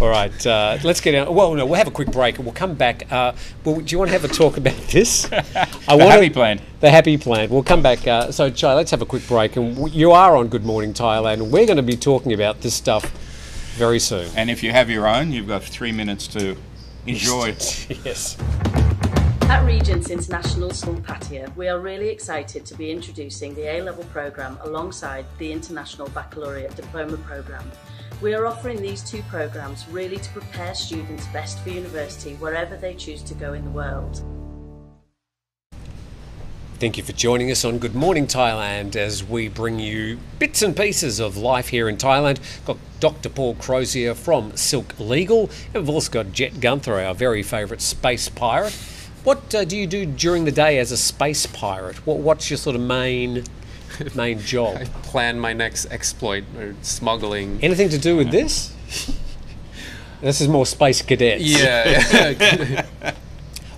All 0.00 0.08
right, 0.08 0.46
uh, 0.46 0.78
let's 0.82 1.00
get 1.00 1.14
out. 1.14 1.32
Well, 1.32 1.54
no, 1.54 1.64
we'll 1.64 1.76
have 1.76 1.86
a 1.86 1.90
quick 1.92 2.10
break 2.10 2.36
and 2.36 2.44
we'll 2.44 2.54
come 2.54 2.74
back. 2.74 3.10
Uh, 3.12 3.32
well, 3.64 3.76
do 3.80 3.92
you 3.92 3.98
want 3.98 4.10
to 4.10 4.18
have 4.18 4.24
a 4.28 4.34
talk 4.34 4.56
about 4.56 4.76
this? 4.88 5.32
I 5.32 5.38
The 5.38 5.78
wanna- 5.90 6.10
happy 6.10 6.30
plan. 6.30 6.60
The 6.80 6.90
happy 6.90 7.16
plan. 7.16 7.48
We'll 7.48 7.62
come 7.62 7.80
back. 7.80 8.04
Uh, 8.06 8.32
so, 8.32 8.50
Chai, 8.50 8.74
let's 8.74 8.90
have 8.90 9.02
a 9.02 9.06
quick 9.06 9.26
break. 9.28 9.54
And 9.56 9.76
w- 9.76 9.94
you 9.96 10.10
are 10.10 10.36
on 10.36 10.48
Good 10.48 10.64
Morning 10.64 10.92
Thailand, 10.92 11.34
and 11.34 11.52
we're 11.52 11.64
going 11.66 11.76
to 11.76 11.82
be 11.82 11.96
talking 11.96 12.32
about 12.32 12.60
this 12.60 12.74
stuff 12.74 13.04
very 13.76 14.00
soon. 14.00 14.28
And 14.36 14.50
if 14.50 14.64
you 14.64 14.72
have 14.72 14.90
your 14.90 15.06
own, 15.06 15.30
you've 15.30 15.48
got 15.48 15.62
three 15.62 15.92
minutes 15.92 16.26
to 16.28 16.56
enjoy. 17.06 17.46
yes. 18.04 18.36
At 19.46 19.66
Regent's 19.66 20.08
International 20.08 20.70
School 20.70 20.96
Pattaya, 20.96 21.54
we 21.54 21.68
are 21.68 21.78
really 21.78 22.08
excited 22.08 22.64
to 22.64 22.74
be 22.74 22.90
introducing 22.90 23.54
the 23.54 23.76
A-level 23.76 24.04
programme 24.04 24.56
alongside 24.62 25.26
the 25.36 25.52
International 25.52 26.08
Baccalaureate 26.08 26.74
Diploma 26.74 27.18
programme. 27.18 27.70
We 28.22 28.32
are 28.32 28.46
offering 28.46 28.80
these 28.80 29.02
two 29.02 29.22
programmes 29.24 29.86
really 29.88 30.16
to 30.16 30.30
prepare 30.30 30.74
students 30.74 31.26
best 31.26 31.58
for 31.58 31.68
university 31.68 32.34
wherever 32.36 32.74
they 32.78 32.94
choose 32.94 33.22
to 33.24 33.34
go 33.34 33.52
in 33.52 33.64
the 33.64 33.70
world. 33.70 34.24
Thank 36.78 36.96
you 36.96 37.04
for 37.04 37.12
joining 37.12 37.50
us 37.50 37.66
on 37.66 37.78
Good 37.78 37.94
Morning 37.94 38.26
Thailand 38.26 38.96
as 38.96 39.22
we 39.22 39.48
bring 39.48 39.78
you 39.78 40.18
bits 40.38 40.62
and 40.62 40.74
pieces 40.74 41.20
of 41.20 41.36
life 41.36 41.68
here 41.68 41.90
in 41.90 41.98
Thailand. 41.98 42.38
Got 42.64 42.78
Dr. 42.98 43.28
Paul 43.28 43.56
Crozier 43.56 44.14
from 44.14 44.56
Silk 44.56 44.98
Legal, 44.98 45.50
and 45.74 45.82
we've 45.82 45.90
also 45.90 46.10
got 46.10 46.32
Jet 46.32 46.60
Gunther, 46.60 46.98
our 46.98 47.14
very 47.14 47.42
favourite 47.42 47.82
space 47.82 48.30
pirate. 48.30 48.74
What 49.24 49.54
uh, 49.54 49.64
do 49.64 49.76
you 49.76 49.86
do 49.86 50.04
during 50.06 50.44
the 50.44 50.52
day 50.52 50.78
as 50.78 50.92
a 50.92 50.96
space 50.96 51.46
pirate? 51.46 52.06
What, 52.06 52.18
what's 52.18 52.50
your 52.50 52.58
sort 52.58 52.76
of 52.76 52.82
main 52.82 53.44
main 54.14 54.38
job? 54.40 54.84
Plan 55.02 55.40
my 55.40 55.52
next 55.52 55.86
exploit 55.86 56.44
or 56.58 56.74
smuggling. 56.82 57.58
Anything 57.62 57.88
to 57.88 57.98
do 57.98 58.16
with 58.16 58.30
this? 58.30 58.74
This 60.20 60.40
is 60.40 60.48
more 60.48 60.64
space 60.64 61.02
cadets. 61.02 61.44
Yeah. 61.44 62.86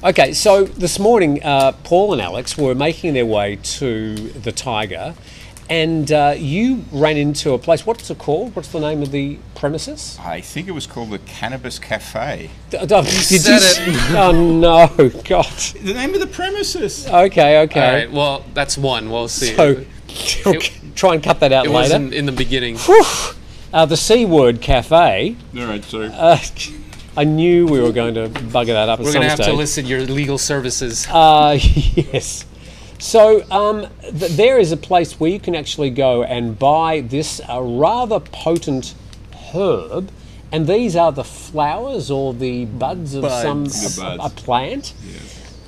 Okay, 0.05 0.35
so 0.35 0.65
this 0.65 1.01
morning, 1.01 1.43
uh, 1.43 1.73
Paul 1.83 2.13
and 2.13 2.23
Alex 2.23 2.57
were 2.57 2.77
making 2.77 3.15
their 3.15 3.27
way 3.27 3.57
to 3.57 4.15
the 4.15 4.53
Thaiger, 4.53 5.17
and 5.68 6.11
uh, 6.12 6.35
you 6.37 6.85
ran 6.92 7.16
into 7.16 7.52
a 7.52 7.59
place. 7.59 7.85
What's 7.87 8.11
it 8.11 8.18
called? 8.18 8.55
What's 8.55 8.68
the 8.68 8.81
name 8.81 9.02
of 9.02 9.11
the 9.11 9.38
premises? 9.55 10.16
I 10.20 10.40
think 10.40 10.68
it 10.68 10.72
was 10.72 10.87
called 10.87 11.11
the 11.11 11.18
Cannabis 11.20 11.79
Cafe. 11.79 12.50
D- 12.70 12.79
d- 12.79 12.87
did 12.87 13.05
said 13.05 13.55
s- 13.62 13.79
it. 13.79 14.11
Oh 14.16 14.33
no, 14.33 14.87
God. 15.24 15.46
The 15.83 15.94
name 15.94 16.14
of 16.14 16.20
the 16.20 16.26
premises. 16.26 17.07
Okay, 17.07 17.61
okay. 17.62 17.87
All 17.87 17.92
right. 17.94 18.12
Well, 18.12 18.44
that's 18.55 18.79
one. 18.79 19.11
We'll 19.11 19.29
see. 19.29 19.55
So 19.55 19.85
try 20.94 21.14
and 21.14 21.22
cut 21.22 21.40
that 21.40 21.52
out 21.52 21.66
it 21.66 21.70
was 21.72 21.90
later. 21.92 22.05
in, 22.05 22.12
in 22.12 22.26
the 22.26 22.33
beginning. 22.33 22.76
Uh, 23.72 23.85
the 23.87 23.96
C 23.96 24.24
Word 24.24 24.61
Cafe. 24.62 25.37
All 25.59 25.66
right, 25.66 25.85
so 25.85 26.02
Uh, 26.02 26.38
I 27.18 27.24
knew 27.24 27.66
we 27.66 27.81
were 27.81 27.92
going 27.92 28.14
to 28.14 28.29
bugger 28.29 28.66
that 28.68 28.88
up 28.88 29.00
at 29.00 29.05
We're 29.05 29.12
some 29.12 29.20
gonna 29.22 29.31
have 29.31 29.38
stage. 29.38 29.48
to 29.48 29.55
listen 29.55 29.87
your 29.87 30.02
legal 30.02 30.38
services. 30.38 31.07
Uh, 31.11 31.59
yes. 31.61 32.44
So 32.99 33.45
um, 33.51 33.87
th- 34.03 34.33
there 34.33 34.59
is 34.59 34.73
a 34.73 34.77
place 34.77 35.19
where 35.21 35.31
you 35.31 35.41
can 35.41 35.55
actually 35.55 35.91
go 35.91 36.23
and 36.25 36.59
buy 36.59 37.01
this 37.03 37.41
uh, 37.49 37.61
rather 37.61 38.21
potent 38.21 38.95
herb, 39.53 40.11
and 40.53 40.67
these 40.67 40.97
are 40.97 41.13
the 41.13 41.25
flowers 41.25 42.11
or 42.11 42.33
the 42.35 42.65
buds 42.65 43.15
of 43.15 43.25
some 43.31 43.65
Buds. 43.65 43.97
The 43.97 44.03
a, 44.07 44.15
a 44.15 44.19
buds. 44.19 44.35
plant. 44.43 44.95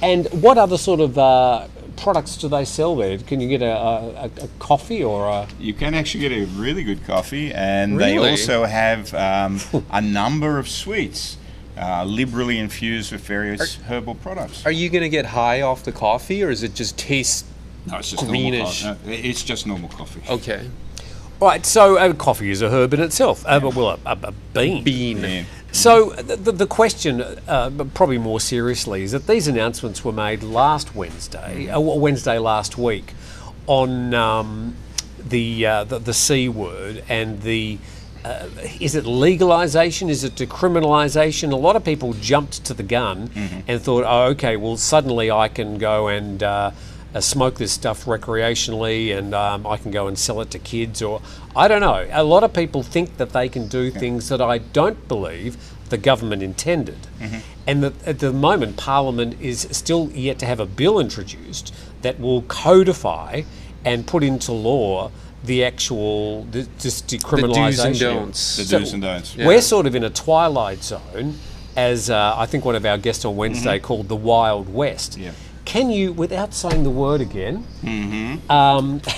And 0.01 0.27
what 0.43 0.59
other 0.59 0.79
sort 0.79 1.01
of 1.01 1.19
uh, 1.19 1.67
products 1.97 2.37
do 2.37 2.49
they 2.49 2.64
sell 2.64 2.95
there? 2.97 3.19
Can 3.19 3.41
you 3.41 3.49
get 3.49 3.62
a, 3.62 3.77
a, 3.77 4.07
a- 4.25 4.45
a 4.45 4.49
coffee 4.61 5.03
or 5.03 5.27
a? 5.29 5.49
you 5.59 5.75
can 5.75 5.95
actually 5.95 6.21
get 6.21 6.33
a 6.33 6.45
really 6.59 6.85
good 6.85 7.05
coffee, 7.05 7.53
and 7.53 7.99
they 8.01 8.14
Really? 8.14 8.31
also 8.31 8.64
have 8.64 9.12
um, 9.14 9.61
a 9.91 10.01
number 10.01 10.59
of 10.59 10.69
sweets, 10.69 11.37
uh, 11.79 12.05
liberally 12.05 12.59
infused 12.59 13.12
with 13.12 13.21
various 13.23 13.77
herbal 13.77 14.17
products. 14.17 14.67
Are 14.67 14.73
you 14.73 14.91
gonna 14.91 15.09
get 15.09 15.27
high 15.27 15.62
off 15.62 15.85
the 15.85 15.93
coffee, 15.93 16.43
or 16.43 16.51
is 16.51 16.62
it 16.62 16.75
just 16.75 16.99
taste? 16.99 17.47
no, 17.87 17.99
it's 17.99 18.11
just 18.11 18.27
greenish? 18.27 18.85
Normal 18.85 18.99
coffee. 18.99 19.11
No, 19.11 19.29
it's 19.29 19.43
just 19.43 19.67
normal 19.67 19.88
coffee. 19.88 20.23
Okay. 20.29 20.69
Right, 21.41 21.64
so 21.64 21.97
uh, 21.97 22.12
coffee 22.14 22.51
is 22.51 22.62
a 22.62 22.69
herb 22.69 22.95
in 22.95 23.01
itself. 23.01 23.45
Uh, 23.47 23.61
but, 23.61 23.75
well, 23.77 24.01
a, 24.05 24.11
a, 24.11 24.19
a 24.29 24.33
bean. 24.53 24.83
Bean. 24.83 25.19
Yeah. 25.19 25.45
So 25.71 26.11
the, 26.11 26.35
the, 26.35 26.53
the 26.53 26.67
question, 26.67 27.21
uh, 27.21 27.71
probably 27.95 28.19
more 28.19 28.41
seriously, 28.41 29.05
is 29.05 29.12
that 29.12 29.29
these 29.29 29.47
announcements 29.47 30.05
were 30.05 30.12
made 30.12 30.43
last 30.43 30.97
Wednesday, 30.97 31.69
uh, 31.69 31.79
Wednesday 31.79 32.38
last 32.38 32.77
week, 32.77 33.14
on 33.69 34.14
um, 34.14 34.75
the, 35.19 35.64
uh, 35.64 35.85
the 35.85 35.99
the 35.99 36.14
C 36.14 36.49
word 36.49 37.05
and 37.09 37.43
the. 37.43 37.79
Uh, 38.24 38.48
is 38.81 38.94
it 38.94 39.04
legalisation? 39.04 40.09
Is 40.11 40.24
it 40.24 40.35
decriminalisation? 40.35 41.52
A 41.52 41.57
lot 41.57 41.76
of 41.76 41.85
people 41.85 42.12
jumped 42.14 42.64
to 42.64 42.74
the 42.74 42.83
gun 42.83 43.31
and 43.66 43.81
thought, 43.81 44.04
oh, 44.07 44.31
okay, 44.31 44.57
well, 44.57 44.76
suddenly 44.76 45.31
I 45.31 45.48
can 45.48 45.78
go 45.78 46.09
and 46.09 46.42
uh, 46.42 46.70
uh, 47.14 47.20
smoke 47.20 47.54
this 47.57 47.72
stuff 47.72 48.04
recreationally 48.04 49.16
and 49.16 49.35
um, 49.35 49.66
I 49.66 49.76
can 49.76 49.90
go 49.90 50.09
and 50.09 50.18
sell 50.18 50.40
it 50.40 50.50
to 50.50 50.59
kids 50.59 51.00
or 51.00 51.22
I 51.57 51.68
don't 51.68 51.81
know. 51.81 52.07
A 52.11 52.24
lot 52.24 52.44
of 52.44 52.52
people 52.52 52.83
think 52.83 53.16
that 53.16 53.31
they 53.31 53.48
can 53.48 53.68
do 53.68 53.90
things 53.90 54.28
that 54.28 54.40
I 54.42 54.59
don't 54.59 55.09
believe 55.09 55.57
the 55.88 55.96
government 55.98 56.42
intended. 56.42 56.98
And 57.66 57.83
that 57.83 58.07
at 58.07 58.18
the 58.18 58.33
moment, 58.33 58.76
Parliament 58.76 59.40
is 59.40 59.66
still 59.70 60.11
yet 60.12 60.38
to 60.40 60.46
have 60.46 60.61
a 60.61 60.66
bill 60.66 60.98
introduced 61.00 61.74
that 62.02 62.20
will 62.20 62.42
codify 62.42 63.42
and 63.85 64.07
put 64.07 64.22
into 64.22 64.52
law 64.52 65.11
the 65.44 65.64
actual 65.64 66.46
th- 66.53 66.66
this 66.81 67.01
The 67.01 67.18
decriminalisation. 67.18 67.55
do's 67.77 67.79
and 67.85 67.98
don'ts. 67.98 68.57
The 68.57 68.64
So 68.64 68.79
do's 68.79 68.92
and 68.92 69.03
don'ts. 69.03 69.37
Yeah. 69.37 69.46
We're 69.46 69.61
sort 69.61 69.87
of 69.87 69.94
in 69.94 70.05
a 70.05 70.11
twilight 70.11 70.83
zone, 70.83 71.35
as 71.77 72.11
uh, 72.11 72.35
I 72.37 72.46
think 72.46 72.64
one 72.64 72.74
of 72.74 72.85
our 72.85 72.98
guests 72.98 73.24
on 73.24 73.37
Wednesday 73.37 73.79
called 73.79 74.09
the 74.09 74.16
Wild 74.16 74.72
West. 74.72 75.16
Yeah. 75.16 75.31
Can 75.64 75.90
you, 75.90 76.12
without 76.12 76.55
saying 76.55 76.83
the 76.83 76.90
word 76.90 77.20
again, 77.20 77.64
um, 78.48 79.01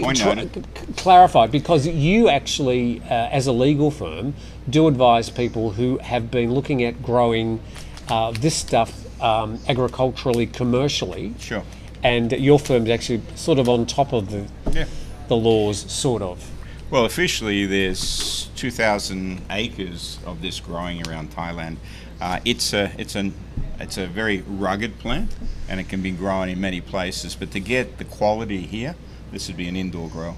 Point 0.00 0.18
try- 0.18 0.34
noted. 0.34 0.66
c- 0.76 0.86
c- 0.86 0.92
clarify? 0.96 1.46
Because 1.46 1.86
you 1.86 2.28
actually, 2.28 3.00
uh, 3.02 3.28
as 3.30 3.46
a 3.46 3.52
legal 3.52 3.90
firm, 3.90 4.34
do 4.68 4.88
advise 4.88 5.30
people 5.30 5.72
who 5.72 5.98
have 5.98 6.30
been 6.30 6.52
looking 6.52 6.82
at 6.82 7.02
growing 7.02 7.60
uh, 8.08 8.32
this 8.32 8.54
stuff 8.56 8.92
um, 9.22 9.58
agriculturally, 9.68 10.46
commercially, 10.46 11.34
Sure. 11.38 11.62
And 12.06 12.30
your 12.32 12.58
firm's 12.58 12.88
actually 12.88 13.20
sort 13.34 13.58
of 13.58 13.68
on 13.68 13.84
top 13.84 14.12
of 14.12 14.30
the 14.30 14.46
Yeah. 14.72 14.86
the 15.28 15.36
laws, 15.36 15.90
sort 15.90 16.22
of. 16.22 16.48
Well, 16.88 17.04
officially, 17.04 17.66
there's 17.66 18.48
2,000 18.54 19.40
acres 19.50 20.18
of 20.24 20.40
this 20.40 20.60
growing 20.60 21.06
around 21.08 21.32
Thailand. 21.34 21.76
Uh, 22.20 22.38
it's 22.44 22.72
a 22.72 22.92
it's 22.96 23.14
an 23.16 23.34
it's 23.80 23.98
a 23.98 24.06
very 24.06 24.42
rugged 24.46 24.98
plant, 25.00 25.30
and 25.68 25.80
it 25.80 25.88
can 25.88 26.00
be 26.00 26.12
grown 26.12 26.48
in 26.48 26.60
many 26.60 26.80
places. 26.80 27.34
But 27.34 27.50
to 27.50 27.60
get 27.60 27.98
the 27.98 28.04
quality 28.04 28.60
here, 28.62 28.94
this 29.32 29.48
would 29.48 29.56
be 29.56 29.66
an 29.68 29.76
indoor 29.76 30.08
grow. 30.08 30.36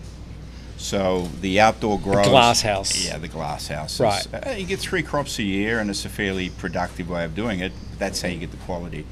So 0.78 1.28
the 1.40 1.60
outdoor 1.60 1.98
grow 2.00 2.24
glass 2.24 2.62
house. 2.62 3.04
Yeah, 3.04 3.18
the 3.18 3.28
glass 3.28 3.68
house. 3.68 4.00
Right. 4.00 4.26
Uh, 4.32 4.50
you 4.52 4.64
get 4.64 4.78
three 4.80 5.02
crops 5.02 5.38
a 5.38 5.42
year, 5.42 5.80
and 5.80 5.90
it's 5.90 6.04
a 6.04 6.08
fairly 6.08 6.48
productive 6.50 7.10
way 7.10 7.24
of 7.24 7.34
doing 7.34 7.60
it. 7.60 7.72
That's 7.98 8.22
how 8.22 8.28
you 8.28 8.38
get 8.38 8.52
the 8.52 8.56
quality. 8.68 9.04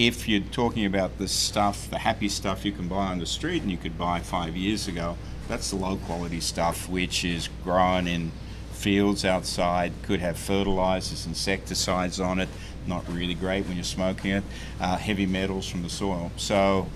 If 0.00 0.26
you're 0.26 0.40
talking 0.40 0.86
about 0.86 1.18
the 1.18 1.28
stuff, 1.28 1.90
the 1.90 1.98
happy 1.98 2.30
stuff 2.30 2.64
you 2.64 2.72
can 2.72 2.88
buy 2.88 3.08
on 3.08 3.18
the 3.18 3.26
street 3.26 3.60
and 3.60 3.70
you 3.70 3.76
could 3.76 3.98
buy 3.98 4.20
five 4.20 4.56
years 4.56 4.88
ago, 4.88 5.18
that's 5.46 5.68
the 5.68 5.76
low 5.76 5.98
quality 5.98 6.40
stuff, 6.40 6.88
which 6.88 7.22
is 7.22 7.50
grown 7.62 8.06
in 8.06 8.32
fields 8.72 9.26
outside, 9.26 9.92
could 10.02 10.20
have 10.20 10.38
fertilizers, 10.38 11.26
insecticides 11.26 12.18
on 12.18 12.40
it, 12.40 12.48
not 12.86 13.06
really 13.12 13.34
great 13.34 13.66
when 13.66 13.76
you're 13.76 13.84
smoking 13.84 14.30
it, 14.30 14.44
uh, 14.80 14.96
heavy 14.96 15.26
metals 15.26 15.68
from 15.68 15.82
the 15.82 15.90
soil. 15.90 16.32
So 16.38 16.86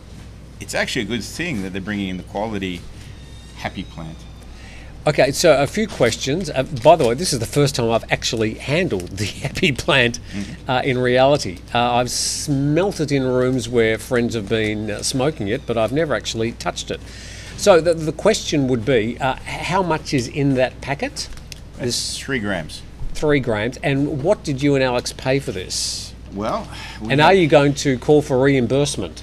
it's 0.59 0.75
actually 0.75 1.03
a 1.03 1.09
good 1.09 1.25
thing 1.25 1.61
that 1.61 1.75
they're 1.75 1.83
bringing 1.83 2.09
in 2.09 2.17
the 2.17 2.23
quality 2.23 2.81
happy 3.57 3.85
plant. 3.85 4.17
Okay, 5.07 5.33
so 5.33 5.61
a 5.63 5.67
few 5.67 5.87
questions. 5.87 6.49
Uh, 6.49 6.63
by 6.83 6.97
the 6.97 7.07
way, 7.07 7.13
this 7.13 7.35
is 7.35 7.39
the 7.39 7.45
first 7.45 7.75
time 7.75 7.91
I've 7.91 8.11
actually 8.11 8.55
handled 8.55 9.09
the 9.11 9.27
happy 9.43 9.71
plant 9.71 10.19
uh, 10.67 10.81
in 10.83 10.97
reality. 10.97 11.59
Uh, 11.75 11.97
I've 11.97 12.11
smelt 12.11 13.01
it 13.01 13.13
in 13.13 13.23
rooms 13.23 13.69
where 13.69 13.99
friends 13.99 14.35
have 14.35 14.49
been 14.49 14.91
uh, 14.91 15.03
smoking 15.03 15.49
it, 15.49 15.67
but 15.67 15.77
I've 15.77 15.93
never 15.93 16.15
actually 16.15 16.53
touched 16.53 16.91
it. 16.91 17.01
So 17.59 17.83
the, 17.83 17.93
the 17.93 18.13
question 18.13 18.67
would 18.69 18.87
be 18.87 19.19
uh, 19.21 19.35
how 19.35 19.83
much 19.83 20.15
is 20.15 20.27
in 20.27 20.55
that 20.55 20.81
packet? 20.81 21.29
It's 21.79 22.19
three 22.19 22.39
grams. 22.39 22.81
Three 23.13 23.41
grams. 23.41 23.77
And 23.83 24.23
what 24.23 24.43
did 24.43 24.63
you 24.63 24.75
and 24.75 24.83
Alex 24.83 25.13
pay 25.13 25.39
for 25.39 25.53
this? 25.53 26.15
Well, 26.33 26.67
we 27.03 27.13
And 27.13 27.21
are 27.21 27.35
you 27.35 27.47
going 27.47 27.75
to 27.75 27.99
call 27.99 28.23
for 28.23 28.41
reimbursement? 28.41 29.23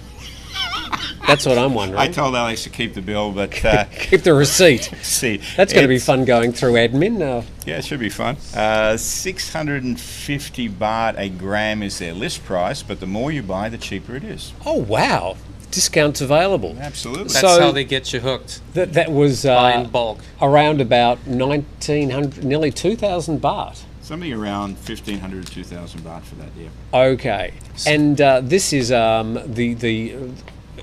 That's 1.32 1.46
what 1.46 1.58
I'm 1.58 1.74
wondering. 1.74 2.00
I 2.00 2.08
told 2.10 2.36
Alex 2.36 2.64
to 2.64 2.70
keep 2.70 2.94
the 2.94 3.02
bill, 3.02 3.32
but 3.32 3.64
uh, 3.66 3.86
Keep 3.92 4.22
the 4.24 4.34
receipt. 4.34 4.84
see, 5.02 5.42
That's 5.58 5.74
going 5.74 5.84
to 5.84 5.88
be 5.90 6.00
fun 6.00 6.26
going 6.26 6.52
through 6.52 6.74
admin. 6.74 7.22
Uh, 7.22 7.46
Yeah, 7.66 7.78
it 7.78 7.86
should 7.86 8.00
be 8.00 8.10
fun. 8.10 8.38
Uh, 8.56 8.98
650 8.98 10.70
baht 10.70 11.18
a 11.18 11.30
gram 11.30 11.82
is 11.84 12.00
their 12.00 12.14
list 12.14 12.44
price, 12.44 12.84
but 12.84 13.00
the 13.00 13.06
more 13.08 13.32
you 13.32 13.42
buy, 13.44 13.70
the 13.70 13.78
cheaper 13.78 14.16
it 14.16 14.24
is. 14.24 14.54
oh, 14.66 14.78
wow. 14.80 15.38
Discounts 15.72 16.20
available. 16.20 16.76
Absolutely. 16.80 17.24
That's 17.26 17.40
So- 17.40 17.62
how 17.62 17.72
they 17.72 17.86
get 17.86 18.12
you 18.12 18.20
hooked. 18.20 18.60
That, 18.74 18.92
that 18.94 19.10
was 19.10 19.44
Buy 19.46 19.74
uh, 19.74 19.82
in 19.84 19.90
bulk. 19.90 20.20
around 20.42 20.82
about 20.82 21.20
1900, 21.26 22.44
nearly 22.44 22.72
2,000 22.72 23.42
baht. 23.42 23.84
Something 24.02 24.34
around 24.34 24.74
1500 24.76 25.46
to 25.48 25.54
2000 25.54 26.02
baht 26.02 26.24
for 26.24 26.36
that, 26.36 26.50
yeah. 26.60 26.68
Okay. 26.94 27.54
And 27.88 28.20
uh, 28.20 28.42
this 28.42 28.74
is 28.74 28.92
um, 28.92 29.40
the, 29.46 29.74
the 29.76 30.16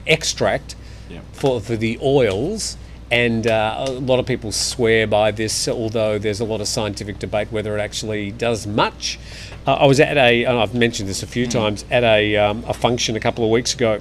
extract 0.09 0.75
Yeah. 1.11 1.21
for, 1.33 1.61
for 1.61 1.77
the 1.77 1.99
oils. 2.03 2.77
And 3.11 3.47
uh, 3.47 3.87
a 3.89 3.91
lot 3.93 4.19
of 4.19 4.27
people 4.27 4.53
swear 4.53 5.07
by 5.07 5.31
this, 5.31 5.67
although 5.67 6.19
there's 6.19 6.41
a 6.41 6.45
lot 6.45 6.61
of 6.61 6.69
scientific 6.69 7.19
debate 7.19 7.49
whether 7.51 7.77
it 7.77 7.81
actually 7.81 8.33
does 8.33 8.67
much. 8.67 9.19
Uh, 9.67 9.75
I 9.75 9.87
was 9.87 9.99
at 10.01 10.17
a, 10.19 10.45
and 10.45 10.59
I've 10.59 10.75
mentioned 10.75 11.09
this 11.09 11.23
a 11.23 11.27
few 11.27 11.47
times, 11.47 11.87
at 11.91 12.05
a, 12.05 12.37
um, 12.37 12.65
a 12.69 12.75
function 12.75 13.17
a 13.17 13.21
couple 13.21 13.45
of 13.45 13.51
weeks 13.51 13.73
ago, 13.73 14.01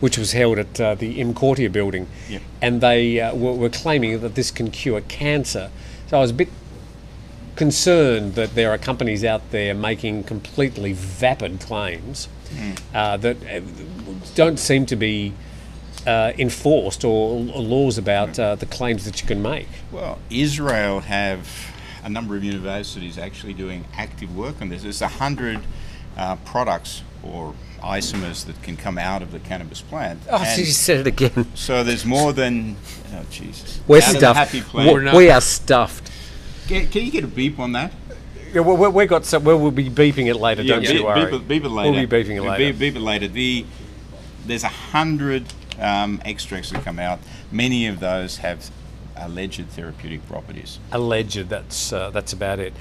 which 0.00 0.18
was 0.18 0.32
held 0.32 0.58
at 0.58 0.80
uh, 0.80 0.96
the 0.96 1.20
EmQuartier 1.20 1.70
building, 1.70 2.08
Yep. 2.28 2.42
and 2.62 2.80
they 2.80 3.20
uh, 3.20 3.32
were, 3.34 3.52
were 3.54 3.68
claiming 3.70 4.20
that 4.20 4.34
this 4.34 4.50
can 4.50 4.72
cure 4.72 5.00
cancer. 5.02 5.70
So 6.08 6.18
I 6.18 6.20
was 6.20 6.32
a 6.32 6.34
bit 6.34 6.48
concerned 7.56 8.34
that 8.34 8.54
there 8.54 8.70
are 8.70 8.78
companies 8.78 9.24
out 9.24 9.50
there 9.50 9.74
making 9.74 10.24
completely 10.24 10.92
vapid 10.92 11.60
claims 11.60 12.28
uh, 12.94 13.16
that 13.16 13.36
uh, 13.46 13.60
don't 14.34 14.58
seem 14.58 14.86
to 14.86 14.96
be 14.96 15.32
uh, 16.06 16.32
enforced 16.38 17.04
or, 17.04 17.38
or 17.54 17.62
laws 17.62 17.98
about 17.98 18.38
uh, 18.38 18.54
the 18.54 18.66
claims 18.66 19.04
that 19.04 19.20
you 19.20 19.26
can 19.26 19.40
make. 19.42 19.68
Well, 19.90 20.18
Israel 20.30 21.00
have 21.00 21.48
a 22.04 22.08
number 22.08 22.36
of 22.36 22.44
universities 22.44 23.16
actually 23.18 23.54
doing 23.54 23.84
active 23.96 24.36
work 24.36 24.60
on 24.60 24.68
this. 24.68 24.82
There's 24.82 25.00
a 25.02 25.08
hundred 25.08 25.60
uh, 26.16 26.36
products 26.44 27.02
or 27.22 27.54
isomers 27.82 28.44
that 28.46 28.62
can 28.62 28.76
come 28.76 28.98
out 28.98 29.22
of 29.22 29.32
the 29.32 29.38
cannabis 29.40 29.80
plant. 29.80 30.20
Oh, 30.30 30.38
And 30.38 30.46
so 30.48 30.58
you 30.60 30.66
said 30.66 31.00
it 31.00 31.06
again. 31.06 31.46
so 31.54 31.82
there's 31.82 32.04
more 32.04 32.32
than 32.32 32.76
oh 33.14 33.24
Jesus. 33.30 33.80
We're 33.86 33.98
Out 33.98 34.16
stuffed. 34.16 34.52
We- 34.54 34.60
plant. 34.60 35.04
not- 35.04 35.14
we 35.14 35.30
are 35.30 35.40
stuffed. 35.40 36.03
Can, 36.68 36.88
can 36.88 37.04
you 37.04 37.10
get 37.10 37.24
a 37.24 37.28
beep 37.28 37.58
on 37.58 37.72
that? 37.72 37.92
Yeah, 38.52 38.60
we, 38.60 38.74
we, 38.74 38.88
we 38.88 39.06
got 39.06 39.24
some. 39.24 39.44
Well, 39.44 39.58
we'll 39.58 39.70
be 39.70 39.90
beeping 39.90 40.26
it 40.26 40.36
later. 40.36 40.62
don't 40.62 40.80
beep, 40.80 40.90
you 40.94 41.04
worry. 41.04 41.24
Beep 41.24 41.34
it, 41.34 41.48
beep 41.48 41.64
it 41.64 41.68
later. 41.68 41.90
We'll 41.90 42.06
be 42.06 42.16
beeping 42.16 42.36
it 42.36 42.42
later. 42.42 42.72
Beep, 42.72 42.78
beep 42.78 42.96
it 42.96 43.00
later. 43.00 43.28
The, 43.28 43.66
there's 44.46 44.64
a 44.64 44.68
hundred 44.68 45.52
um, 45.80 46.22
extracts 46.24 46.70
that 46.70 46.84
come 46.84 46.98
out. 46.98 47.18
Many 47.50 47.86
of 47.86 48.00
those 48.00 48.38
have 48.38 48.70
alleged 49.16 49.68
therapeutic 49.70 50.26
properties. 50.28 50.78
Alleged. 50.92 51.48
That's 51.48 51.92
uh, 51.92 52.10
that's 52.10 52.32
about 52.32 52.60
it. 52.60 52.72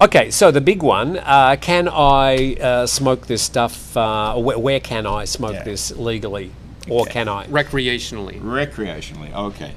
Okay, 0.00 0.30
so 0.30 0.50
the 0.50 0.60
big 0.60 0.82
one: 0.82 1.18
uh, 1.18 1.56
Can 1.60 1.88
I 1.88 2.54
uh, 2.54 2.86
smoke 2.86 3.26
this 3.26 3.42
stuff? 3.42 3.96
Uh, 3.96 4.36
where, 4.36 4.58
where 4.58 4.80
can 4.80 5.06
I 5.06 5.24
smoke 5.24 5.54
Yeah. 5.54 5.62
this 5.64 5.90
legally, 5.96 6.52
or 6.88 7.02
Okay. 7.02 7.12
can 7.12 7.28
I? 7.28 7.46
Recreationally. 7.46 8.40
Recreationally, 8.40 9.34
okay. 9.34 9.72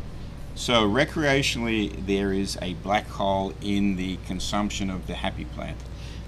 So 0.56 0.88
recreationally, 0.88 2.06
there 2.06 2.34
is 2.34 2.58
a 2.62 2.74
black 2.76 3.08
hole 3.08 3.54
in 3.62 3.96
the 3.96 4.18
consumption 4.28 4.90
of 4.90 5.08
the 5.08 5.16
happy 5.16 5.46
plant. 5.46 5.78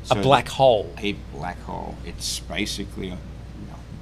A 0.06 0.08
So 0.08 0.22
black 0.22 0.50
hole. 0.50 0.94
A 1.00 1.14
black 1.34 1.62
hole. 1.62 1.96
It's 2.06 2.40
basically 2.40 3.10
a 3.10 3.18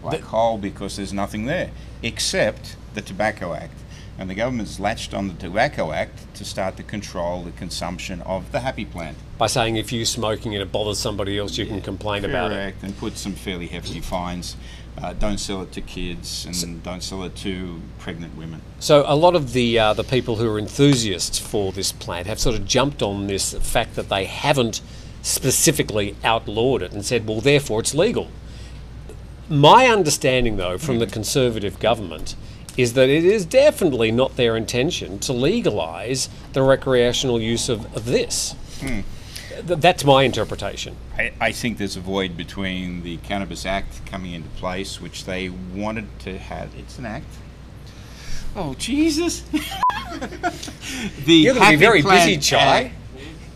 black 0.01 0.21
hole 0.21 0.57
because 0.57 0.95
there's 0.97 1.13
nothing 1.13 1.45
there 1.45 1.71
except 2.01 2.75
the 2.93 3.01
Tobacco 3.01 3.53
Act. 3.53 3.73
And 4.17 4.29
the 4.29 4.36
government's 4.36 4.79
latched 4.79 5.13
on 5.13 5.27
the 5.27 5.34
Tobacco 5.34 5.91
Act 5.91 6.34
to 6.36 6.45
start 6.45 6.77
to 6.77 6.84
control 6.84 7.41
the 7.41 7.51
consumption 7.51 8.21
of 8.21 8.51
the 8.51 8.60
happy 8.60 8.86
plant. 8.86 9.17
By 9.38 9.47
saying 9.47 9.77
if 9.77 9.91
you're 9.91 10.05
smoking 10.05 10.53
and 10.53 10.62
it 10.62 10.71
bothers 10.71 10.99
somebody 10.99 11.39
else, 11.39 11.57
you 11.57 11.65
can 11.65 11.81
complain 11.81 12.23
about 12.25 12.51
it. 12.51 12.55
Correct, 12.55 12.84
and 12.84 12.95
put 12.97 13.17
some 13.17 13.34
fairly 13.34 13.67
hefty 13.67 13.99
fines. 13.99 14.55
Uh, 14.97 15.13
don't 15.13 15.39
sell 15.39 15.62
it 15.62 15.71
to 15.71 15.82
kids 15.82 16.45
and 16.45 16.84
don't 16.84 17.01
sell 17.01 17.23
it 17.23 17.36
to 17.36 17.82
pregnant 17.97 18.38
women. 18.38 18.62
So 18.80 19.04
a 19.08 19.15
lot 19.15 19.36
of 19.36 19.54
the 19.54 19.80
uh, 19.80 19.93
the 19.93 20.04
people 20.04 20.36
who 20.36 20.49
are 20.49 20.60
enthusiasts 20.60 21.39
for 21.39 21.71
this 21.71 21.91
plant 21.91 22.27
have 22.27 22.39
sort 22.39 22.56
of 22.56 22.65
jumped 22.65 23.01
on 23.01 23.27
this 23.27 23.54
fact 23.54 23.95
that 23.95 24.10
they 24.10 24.25
haven't 24.25 24.82
specifically 25.21 26.15
outlawed 26.23 26.82
it 26.82 26.91
and 26.93 27.06
said, 27.06 27.27
well, 27.27 27.41
therefore 27.41 27.80
it's 27.80 27.93
legal. 27.93 28.30
My 29.49 29.88
understanding, 29.88 30.58
though, 30.58 30.77
from 30.77 30.99
the 30.99 31.08
Conservative 31.08 31.80
government 31.80 32.36
is 32.77 32.93
that 32.93 33.10
it 33.10 33.25
is 33.25 33.45
definitely 33.45 34.12
not 34.12 34.36
their 34.38 34.56
intention 34.56 35.19
to 35.19 35.34
legalise 35.34 36.30
the 36.54 36.62
recreational 36.63 37.39
use 37.39 37.69
of, 37.69 37.86
of 37.95 38.06
this. 38.06 38.56
Th- 39.67 39.80
That's 39.80 40.04
my 40.04 40.24
interpretation. 40.24 40.95
I, 41.17 41.32
I 41.39 41.52
think 41.52 41.78
there's 41.78 41.95
a 41.95 42.00
void 42.02 42.36
between 42.38 43.04
the 43.04 43.17
Cannabis 43.17 43.65
Act 43.65 44.06
coming 44.06 44.34
into 44.34 44.50
place, 44.50 45.00
which 45.02 45.26
they 45.26 45.50
wanted 45.50 46.08
to 46.21 46.38
have. 46.38 46.69
It's 46.78 46.97
an 46.97 47.06
act. 47.06 47.26
Oh 48.56 48.74
Jesus! 48.76 49.41
the 49.52 49.62
You're 51.26 51.54
going 51.54 51.65
to 51.65 51.71
be 51.71 51.76
very 51.78 52.02
busy, 52.02 52.38
Chai. 52.38 52.58
Act- 52.86 52.93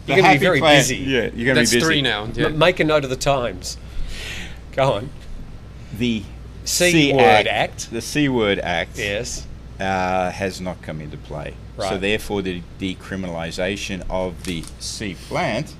You're 0.08 0.18
going 0.18 0.34
to 0.34 0.40
be 0.40 0.46
very 0.46 0.60
Plant- 0.60 0.80
busy. 0.80 0.98
Yeah, 0.98 1.22
you're 1.22 1.30
going 1.30 1.36
to 1.36 1.44
be 1.44 1.54
That's 1.54 1.72
busy. 1.74 1.86
three 1.86 2.02
now. 2.02 2.26
Yeah. 2.34 2.46
M- 2.48 2.58
make 2.58 2.80
a 2.80 2.84
note 2.84 3.04
of 3.04 3.10
the 3.10 3.16
times. 3.16 3.78
Go 4.74 4.94
on. 4.94 5.10
The 5.98 6.24
C 6.66 7.14
Word 7.14 7.48
Act. 7.48 7.92
the 7.92 8.02
C 8.02 8.28
Word 8.30 8.60
Act, 8.60 8.98
Yes. 8.98 9.46
uh, 9.80 10.32
has 10.32 10.60
not 10.62 10.82
come 10.82 11.00
into 11.02 11.18
play. 11.18 11.54
So 11.78 11.98
therefore, 11.98 12.42
the 12.42 12.62
decriminalisation 12.80 14.02
of 14.10 14.46
the 14.46 14.64
C 14.80 15.16
plant 15.28 15.74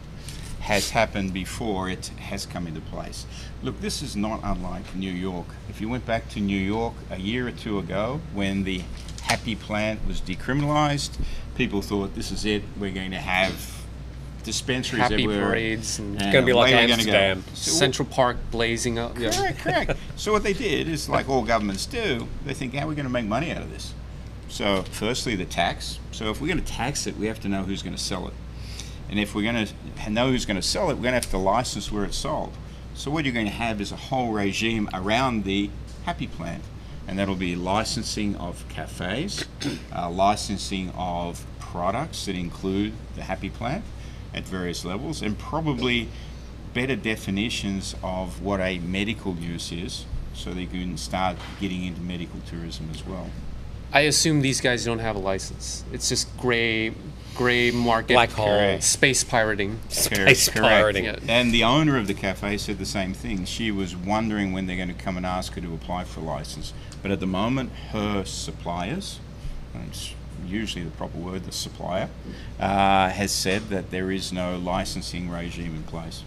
has 0.66 0.90
happened 0.90 1.32
before 1.32 1.90
it 1.90 2.08
has 2.18 2.48
come 2.48 2.66
into 2.66 2.82
place. 2.82 3.28
Look, 3.62 3.82
this 3.82 4.02
is 4.02 4.16
not 4.16 4.40
unlike 4.44 4.96
New 4.96 5.12
York. 5.12 5.46
If 5.70 5.80
you 5.80 5.88
went 5.88 6.08
back 6.08 6.28
to 6.30 6.40
New 6.40 6.58
York 6.58 6.96
a 7.12 7.20
year 7.20 7.48
or 7.48 7.52
two 7.52 7.78
ago, 7.78 8.20
when 8.34 8.64
the 8.64 8.82
Happy 9.22 9.56
plant 9.56 10.00
was 10.08 10.22
decriminalised, 10.22 11.18
people 11.56 11.82
thought 11.82 12.14
this 12.16 12.32
is 12.32 12.46
it. 12.46 12.64
We're 12.80 12.92
going 12.92 13.12
to 13.12 13.18
have 13.18 13.84
dispensaries 14.44 15.02
Happy 15.02 15.24
everywhere. 15.24 15.48
parades 15.50 15.98
and 16.00 16.22
and 16.22 16.32
Gonna 16.32 16.46
be 16.46 16.54
like 16.54 16.72
go. 16.72 16.78
Amsterdam. 16.78 17.44
So 17.54 17.72
Central 17.72 18.08
Park 18.08 18.38
blazing 18.52 18.98
up. 19.00 19.18
Yeah. 19.20 19.32
Correct, 19.32 19.60
correct. 19.60 20.00
so 20.16 20.32
what 20.32 20.44
they 20.44 20.54
did 20.54 20.88
is, 20.88 21.10
like 21.10 21.30
all 21.30 21.44
governments 21.44 21.86
do, 21.86 22.28
they 22.46 22.54
think, 22.54 22.74
how 22.74 22.86
are 22.86 22.90
we 22.90 22.96
going 22.96 23.08
to 23.08 23.12
make 23.12 23.26
money 23.26 23.52
out 23.52 23.62
of 23.62 23.72
this? 23.72 23.94
So, 24.48 24.84
firstly, 24.92 25.36
the 25.36 25.46
tax. 25.46 26.00
So, 26.12 26.30
if 26.30 26.40
we're 26.40 26.48
going 26.48 26.64
to 26.64 26.72
tax 26.72 27.08
it, 27.08 27.18
we 27.18 27.26
have 27.26 27.40
to 27.42 27.50
know 27.50 27.64
who's 27.64 27.82
going 27.82 27.96
to 27.96 28.02
sell 28.02 28.28
it. 28.28 28.34
And 29.10 29.20
if 29.20 29.36
we're 29.36 29.44
going 29.44 29.68
to 29.68 30.10
know 30.10 30.32
who's 30.32 30.46
going 30.46 30.56
to 30.56 30.62
sell 30.62 30.90
it, 30.90 30.96
we're 30.96 31.04
going 31.04 31.14
to 31.14 31.20
have 31.20 31.30
to 31.32 31.38
license 31.38 31.92
where 31.92 32.06
it's 32.06 32.18
sold. 32.18 32.54
So, 32.96 33.12
what 33.12 33.26
you're 33.26 33.34
going 33.34 33.46
to 33.46 33.52
have 33.52 33.82
is 33.82 33.92
a 33.92 33.98
whole 33.98 34.32
regime 34.32 34.90
around 34.94 35.44
the 35.44 35.70
Happy 36.06 36.28
Plant. 36.28 36.64
And 37.08 37.20
that'll 37.20 37.36
be 37.36 37.56
licensing 37.56 38.36
of 38.38 38.68
cafes, 38.68 39.46
uh, 39.96 40.10
licensing 40.10 40.92
of 40.98 41.46
products 41.60 42.26
that 42.26 42.36
include 42.36 42.94
the 43.16 43.24
Happy 43.24 43.50
Plant 43.50 43.84
at 44.34 44.44
various 44.44 44.84
levels, 44.84 45.22
and 45.22 45.38
probably 45.38 46.10
better 46.74 46.96
definitions 46.96 47.96
of 48.04 48.42
what 48.42 48.60
a 48.60 48.80
medical 48.80 49.36
use 49.36 49.72
is 49.72 50.06
so 50.34 50.54
they 50.54 50.66
can 50.66 50.98
start 50.98 51.38
getting 51.60 51.84
into 51.86 52.02
medical 52.02 52.40
tourism 52.48 52.90
as 52.92 53.06
well. 53.06 53.30
I 53.96 54.02
assume 54.02 54.42
these 54.42 54.60
guys 54.60 54.84
don't 54.84 55.00
have 55.00 55.16
a 55.16 55.20
license. 55.20 55.86
It's 55.94 56.10
just 56.10 56.38
gray, 56.38 56.94
gray 57.34 57.72
market, 57.72 58.14
Black 58.14 58.30
hole. 58.30 58.82
Space 58.82 59.24
pirating. 59.24 59.80
Space 59.88 60.50
Correct. 60.50 60.62
pirating. 60.62 61.06
Yeah. 61.06 61.20
And 61.30 61.54
the 61.54 61.64
owner 61.64 61.96
of 61.96 62.08
the 62.08 62.14
cafe 62.14 62.58
said 62.58 62.78
the 62.78 62.86
same 62.86 63.14
thing. 63.14 63.46
She 63.46 63.72
was 63.72 63.96
wondering 63.96 64.52
when 64.52 64.68
they're 64.68 64.76
going 64.76 64.90
to 64.90 64.94
come 64.94 65.16
and 65.16 65.26
ask 65.26 65.54
her 65.54 65.62
to 65.62 65.74
apply 65.74 66.04
for 66.04 66.20
a 66.20 66.24
license. 66.24 66.74
But 67.02 67.12
at 67.12 67.22
the 67.22 67.26
moment, 67.26 67.72
her 67.94 68.26
suppliers, 68.26 69.22
and 69.74 69.88
it's 69.88 70.14
usually 70.46 70.84
the 70.84 70.92
proper 70.92 71.18
word, 71.18 71.46
the 71.46 71.54
supplier, 71.54 72.10
uh, 72.60 73.10
has 73.12 73.32
said 73.32 73.70
that 73.70 73.92
there 73.92 74.12
is 74.12 74.34
no 74.34 74.58
licensing 74.58 75.30
regime 75.30 75.74
in 75.74 75.84
place. 75.84 76.24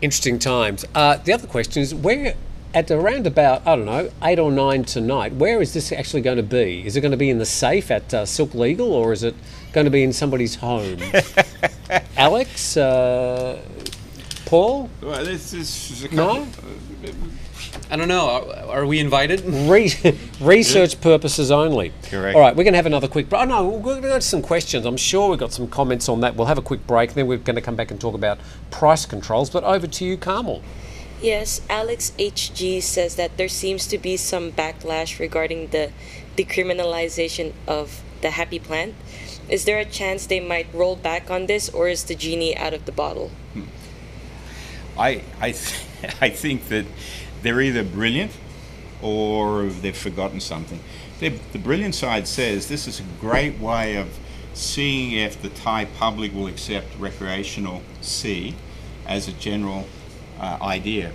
Interesting 0.00 0.40
times. 0.40 0.84
Uh, 0.92 1.18
the 1.18 1.32
other 1.34 1.46
question 1.46 1.82
is 1.82 1.94
where, 1.94 2.34
at 2.74 2.90
around 2.90 3.26
about, 3.26 3.66
I 3.66 3.76
don't 3.76 3.84
know, 3.84 4.10
8 4.22 4.38
or 4.40 4.50
9 4.50 4.84
tonight, 4.84 5.32
where 5.34 5.62
is 5.62 5.72
this 5.72 5.92
actually 5.92 6.22
going 6.22 6.36
to 6.36 6.42
be? 6.42 6.84
Is 6.84 6.96
it 6.96 7.00
going 7.00 7.12
to 7.12 7.16
be 7.16 7.30
in 7.30 7.38
the 7.38 7.46
safe 7.46 7.90
at 7.90 8.12
uh, 8.12 8.26
Silk 8.26 8.52
Legal 8.52 8.92
or 8.92 9.12
is 9.12 9.22
it 9.22 9.34
going 9.72 9.84
to 9.84 9.90
be 9.90 10.02
in 10.02 10.12
somebody's 10.12 10.56
home? 10.56 10.98
Alex? 12.16 12.76
Uh, 12.76 13.62
Paul? 14.46 14.90
Well, 15.00 15.24
this, 15.24 15.52
this 15.52 15.90
is 15.92 16.04
a 16.04 16.14
No? 16.14 16.46
I 17.90 17.96
don't 17.96 18.08
know. 18.08 18.28
Are, 18.28 18.78
are 18.78 18.86
we 18.86 18.98
invited? 18.98 19.42
Re- 19.44 19.94
research 20.40 21.00
purposes 21.00 21.52
only. 21.52 21.92
Correct. 22.04 22.34
All 22.34 22.40
right, 22.40 22.56
we're 22.56 22.64
going 22.64 22.72
to 22.72 22.78
have 22.78 22.86
another 22.86 23.08
quick 23.08 23.28
break. 23.28 23.42
Oh, 23.42 23.44
no, 23.44 23.68
we're 23.68 23.82
going 23.82 24.02
to 24.02 24.08
go 24.08 24.14
to 24.14 24.20
some 24.20 24.42
questions. 24.42 24.84
I'm 24.84 24.96
sure 24.96 25.30
we've 25.30 25.38
got 25.38 25.52
some 25.52 25.68
comments 25.68 26.08
on 26.08 26.20
that. 26.20 26.34
We'll 26.34 26.46
have 26.46 26.58
a 26.58 26.62
quick 26.62 26.86
break, 26.88 27.14
then 27.14 27.28
we're 27.28 27.38
going 27.38 27.56
to 27.56 27.62
come 27.62 27.76
back 27.76 27.92
and 27.92 28.00
talk 28.00 28.14
about 28.14 28.38
price 28.72 29.06
controls. 29.06 29.48
But 29.50 29.62
over 29.62 29.86
to 29.86 30.04
you, 30.04 30.16
Carmel. 30.16 30.62
Yes, 31.24 31.62
Alex 31.70 32.12
HG 32.18 32.82
says 32.82 33.16
that 33.16 33.38
there 33.38 33.48
seems 33.48 33.86
to 33.86 33.96
be 33.96 34.14
some 34.18 34.52
backlash 34.52 35.18
regarding 35.18 35.68
the 35.68 35.90
decriminalization 36.36 37.54
of 37.66 38.02
the 38.20 38.32
happy 38.32 38.58
plant. 38.58 38.94
Is 39.48 39.64
there 39.64 39.78
a 39.78 39.86
chance 39.86 40.26
they 40.26 40.38
might 40.38 40.66
roll 40.74 40.96
back 40.96 41.30
on 41.30 41.46
this, 41.46 41.70
or 41.70 41.88
is 41.88 42.04
the 42.04 42.14
genie 42.14 42.54
out 42.54 42.74
of 42.74 42.84
the 42.84 42.92
bottle? 42.92 43.30
Hmm. 43.54 43.62
I, 44.98 45.22
I, 45.40 45.52
th- 45.52 45.86
I 46.20 46.28
think 46.28 46.68
that 46.68 46.84
they're 47.40 47.62
either 47.62 47.84
brilliant 47.84 48.32
or 49.00 49.64
they've 49.64 49.96
forgotten 49.96 50.40
something. 50.40 50.80
the 51.20 51.58
brilliant 51.58 51.94
side 51.94 52.28
says 52.28 52.68
this 52.68 52.86
is 52.86 53.00
a 53.00 53.04
great 53.18 53.58
way 53.58 53.96
of 53.96 54.18
seeing 54.52 55.12
if 55.12 55.40
the 55.40 55.48
Thai 55.48 55.86
public 55.86 56.34
will 56.34 56.48
accept 56.48 56.88
recreational 56.98 57.80
C 58.02 58.56
as 59.06 59.26
a 59.26 59.32
general 59.32 59.86
uh, 60.38 60.58
idea. 60.62 61.12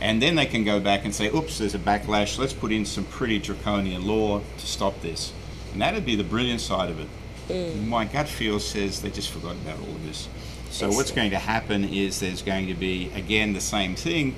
And 0.00 0.22
then 0.22 0.36
they 0.36 0.46
can 0.46 0.64
go 0.64 0.78
back 0.78 1.04
and 1.04 1.14
say, 1.14 1.28
oops, 1.28 1.58
there's 1.58 1.74
a 1.74 1.78
backlash, 1.78 2.38
let's 2.38 2.52
put 2.52 2.70
in 2.70 2.84
some 2.84 3.04
pretty 3.04 3.38
draconian 3.38 4.06
law 4.06 4.40
to 4.58 4.66
stop 4.66 5.00
this. 5.00 5.32
And 5.72 5.82
that'd 5.82 6.04
be 6.04 6.14
the 6.14 6.24
brilliant 6.24 6.60
side 6.60 6.90
of 6.90 7.00
it. 7.00 7.08
My 7.88 8.04
gut 8.04 8.28
feel 8.28 8.60
says 8.60 9.02
they 9.02 9.10
just 9.10 9.30
forgot 9.30 9.52
about 9.56 9.78
all 9.80 9.94
of 9.94 10.06
this. 10.06 10.28
So 10.70 10.90
what's 10.90 11.10
going 11.10 11.30
to 11.30 11.38
happen 11.38 11.84
is 11.84 12.20
there's 12.20 12.42
going 12.42 12.66
to 12.66 12.74
be 12.74 13.10
again 13.14 13.54
the 13.54 13.60
same 13.60 13.94
thing. 13.94 14.36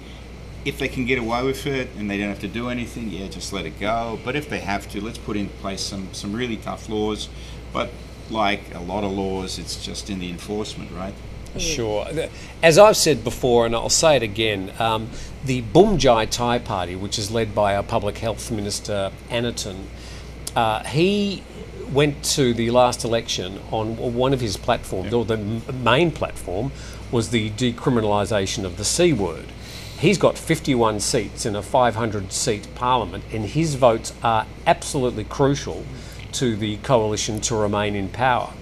If 0.64 0.78
they 0.78 0.88
can 0.88 1.06
get 1.06 1.18
away 1.18 1.42
with 1.42 1.66
it 1.66 1.88
and 1.98 2.08
they 2.08 2.18
don't 2.18 2.28
have 2.28 2.40
to 2.40 2.48
do 2.48 2.68
anything, 2.68 3.10
yeah, 3.10 3.28
just 3.28 3.52
let 3.52 3.66
it 3.66 3.80
go. 3.80 4.18
But 4.24 4.36
if 4.36 4.48
they 4.48 4.60
have 4.60 4.88
to, 4.90 5.00
let's 5.00 5.18
put 5.18 5.36
in 5.36 5.48
place 5.48 5.80
some 5.80 6.08
some 6.12 6.32
really 6.32 6.56
tough 6.56 6.88
laws. 6.88 7.28
But 7.72 7.90
like 8.30 8.74
a 8.74 8.80
lot 8.80 9.02
of 9.02 9.10
laws, 9.10 9.58
it's 9.58 9.84
just 9.84 10.08
in 10.08 10.20
the 10.20 10.30
enforcement, 10.30 10.92
right? 10.92 11.14
Sure. 11.58 12.06
As 12.62 12.78
I've 12.78 12.96
said 12.96 13.24
before, 13.24 13.66
and 13.66 13.74
I'll 13.74 13.88
say 13.88 14.16
it 14.16 14.22
again, 14.22 14.72
um, 14.78 15.08
the 15.44 15.62
Bhumjaithai 15.62 16.64
Party, 16.64 16.94
which 16.94 17.18
is 17.18 17.30
led 17.30 17.54
by 17.54 17.74
our 17.74 17.82
Public 17.82 18.18
Health 18.18 18.50
Minister 18.50 19.10
Anutin, 19.30 19.84
uh, 20.54 20.84
he 20.84 21.42
went 21.92 22.22
to 22.22 22.54
the 22.54 22.70
last 22.70 23.04
election 23.04 23.60
on 23.72 23.96
one 24.14 24.32
of 24.32 24.40
his 24.40 24.56
platforms, 24.56 25.12
or 25.12 25.24
the 25.24 25.36
main 25.36 26.12
platform, 26.12 26.70
was 27.10 27.30
the 27.30 27.50
decriminalisation 27.50 28.64
of 28.64 28.76
the 28.76 28.84
C 28.84 29.12
word. 29.12 29.46
He's 29.98 30.16
got 30.16 30.38
51 30.38 31.00
seats 31.00 31.44
in 31.44 31.56
a 31.56 31.62
500 31.62 32.32
seat 32.32 32.68
parliament, 32.74 33.24
and 33.32 33.44
his 33.44 33.74
votes 33.74 34.14
are 34.22 34.46
absolutely 34.66 35.24
crucial 35.24 35.84
to 36.32 36.56
the 36.56 36.76
coalition 36.78 37.40
to 37.40 37.56
remain 37.56 37.96
in 37.96 38.08
power. 38.08 38.52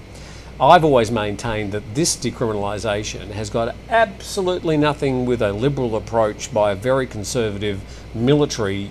I've 0.60 0.82
always 0.82 1.12
maintained 1.12 1.70
that 1.70 1.94
this 1.94 2.16
decriminalisation 2.16 3.30
has 3.30 3.48
got 3.48 3.76
absolutely 3.88 4.76
nothing 4.76 5.24
with 5.24 5.40
a 5.40 5.52
liberal 5.52 5.94
approach 5.94 6.52
by 6.52 6.72
a 6.72 6.74
very 6.74 7.06
conservative 7.06 7.80
military 8.12 8.90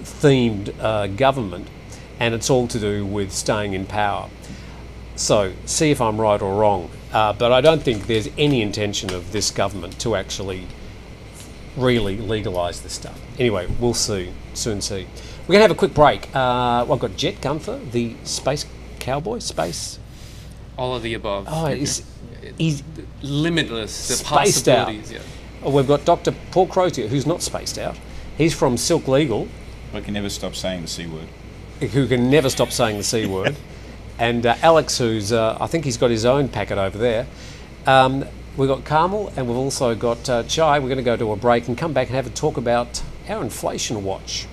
themed 0.00 0.72
uh, 0.80 1.08
government, 1.08 1.66
and 2.20 2.34
it's 2.34 2.48
all 2.48 2.68
to 2.68 2.78
do 2.78 3.04
with 3.04 3.32
staying 3.32 3.72
in 3.72 3.84
power. 3.84 4.30
So, 5.16 5.54
see 5.66 5.90
if 5.90 6.00
I'm 6.00 6.20
right 6.20 6.40
or 6.40 6.60
wrong, 6.60 6.88
uh, 7.12 7.32
but 7.32 7.50
I 7.50 7.60
don't 7.60 7.82
think 7.82 8.06
there's 8.06 8.28
any 8.38 8.62
intention 8.62 9.12
of 9.12 9.32
this 9.32 9.50
government 9.50 9.98
to 10.00 10.14
actually 10.14 10.68
really 11.76 12.16
legalise 12.16 12.78
this 12.78 12.92
stuff. 12.92 13.20
Anyway, 13.40 13.66
we'll 13.80 13.92
see, 13.92 14.32
soon 14.54 14.80
see. 14.80 15.08
We're 15.42 15.54
going 15.54 15.58
to 15.58 15.62
have 15.62 15.70
a 15.72 15.74
quick 15.74 15.94
break. 15.94 16.28
Uh, 16.28 16.86
well, 16.86 16.92
I've 16.92 17.00
got 17.00 17.16
Jet 17.16 17.40
Gunther, 17.40 17.80
the 17.90 18.14
space 18.22 18.66
cowboy, 19.00 19.40
space. 19.40 19.98
All 20.82 20.96
of 20.96 21.04
the 21.04 21.14
above. 21.14 21.46
Oh, 21.48 21.66
he's, 21.66 22.04
he's 22.58 22.82
Limitless. 23.22 24.08
The 24.08 24.14
spaced 24.14 24.68
out. 24.68 24.92
Yeah. 24.92 25.20
Oh, 25.62 25.70
We've 25.70 25.86
got 25.86 26.04
Dr. 26.04 26.34
Paul 26.50 26.66
Crozier, 26.66 27.06
who's 27.06 27.24
not 27.24 27.40
spaced 27.40 27.78
out. 27.78 27.96
He's 28.36 28.52
from 28.52 28.76
Silk 28.76 29.06
Legal, 29.06 29.46
I 29.94 30.00
can 30.00 30.12
never 30.12 30.28
stop 30.28 30.56
saying 30.56 30.82
the 30.82 30.88
C 30.88 31.06
word. 31.06 31.28
who 31.92 32.08
can 32.08 32.30
never 32.30 32.50
stop 32.50 32.72
saying 32.72 32.96
the 32.96 33.04
C 33.04 33.26
word. 33.26 33.54
and 34.18 34.44
uh, 34.44 34.56
Alex, 34.60 34.98
who's, 34.98 35.30
uh, 35.30 35.56
I 35.60 35.68
think 35.68 35.84
he's 35.84 35.96
got 35.96 36.10
his 36.10 36.24
own 36.24 36.48
packet 36.48 36.78
over 36.78 36.98
there. 36.98 37.28
Um, 37.86 38.24
we've 38.56 38.68
got 38.68 38.84
Carmel 38.84 39.32
and 39.36 39.46
we've 39.46 39.56
also 39.56 39.94
got 39.94 40.28
uh, 40.28 40.42
Chai. 40.42 40.80
We're 40.80 40.88
going 40.88 40.96
to 40.96 41.04
go 41.04 41.16
to 41.16 41.30
a 41.30 41.36
break 41.36 41.68
and 41.68 41.78
come 41.78 41.92
back 41.92 42.08
and 42.08 42.16
have 42.16 42.26
a 42.26 42.30
talk 42.30 42.56
about 42.56 43.04
our 43.28 43.40
inflation 43.40 44.02
watch. 44.02 44.48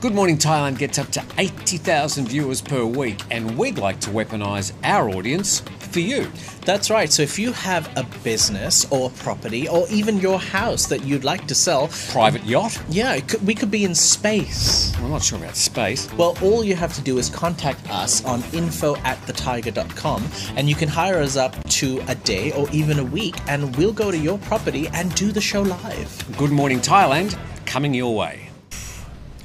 Good 0.00 0.14
Morning 0.14 0.38
Thailand 0.38 0.78
gets 0.78 0.98
up 0.98 1.08
to 1.10 1.22
80,000 1.36 2.26
viewers 2.26 2.62
per 2.62 2.86
week, 2.86 3.20
and 3.30 3.58
we'd 3.58 3.76
like 3.76 4.00
to 4.00 4.08
weaponise 4.08 4.72
our 4.82 5.10
audience 5.10 5.60
for 5.60 6.00
you. 6.00 6.26
That's 6.64 6.88
right. 6.88 7.12
So 7.12 7.22
if 7.22 7.38
you 7.38 7.52
have 7.52 7.94
a 7.98 8.04
business 8.24 8.90
or 8.90 9.10
property 9.10 9.68
or 9.68 9.86
even 9.90 10.16
your 10.18 10.38
house 10.40 10.86
that 10.86 11.04
you'd 11.04 11.24
like 11.24 11.46
to 11.48 11.54
sell, 11.54 11.88
Private 12.12 12.42
yacht? 12.46 12.80
yeah, 12.88 13.20
could, 13.20 13.46
we 13.46 13.54
could 13.54 13.70
be 13.70 13.84
in 13.84 13.94
space. 13.94 14.96
I'm 14.96 15.10
not 15.10 15.22
sure 15.22 15.38
about 15.38 15.54
space. 15.54 16.10
Well, 16.14 16.34
all 16.42 16.64
you 16.64 16.76
have 16.76 16.94
to 16.94 17.02
do 17.02 17.18
is 17.18 17.28
contact 17.28 17.90
us 17.90 18.24
on 18.24 18.42
info 18.54 18.96
at 19.04 19.18
thethaiger.com 19.26 20.26
and 20.56 20.66
you 20.66 20.74
can 20.76 20.88
hire 20.88 21.18
us 21.18 21.36
up 21.36 21.62
to 21.70 22.02
a 22.08 22.14
day 22.14 22.52
or 22.52 22.70
even 22.70 23.00
a 23.00 23.04
week 23.04 23.36
and 23.48 23.76
we'll 23.76 23.92
go 23.92 24.10
to 24.10 24.16
your 24.18 24.38
property 24.38 24.88
and 24.94 25.14
do 25.14 25.30
the 25.30 25.42
show 25.42 25.60
live. 25.60 26.36
Good 26.38 26.52
Morning 26.52 26.78
Thailand 26.78 27.36
coming 27.66 27.92
your 27.92 28.14
way. 28.16 28.49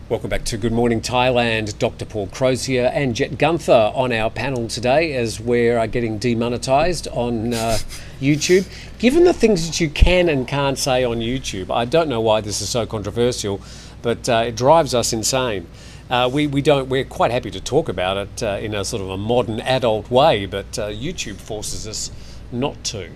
Welcome 0.07 0.29
back 0.29 0.43
to 0.45 0.57
Good 0.57 0.71
Morning 0.71 1.01
Thailand. 1.01 1.79
Dr. 1.79 2.05
Paul 2.05 2.27
Crozier 2.27 2.91
and 2.93 3.15
Jet 3.15 3.39
Gunther 3.39 3.91
on 3.95 4.11
our 4.11 4.29
panel 4.29 4.67
today 4.67 5.15
as 5.15 5.39
we're 5.39 5.79
uh, 5.79 5.87
getting 5.87 6.19
demonetized 6.19 7.07
on 7.07 7.55
uh, 7.55 7.79
YouTube. 8.21 8.67
Given 8.99 9.23
the 9.23 9.33
things 9.33 9.65
that 9.65 9.79
you 9.79 9.89
can 9.89 10.29
and 10.29 10.47
can't 10.47 10.77
say 10.77 11.03
on 11.03 11.21
YouTube, 11.21 11.71
I 11.71 11.85
don't 11.85 12.07
know 12.07 12.21
why 12.21 12.41
this 12.41 12.61
is 12.61 12.69
so 12.69 12.85
controversial, 12.85 13.61
but 14.03 14.29
uh, 14.29 14.43
it 14.45 14.55
drives 14.55 14.93
us 14.93 15.11
insane. 15.11 15.65
Uh, 16.07 16.29
we, 16.31 16.45
we 16.45 16.61
don't 16.61 16.87
we're 16.87 17.03
quite 17.03 17.31
happy 17.31 17.49
to 17.49 17.59
talk 17.59 17.89
about 17.89 18.15
it 18.15 18.43
uh, 18.43 18.59
in 18.61 18.75
a 18.75 18.85
sort 18.85 19.01
of 19.01 19.09
a 19.09 19.17
modern 19.17 19.59
adult 19.61 20.11
way, 20.11 20.45
but 20.45 20.77
uh, 20.77 20.89
YouTube 20.89 21.37
forces 21.37 21.87
us 21.87 22.11
not 22.51 22.83
to. 22.83 23.09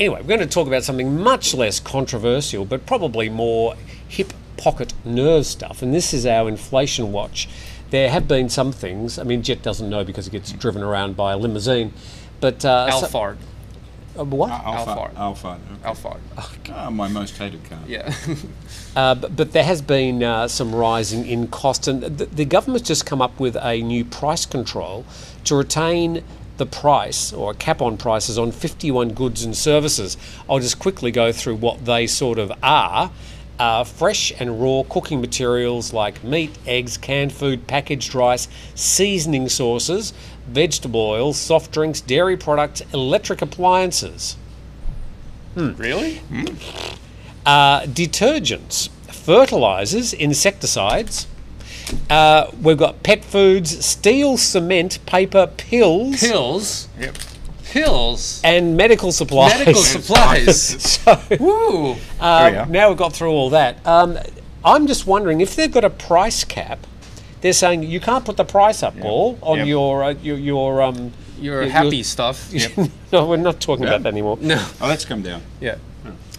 Anyway, 0.00 0.20
we're 0.20 0.26
going 0.26 0.40
to 0.40 0.46
talk 0.46 0.66
about 0.66 0.82
something 0.82 1.16
much 1.22 1.54
less 1.54 1.78
controversial, 1.78 2.64
but 2.64 2.86
probably 2.86 3.28
more 3.28 3.76
hip 4.08 4.32
pocket 4.58 4.92
nerve 5.04 5.46
stuff. 5.46 5.80
And 5.82 5.94
this 5.94 6.12
is 6.12 6.26
our 6.26 6.48
inflation 6.48 7.12
watch. 7.12 7.48
There 7.90 8.10
have 8.10 8.28
been 8.28 8.48
some 8.50 8.70
things. 8.72 9.18
I 9.18 9.22
mean, 9.22 9.42
Jet 9.42 9.62
doesn't 9.62 9.88
know 9.88 10.04
because 10.04 10.26
he 10.26 10.30
gets 10.30 10.52
driven 10.52 10.82
around 10.82 11.16
by 11.16 11.32
a 11.32 11.38
limousine. 11.38 11.92
But 12.40 12.64
uh, 12.64 12.90
so- 12.90 13.06
Alphard. 13.06 13.36
uh, 14.18 14.24
what? 14.24 14.50
Alpha. 14.50 15.12
Alphard. 15.16 15.84
Alpha. 15.84 16.08
okay. 16.08 16.18
Alphard. 16.36 16.74
Ah, 16.74 16.90
my 16.90 17.08
most 17.08 17.36
hated 17.38 17.64
car. 17.64 17.78
Yeah. 17.86 18.12
Uh, 18.96 19.14
but, 19.14 19.36
but 19.36 19.52
there 19.52 19.62
has 19.62 19.80
been 19.80 20.24
uh, 20.24 20.48
some 20.48 20.74
rising 20.74 21.24
in 21.24 21.46
cost, 21.46 21.86
and 21.86 22.02
the, 22.02 22.26
the 22.26 22.44
government's 22.44 22.88
just 22.88 23.06
come 23.06 23.22
up 23.22 23.38
with 23.38 23.54
a 23.62 23.80
new 23.80 24.04
price 24.04 24.44
control 24.44 25.04
to 25.44 25.54
retain 25.54 26.24
the 26.56 26.66
price 26.66 27.32
or 27.32 27.52
a 27.52 27.54
cap 27.54 27.80
on 27.80 27.96
prices 27.96 28.36
on 28.38 28.50
51 28.50 29.10
goods 29.10 29.44
and 29.44 29.56
services. 29.56 30.16
I'll 30.50 30.58
just 30.58 30.80
quickly 30.80 31.12
go 31.12 31.30
through 31.30 31.56
what 31.56 31.84
they 31.84 32.08
sort 32.08 32.40
of 32.40 32.50
are. 32.60 33.12
Uh, 33.58 33.82
fresh 33.82 34.32
and 34.38 34.62
raw 34.62 34.84
cooking 34.88 35.20
materials 35.20 35.92
like 35.92 36.22
meat, 36.22 36.56
eggs, 36.66 36.96
canned 36.96 37.32
food, 37.32 37.66
packaged 37.66 38.14
rice, 38.14 38.46
seasoning 38.76 39.48
sauces, 39.48 40.12
vegetable 40.46 41.00
oils, 41.00 41.36
soft 41.36 41.72
drinks, 41.72 42.00
dairy 42.00 42.36
products, 42.36 42.82
electric 42.92 43.42
appliances 43.42 44.36
really? 45.58 46.20
uh, 47.46 47.80
detergents, 47.82 48.88
fertilizers, 49.12 50.12
insecticides. 50.12 51.26
Uh, 52.10 52.50
we've 52.60 52.78
got 52.78 53.02
pet 53.02 53.24
foods, 53.24 53.84
steel, 53.84 54.36
cement, 54.36 54.98
paper, 55.06 55.46
pills, 55.46 56.20
Pills. 56.20 56.88
Yep. 56.98 57.16
Pills. 57.70 58.40
and 58.44 58.76
medical 58.76 59.12
supplies. 59.12 59.58
Medical 59.58 59.82
supplies. 59.96 60.82
so 60.82 61.20
Woo. 61.38 61.92
uh, 62.20 62.42
There 62.42 62.50
we 62.52 62.56
are. 62.58 62.66
now 62.66 62.88
we've 62.88 62.98
got 62.98 63.12
through 63.12 63.30
all 63.30 63.50
that. 63.50 63.84
Um, 63.86 64.18
I'm 64.64 64.86
just 64.86 65.06
wondering 65.06 65.40
if 65.40 65.54
they've 65.54 65.70
got 65.70 65.84
a 65.84 65.90
price 65.90 66.44
cap. 66.44 66.78
They're 67.40 67.52
saying 67.52 67.84
you 67.84 68.00
can't 68.00 68.24
put 68.24 68.36
the 68.36 68.44
price 68.44 68.82
up, 68.82 68.98
Paul, 68.98 69.38
on 69.42 69.58
Yep. 69.58 69.66
your 69.68 70.04
uh, 70.04 70.10
your 70.22 70.38
your 70.38 70.82
um. 70.82 71.12
Your 71.40 71.62
your- 71.62 71.70
happy 71.70 71.96
your- 71.98 72.04
stuff. 72.04 72.52
no, 73.12 73.26
we're 73.26 73.36
not 73.36 73.60
talking 73.60 73.84
Yeah. 73.84 73.90
about 73.90 74.02
that 74.02 74.08
anymore. 74.12 74.38
No. 74.40 74.56
Oh, 74.80 74.88
let's 74.88 75.04
come 75.04 75.22
down. 75.22 75.42
Yeah. 75.60 75.76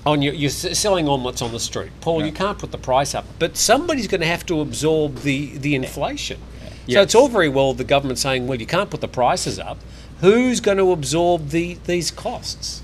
on 0.05 0.21
your, 0.21 0.33
you're 0.33 0.49
s- 0.49 0.77
selling 0.77 1.07
omelets 1.07 1.41
on 1.41 1.51
the 1.53 1.59
street, 1.59 1.91
Paul. 2.01 2.25
You 2.25 2.31
can't 2.33 2.57
put 2.57 2.71
the 2.71 2.77
price 2.77 3.15
up, 3.15 3.25
but 3.37 3.55
somebody's 3.55 4.07
going 4.07 4.21
to 4.21 4.27
have 4.27 4.45
to 4.47 4.59
absorb 4.61 5.19
the 5.19 5.57
the 5.57 5.73
inflation. 5.75 6.39
So 6.39 6.73
Yes. 6.87 7.03
it's 7.03 7.15
all 7.15 7.29
very 7.29 7.49
well 7.49 7.73
the 7.73 7.83
government 7.83 8.17
saying, 8.19 8.47
well, 8.47 8.59
you 8.59 8.65
can't 8.65 8.89
put 8.89 8.99
the 8.99 9.07
prices 9.07 9.59
up. 9.59 9.77
Who's 10.21 10.59
going 10.59 10.77
to 10.77 10.91
absorb 10.91 11.49
the 11.49 11.77
these 11.85 12.11
costs? 12.11 12.81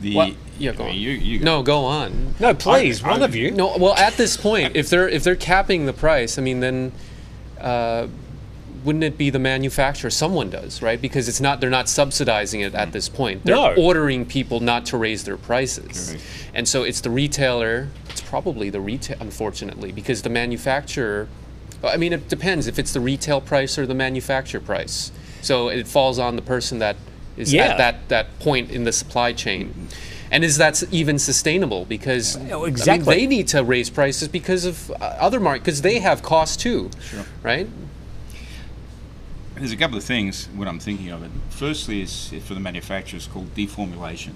The, 0.00 0.14
What? 0.14 0.34
Yeah, 0.58 0.72
go 0.72 0.84
on. 0.84 0.94
You, 0.94 1.10
you 1.10 1.40
No, 1.40 1.62
go 1.62 1.84
on. 1.84 2.34
No, 2.40 2.54
please, 2.54 3.02
I- 3.04 3.10
one 3.10 3.22
of 3.22 3.34
you. 3.34 3.50
No, 3.52 3.76
well, 3.78 3.94
at 3.94 4.14
this 4.16 4.36
point, 4.36 4.76
if 4.76 4.88
they're 4.90 5.08
if 5.08 5.22
they're 5.24 5.36
capping 5.36 5.86
the 5.86 5.92
price, 5.92 6.38
I 6.38 6.42
mean, 6.42 6.60
then 6.60 6.92
uh, 7.60 8.08
wouldn't 8.84 9.04
it 9.04 9.16
be 9.16 9.30
the 9.30 9.38
manufacturer? 9.38 10.10
Someone 10.10 10.50
does, 10.50 10.82
right? 10.82 11.00
Because 11.00 11.28
it's 11.28 11.40
not 11.40 11.60
they're 11.60 11.70
not 11.70 11.88
subsidizing 11.88 12.60
it 12.60 12.74
at 12.74 12.92
this 12.92 13.08
point. 13.08 13.44
They're 13.44 13.54
No. 13.54 13.74
ordering 13.76 14.26
people 14.26 14.58
not 14.60 14.84
to 14.86 14.96
raise 14.96 15.22
their 15.24 15.36
prices, 15.36 16.08
Correct. 16.10 16.24
and 16.54 16.68
so 16.68 16.82
it's 16.82 17.00
the 17.00 17.10
retailer. 17.10 17.88
It's 18.10 18.20
probably 18.20 18.68
the 18.70 18.80
retail, 18.80 19.16
unfortunately, 19.20 19.92
because 19.92 20.22
the 20.22 20.30
manufacturer. 20.30 21.28
I 21.84 21.96
mean, 21.96 22.12
it 22.12 22.28
depends 22.28 22.66
if 22.68 22.78
it's 22.78 22.92
the 22.92 23.00
retail 23.00 23.40
price 23.40 23.76
or 23.78 23.86
the 23.86 23.94
manufacturer 23.94 24.60
price. 24.60 25.10
So 25.42 25.68
it 25.68 25.86
falls 25.86 26.18
on 26.18 26.36
the 26.36 26.42
person 26.42 26.78
that 26.78 26.96
is 27.36 27.52
Yeah. 27.52 27.64
at 27.66 27.78
that 27.78 28.08
that 28.08 28.38
point 28.40 28.70
in 28.70 28.84
the 28.84 28.92
supply 28.92 29.32
chain. 29.32 29.88
And 30.30 30.44
is 30.44 30.56
that 30.56 30.82
even 30.90 31.18
sustainable? 31.18 31.84
Because 31.84 32.36
I 32.36 32.44
mean, 32.44 32.66
exactly. 32.66 33.14
they 33.16 33.26
need 33.26 33.48
to 33.48 33.62
raise 33.62 33.90
prices 33.90 34.28
because 34.28 34.64
of 34.64 34.90
uh, 34.92 34.94
other 35.20 35.38
markets, 35.40 35.64
because 35.64 35.82
they 35.82 35.98
have 35.98 36.22
costs 36.22 36.56
too, 36.56 36.88
Sure. 37.10 37.26
right? 37.42 37.68
There's 39.56 39.72
a 39.72 39.76
couple 39.76 39.98
of 39.98 40.04
things 40.04 40.48
when 40.56 40.66
I'm 40.68 40.80
thinking 40.80 41.10
of 41.10 41.22
it. 41.22 41.30
Firstly, 41.50 42.00
is 42.00 42.32
for 42.46 42.54
the 42.54 42.60
manufacturers 42.60 43.26
called 43.26 43.54
deformulation. 43.54 44.34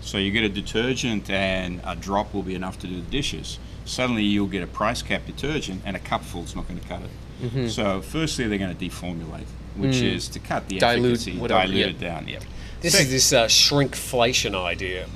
So 0.00 0.18
you 0.18 0.30
get 0.30 0.44
a 0.44 0.48
detergent 0.48 1.28
and 1.30 1.80
a 1.84 1.96
drop 1.96 2.32
will 2.32 2.42
be 2.42 2.54
enough 2.54 2.78
to 2.80 2.86
do 2.86 2.96
the 3.00 3.10
dishes. 3.10 3.58
Suddenly 3.84 4.22
you'll 4.22 4.46
get 4.46 4.62
a 4.62 4.66
price 4.66 5.02
cap 5.02 5.26
detergent 5.26 5.82
and 5.84 5.96
a 5.96 5.98
cupful's 5.98 6.54
not 6.54 6.68
going 6.68 6.78
to 6.80 6.86
cut 6.86 7.02
it. 7.02 7.10
Mm-hmm. 7.42 7.68
So 7.68 8.00
firstly 8.02 8.46
they're 8.46 8.58
going 8.58 8.72
to 8.72 8.78
deformulate, 8.78 9.46
which 9.76 9.96
is 9.96 10.28
to 10.28 10.38
cut 10.38 10.68
the 10.68 10.76
Mm. 10.76 10.80
Dilute, 10.80 11.12
efficacy, 11.20 11.36
whatever, 11.38 11.62
dilute 11.66 11.78
yeah. 11.78 11.86
it 11.86 12.00
down. 12.00 12.28
Yeah. 12.28 12.38
This 12.80 12.92
So- 12.94 12.98
is 13.00 13.10
this 13.10 13.32
uh, 13.32 13.46
shrinkflation 13.46 14.54
idea. 14.54 15.06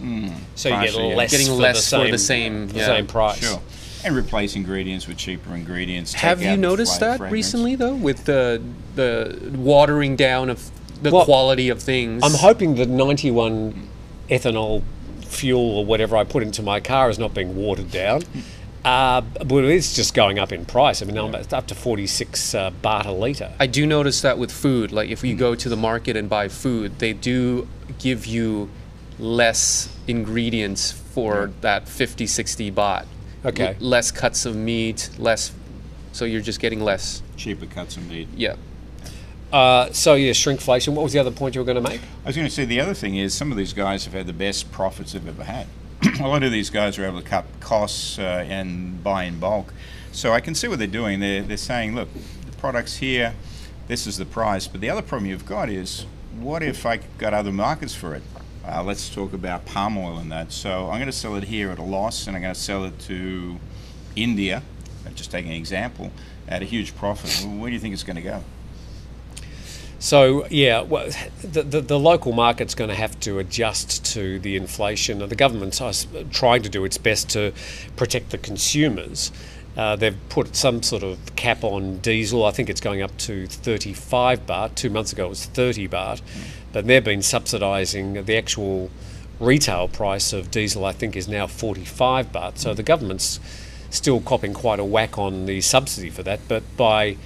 so 0.55 0.69
you 0.69 0.75
get 0.75 0.81
partially, 0.81 1.09
yeah. 1.11 1.15
less, 1.17 1.31
Getting 1.31 1.47
for, 1.49 1.53
less 1.55 1.91
the 1.91 1.97
for 1.97 2.03
same, 2.03 2.11
the 2.11 2.19
same- 2.19 2.69
the 2.69 2.85
same 2.85 3.07
price. 3.07 3.39
Sure. 3.41 3.61
And 4.05 4.17
replace 4.17 4.55
ingredients 4.55 5.07
with 5.09 5.17
cheaper 5.17 5.55
ingredients. 5.55 6.15
Have 6.15 6.41
you 6.41 6.57
noticed 6.57 7.01
that 7.01 7.19
fragrance. 7.19 7.33
recently, 7.33 7.75
though, 7.75 7.95
with 7.95 8.25
the 8.27 8.63
the 8.95 9.37
watering 9.57 10.15
down 10.17 10.51
of 10.51 10.71
the 11.03 11.11
Well, 11.11 11.25
quality 11.25 11.69
of 11.69 11.83
things? 11.83 12.23
I'm 12.25 12.35
hoping 12.35 12.77
the 12.77 12.87
91 12.87 13.89
ethanol 14.31 14.83
fuel 15.23 15.79
or 15.79 15.85
whatever 15.85 16.17
I 16.17 16.25
put 16.25 16.43
into 16.43 16.63
my 16.63 16.81
car 16.81 17.11
is 17.11 17.19
not 17.19 17.35
being 17.35 17.55
watered 17.57 17.91
down. 17.91 18.23
Uh, 18.85 19.21
but 19.21 19.65
it's 19.65 19.95
just 19.95 20.15
going 20.15 20.39
up 20.39 20.53
in 20.53 20.65
price. 20.65 21.03
I 21.03 21.05
mean, 21.05 21.19
I'm 21.19 21.35
up 21.35 21.67
to 21.67 21.75
46 21.75 22.55
uh, 22.55 22.71
baht 22.83 23.07
a 23.07 23.11
litre. 23.11 23.53
I 23.59 23.67
do 23.67 23.87
notice 23.87 24.23
that 24.23 24.39
with 24.39 24.53
food. 24.53 24.93
Like 24.93 25.11
if 25.11 25.25
you 25.25 25.35
go 25.35 25.55
to 25.55 25.69
the 25.69 25.77
market 25.77 26.17
and 26.17 26.29
buy 26.29 26.49
food, 26.49 26.99
they 26.99 27.13
do 27.13 27.69
give 27.99 28.27
you 28.27 28.71
less 29.19 29.95
ingredients 30.07 30.93
for 30.93 31.51
that 31.61 31.89
50, 31.89 32.27
60 32.27 32.71
baht. 32.71 33.07
Okay. 33.45 33.69
L- 33.69 33.75
less 33.81 34.11
cuts 34.11 34.47
of 34.47 34.55
meat, 34.57 35.11
less. 35.19 35.53
So 36.13 36.25
you're 36.25 36.41
just 36.41 36.61
getting 36.61 36.81
less. 36.81 37.23
Cheaper 37.37 37.67
cuts 37.67 37.97
of 37.97 38.09
meat. 38.09 38.29
Yeah. 38.35 38.57
Uh, 39.53 39.91
so, 39.93 40.15
yeah, 40.15 40.33
shrinkflation. 40.33 40.95
What 40.95 41.03
was 41.03 41.13
the 41.13 41.19
other 41.19 41.31
point 41.31 41.55
you 41.55 41.61
were 41.61 41.65
going 41.65 41.83
to 41.83 41.91
make? 41.91 42.01
I 42.25 42.29
was 42.29 42.37
going 42.37 42.47
to 42.49 42.55
say 42.55 42.65
the 42.65 42.81
other 42.81 42.95
thing 42.95 43.17
is 43.17 43.35
some 43.35 43.51
of 43.51 43.57
these 43.57 43.73
guys 43.73 44.05
have 44.05 44.13
had 44.13 44.27
the 44.27 44.33
best 44.33 44.71
profits 44.71 45.13
they've 45.13 45.27
ever 45.27 45.45
had. 45.45 45.67
a 46.21 46.29
lot 46.29 46.45
of 46.45 46.53
these 46.53 46.71
guys 46.71 46.97
are 46.99 47.05
able 47.05 47.21
to 47.21 47.27
cut 47.27 47.45
costs 47.61 48.19
uh, 48.19 48.45
and 48.49 49.03
buy 49.03 49.25
in 49.25 49.41
bulk. 49.41 49.73
So 50.13 50.33
I 50.33 50.41
can 50.41 50.55
see 50.55 50.69
what 50.69 50.79
they're 50.79 50.87
doing. 50.87 51.19
They're, 51.19 51.43
they're 51.43 51.57
saying, 51.57 51.95
look, 51.95 52.09
the 52.47 52.57
product's 52.59 52.97
here, 52.97 53.35
this 53.89 54.07
is 54.07 54.17
the 54.17 54.25
price. 54.25 54.69
But 54.69 54.81
the 54.81 54.91
other 54.91 55.03
problem 55.03 55.29
you've 55.29 55.47
got 55.47 55.69
is, 55.69 56.07
what 56.39 56.63
if 56.63 56.87
I 56.87 56.99
got 57.19 57.35
other 57.35 57.51
markets 57.51 57.95
for 57.95 58.15
it? 58.15 58.23
Uh, 58.65 58.83
let's 58.85 59.09
talk 59.09 59.33
about 59.33 59.65
palm 59.65 59.99
oil 59.99 60.19
and 60.19 60.31
that. 60.31 60.53
So 60.53 60.89
I'm 60.89 60.99
going 60.99 61.07
to 61.07 61.13
sell 61.13 61.35
it 61.35 61.45
here 61.45 61.71
at 61.71 61.79
a 61.79 61.83
loss, 61.83 62.27
and 62.27 62.37
I'm 62.37 62.43
going 62.43 62.55
to 62.55 62.61
sell 62.61 62.85
it 62.85 62.99
to 63.01 63.59
India, 64.15 64.63
just 65.15 65.33
taking 65.33 65.51
an 65.51 65.57
example, 65.57 66.13
at 66.47 66.63
a 66.63 66.65
huge 66.65 66.95
profit. 66.95 67.45
Where 67.45 67.71
do 67.71 67.75
you 67.75 67.81
think 67.81 67.93
it's 67.95 68.05
going 68.05 68.17
to 68.17 68.23
go? 68.23 68.45
So 69.99 70.47
yeah, 70.49 70.83
well, 70.83 71.11
the, 71.43 71.63
the, 71.63 71.81
the 71.81 71.99
local 71.99 72.33
market's 72.33 72.75
going 72.75 72.91
to 72.91 72.97
have 72.97 73.19
to 73.21 73.39
adjust 73.39 74.05
to 74.15 74.39
the 74.39 74.57
inflation. 74.57 75.19
The 75.19 75.35
government's 75.35 75.81
uh, 75.81 75.93
trying 76.31 76.63
to 76.63 76.69
do 76.69 76.85
its 76.85 76.99
best 76.99 77.31
to 77.31 77.53
protect 77.97 78.31
the 78.31 78.39
consumers. 78.39 79.33
Uh, 79.77 79.97
they've 79.97 80.17
put 80.29 80.57
some 80.57 80.83
sort 80.83 81.03
of 81.03 81.19
cap 81.37 81.65
on 81.65 81.99
diesel. 81.99 82.45
I 82.45 82.53
think 82.53 82.71
it's 82.71 82.81
going 82.81 83.03
up 83.03 83.17
to 83.19 83.47
35 83.47 84.47
baht. 84.47 84.75
Two 84.75 84.91
months 84.91 85.13
ago 85.13 85.27
it 85.27 85.31
was 85.31 85.47
30 85.47 85.89
baht, 85.89 86.21
but 86.73 86.87
they've 86.87 87.05
been 87.05 87.21
subsidising 87.21 88.25
the 88.25 88.37
actual 88.37 88.91
retail 89.41 89.89
price 89.89 90.33
of 90.33 90.51
diesel. 90.51 90.85
I 90.85 90.93
think 90.93 91.17
is 91.17 91.29
now 91.29 91.47
45 91.47 92.33
baht. 92.33 92.59
So 92.59 92.73
the 92.73 92.83
government's 92.83 93.41
still 93.91 94.21
copping 94.21 94.55
quite 94.55 94.79
a 94.79 94.85
whack 94.85 95.19
on 95.19 95.47
the 95.47 95.61
subsidy 95.61 96.11
for 96.11 96.23
that, 96.23 96.41
but 96.47 96.63
by 96.77 97.17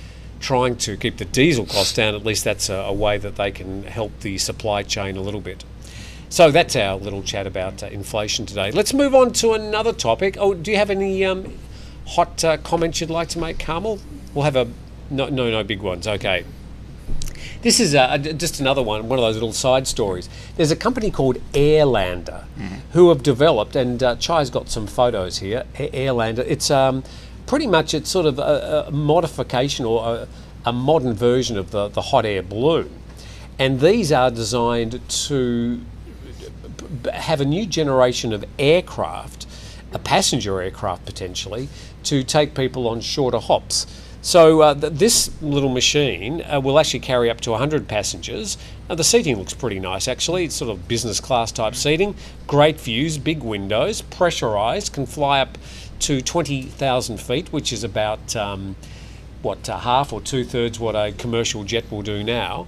trying 0.43 0.76
to 0.76 0.97
keep 0.97 1.16
the 1.16 1.24
diesel 1.24 1.64
costs 1.64 1.95
down, 1.95 2.14
at 2.14 2.24
least 2.24 2.45
that's 2.45 2.68
a, 2.68 2.74
a 2.74 2.93
way 2.93 3.16
that 3.16 3.36
they 3.36 3.51
can 3.51 3.84
help 3.84 4.20
the 4.20 4.36
supply 4.36 4.82
chain 4.82 5.16
a 5.16 5.22
little 5.22 5.40
bit. 5.40 5.64
So 6.28 6.51
that's 6.51 6.76
our 6.76 6.97
little 6.97 7.22
chat 7.22 7.47
about 7.47 7.82
uh, 7.82 7.86
inflation 7.86 8.45
today. 8.45 8.70
Let's 8.70 8.93
move 8.93 9.14
on 9.14 9.32
to 9.34 9.53
another 9.53 9.93
topic. 9.93 10.36
Oh, 10.38 10.53
do 10.55 10.70
you 10.70 10.76
have 10.76 10.90
any 10.90 11.24
um, 11.24 11.59
hot 12.07 12.45
uh, 12.45 12.57
comments 12.59 13.01
you'd 13.01 13.11
like 13.11 13.28
to 13.30 13.38
make, 13.38 13.59
Carmel? 13.59 13.99
We'll 14.34 14.45
have 14.45 14.57
a 14.57 14.68
no, 15.11 15.28
no, 15.28 15.51
no 15.51 15.62
big 15.62 15.80
ones. 15.82 16.09
Okay. 16.09 16.45
This 17.61 17.78
is 17.78 17.95
uh, 17.95 18.18
just 18.18 18.59
another 18.61 18.82
one, 18.82 19.09
one 19.09 19.18
of 19.18 19.22
those 19.22 19.34
little 19.36 19.53
side 19.53 19.86
stories. 19.86 20.28
There's 20.57 20.72
a 20.72 20.76
company 20.76 21.12
called 21.12 21.36
Airlander 21.53 22.45
who 22.93 23.11
have 23.11 23.22
developed, 23.22 23.76
and 23.76 24.03
uh, 24.03 24.16
Chai's 24.16 24.51
got 24.51 24.68
some 24.68 24.86
photos 24.88 25.38
here. 25.38 25.64
A- 25.78 25.90
Airlander, 25.90 26.40
it's 26.40 26.70
um, 26.72 27.05
pretty 27.53 27.66
much 27.66 27.92
it's 27.92 28.09
sort 28.09 28.24
of 28.24 28.38
a, 28.38 28.86
a 28.88 28.90
modification 28.90 29.84
or 29.84 30.07
a, 30.07 30.28
a 30.64 30.72
modern 30.72 31.12
version 31.12 31.59
of 31.59 31.70
the, 31.70 31.86
the 31.88 32.00
hot 32.00 32.24
air 32.24 32.42
balloon, 32.42 32.90
and 33.59 33.78
these 33.78 34.11
are 34.11 34.30
designed 34.30 34.98
to 35.07 35.78
have 37.12 37.42
a 37.42 37.44
new 37.44 37.66
generation 37.66 38.32
of 38.32 38.42
aircraft, 38.59 39.46
a 39.92 39.98
passenger 39.98 40.62
aircraft 40.62 41.05
potentially, 41.05 41.68
to 42.03 42.24
take 42.24 42.55
people 42.55 42.88
on 42.88 43.03
shorter 43.03 43.38
hops. 43.38 43.86
So 44.22 44.62
uh, 44.62 44.74
th- 44.74 44.94
this 44.94 45.42
little 45.42 45.68
machine 45.68 46.42
uh, 46.42 46.59
will 46.59 46.78
actually 46.78 47.00
carry 47.00 47.28
up 47.28 47.42
to 47.42 47.50
100 47.50 47.86
passengers. 47.86 48.57
Uh, 48.88 48.94
the 48.94 49.05
seating 49.05 49.36
looks 49.36 49.53
pretty 49.53 49.78
nice 49.78 50.09
actually. 50.09 50.44
It's 50.44 50.55
sort 50.55 50.70
of 50.70 50.88
business 50.88 51.20
class 51.20 51.53
type 51.53 51.74
seating. 51.74 52.14
Great 52.46 52.80
views, 52.80 53.18
big 53.18 53.42
windows, 53.42 54.00
pressurized, 54.00 54.94
can 54.94 55.05
fly 55.05 55.40
up 55.40 55.59
to 56.03 56.20
20,000 56.20 57.20
feet, 57.20 57.53
which 57.53 57.72
is 57.72 57.84
about 57.84 58.36
um, 58.36 58.76
what 59.42 59.68
uh, 59.68 59.78
half 59.78 60.12
or 60.12 60.20
two 60.20 60.44
thirds 60.44 60.78
what 60.78 60.94
a 60.94 61.12
commercial 61.12 61.64
jet 61.64 61.90
will 61.90 62.03
do 62.03 62.22
now. 62.22 62.66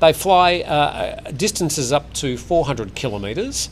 They 0.00 0.12
fly 0.12 0.60
uh, 0.60 1.30
distances 1.30 1.92
up 1.92 2.12
to 2.14 2.36
400 2.36 2.94
kilometres, 2.94 3.70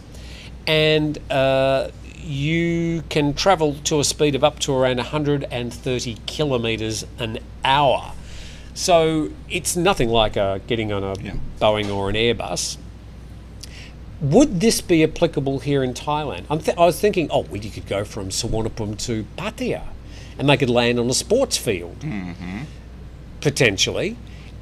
and 0.66 1.18
uh, 1.30 1.90
you 2.16 3.02
can 3.10 3.34
travel 3.34 3.74
to 3.84 4.00
a 4.00 4.04
speed 4.04 4.34
of 4.34 4.42
up 4.42 4.58
to 4.60 4.72
around 4.72 4.96
130 4.96 6.16
kilometres 6.26 7.04
an 7.18 7.38
hour. 7.64 8.12
So 8.72 9.30
it's 9.50 9.76
nothing 9.76 10.08
like 10.08 10.36
uh, 10.36 10.58
getting 10.66 10.92
on 10.92 11.04
a 11.04 11.14
Yeah. 11.20 11.34
Boeing 11.60 11.94
or 11.94 12.08
an 12.08 12.16
Airbus. 12.16 12.78
Would 14.24 14.60
this 14.60 14.80
be 14.80 15.02
applicable 15.04 15.58
here 15.58 15.82
in 15.84 15.92
Thailand? 15.92 16.46
I'm 16.48 16.60
th- 16.60 16.76
I 16.78 16.86
was 16.86 16.98
thinking, 17.00 17.28
oh, 17.30 17.42
well, 17.42 17.60
you 17.60 17.70
could 17.70 17.86
go 17.86 18.04
from 18.04 18.30
Suvarnabhumi 18.30 18.98
to 19.06 19.26
Pattaya, 19.36 19.82
and 20.38 20.48
they 20.48 20.56
could 20.56 20.70
land 20.70 20.98
on 20.98 21.10
a 21.10 21.14
sports 21.14 21.56
field, 21.58 22.02
potentially, 23.40 24.16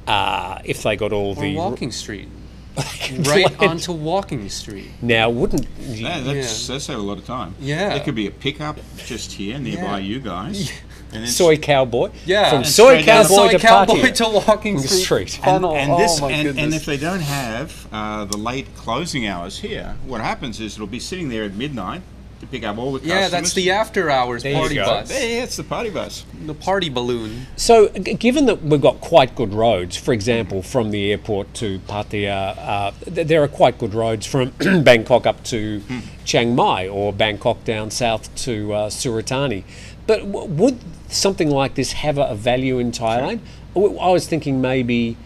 uh, 0.07 0.59
if 0.65 0.83
they 0.83 0.95
got 0.95 1.13
all 1.13 1.29
Or 1.37 1.41
the 1.41 1.55
Walking 1.55 1.91
Street. 1.91 2.27
Right 3.19 3.43
land- 3.59 3.71
onto 3.71 3.91
Walking 3.93 4.49
Street. 4.49 4.89
Now, 5.01 5.29
wouldn't 5.29 5.67
you, 5.79 6.07
Yeah, 6.07 6.21
that's, 6.21 6.67
that's 6.67 6.87
had 6.87 6.95
a 6.95 6.99
lot 6.99 7.17
of 7.19 7.25
time. 7.25 7.53
Yeah. 7.59 7.89
There 7.89 8.03
could 8.03 8.15
be 8.15 8.25
a 8.27 8.31
pickup 8.31 8.77
just 9.05 9.33
here 9.33 9.59
nearby 9.59 9.81
Yeah. 9.83 9.97
you 9.97 10.19
guys. 10.19 10.71
And 11.13 11.23
then 11.23 11.27
Soi 11.27 11.57
Cowboy? 11.57 12.11
Yeah. 12.25 12.49
from 12.49 12.57
And 12.59 12.67
Soi 12.67 13.03
Cowboy 13.03 13.27
Soy 13.35 13.49
to 13.51 13.59
Cowboy 13.59 13.93
Pattaya. 14.01 14.15
to 14.15 14.47
Walking 14.47 14.79
Street. 14.79 14.99
Street. 14.99 15.29
Street. 15.29 15.47
And, 15.47 15.65
and 15.65 15.91
oh 15.91 15.97
this, 15.97 16.19
my 16.21 16.31
and, 16.31 16.57
and 16.59 16.73
if 16.73 16.85
they 16.85 16.97
don't 16.97 17.21
have 17.21 17.87
uh, 17.91 18.25
the 18.25 18.37
late 18.37 18.67
closing 18.75 19.27
hours 19.27 19.59
here, 19.59 19.95
what 20.05 20.21
happens 20.21 20.59
is 20.59 20.75
it'll 20.75 20.87
be 20.87 20.99
sitting 20.99 21.29
there 21.29 21.43
at 21.43 21.53
midnight 21.53 22.01
to 22.39 22.47
pick 22.47 22.63
up 22.65 22.77
all 22.77 22.91
the 22.91 22.99
customers. 22.99 23.21
yeah, 23.21 23.27
that's 23.29 23.53
the 23.53 23.71
after 23.71 24.09
hours 24.09 24.43
There 24.43 24.53
party 24.53 24.75
bus. 24.75 25.09
Yeah, 25.11 25.43
it's 25.43 25.55
the 25.55 25.63
party 25.63 25.89
bus. 25.89 26.25
The 26.45 26.53
party 26.53 26.89
balloon. 26.89 27.45
So, 27.55 27.87
g- 27.87 28.15
given 28.15 28.47
that 28.47 28.61
we've 28.61 28.81
got 28.81 28.99
quite 28.99 29.33
good 29.35 29.53
roads, 29.53 29.95
for 29.95 30.11
example, 30.11 30.61
from 30.61 30.91
the 30.91 31.11
airport 31.11 31.53
to 31.55 31.79
Pattaya, 31.87 32.57
uh, 32.57 32.91
th- 33.05 33.27
there 33.27 33.41
are 33.43 33.47
quite 33.47 33.77
good 33.77 33.93
roads 33.93 34.25
from 34.25 34.49
Bangkok 34.83 35.25
up 35.25 35.41
to 35.45 35.81
Chiang 36.25 36.53
Mai 36.53 36.85
or 36.89 37.13
Bangkok 37.13 37.63
down 37.63 37.89
south 37.91 38.33
to 38.43 38.73
uh, 38.73 38.89
Surat 38.89 39.27
Thani. 39.27 39.63
But 40.07 40.19
w- 40.21 40.47
would 40.47 40.79
something 41.09 41.49
like 41.49 41.75
this 41.75 41.93
have 41.93 42.17
a, 42.17 42.23
a 42.23 42.35
value 42.35 42.79
in 42.79 42.91
Thailand? 42.91 43.39
I 43.75 44.09
was 44.09 44.27
thinking 44.27 44.61
maybe 44.61 45.17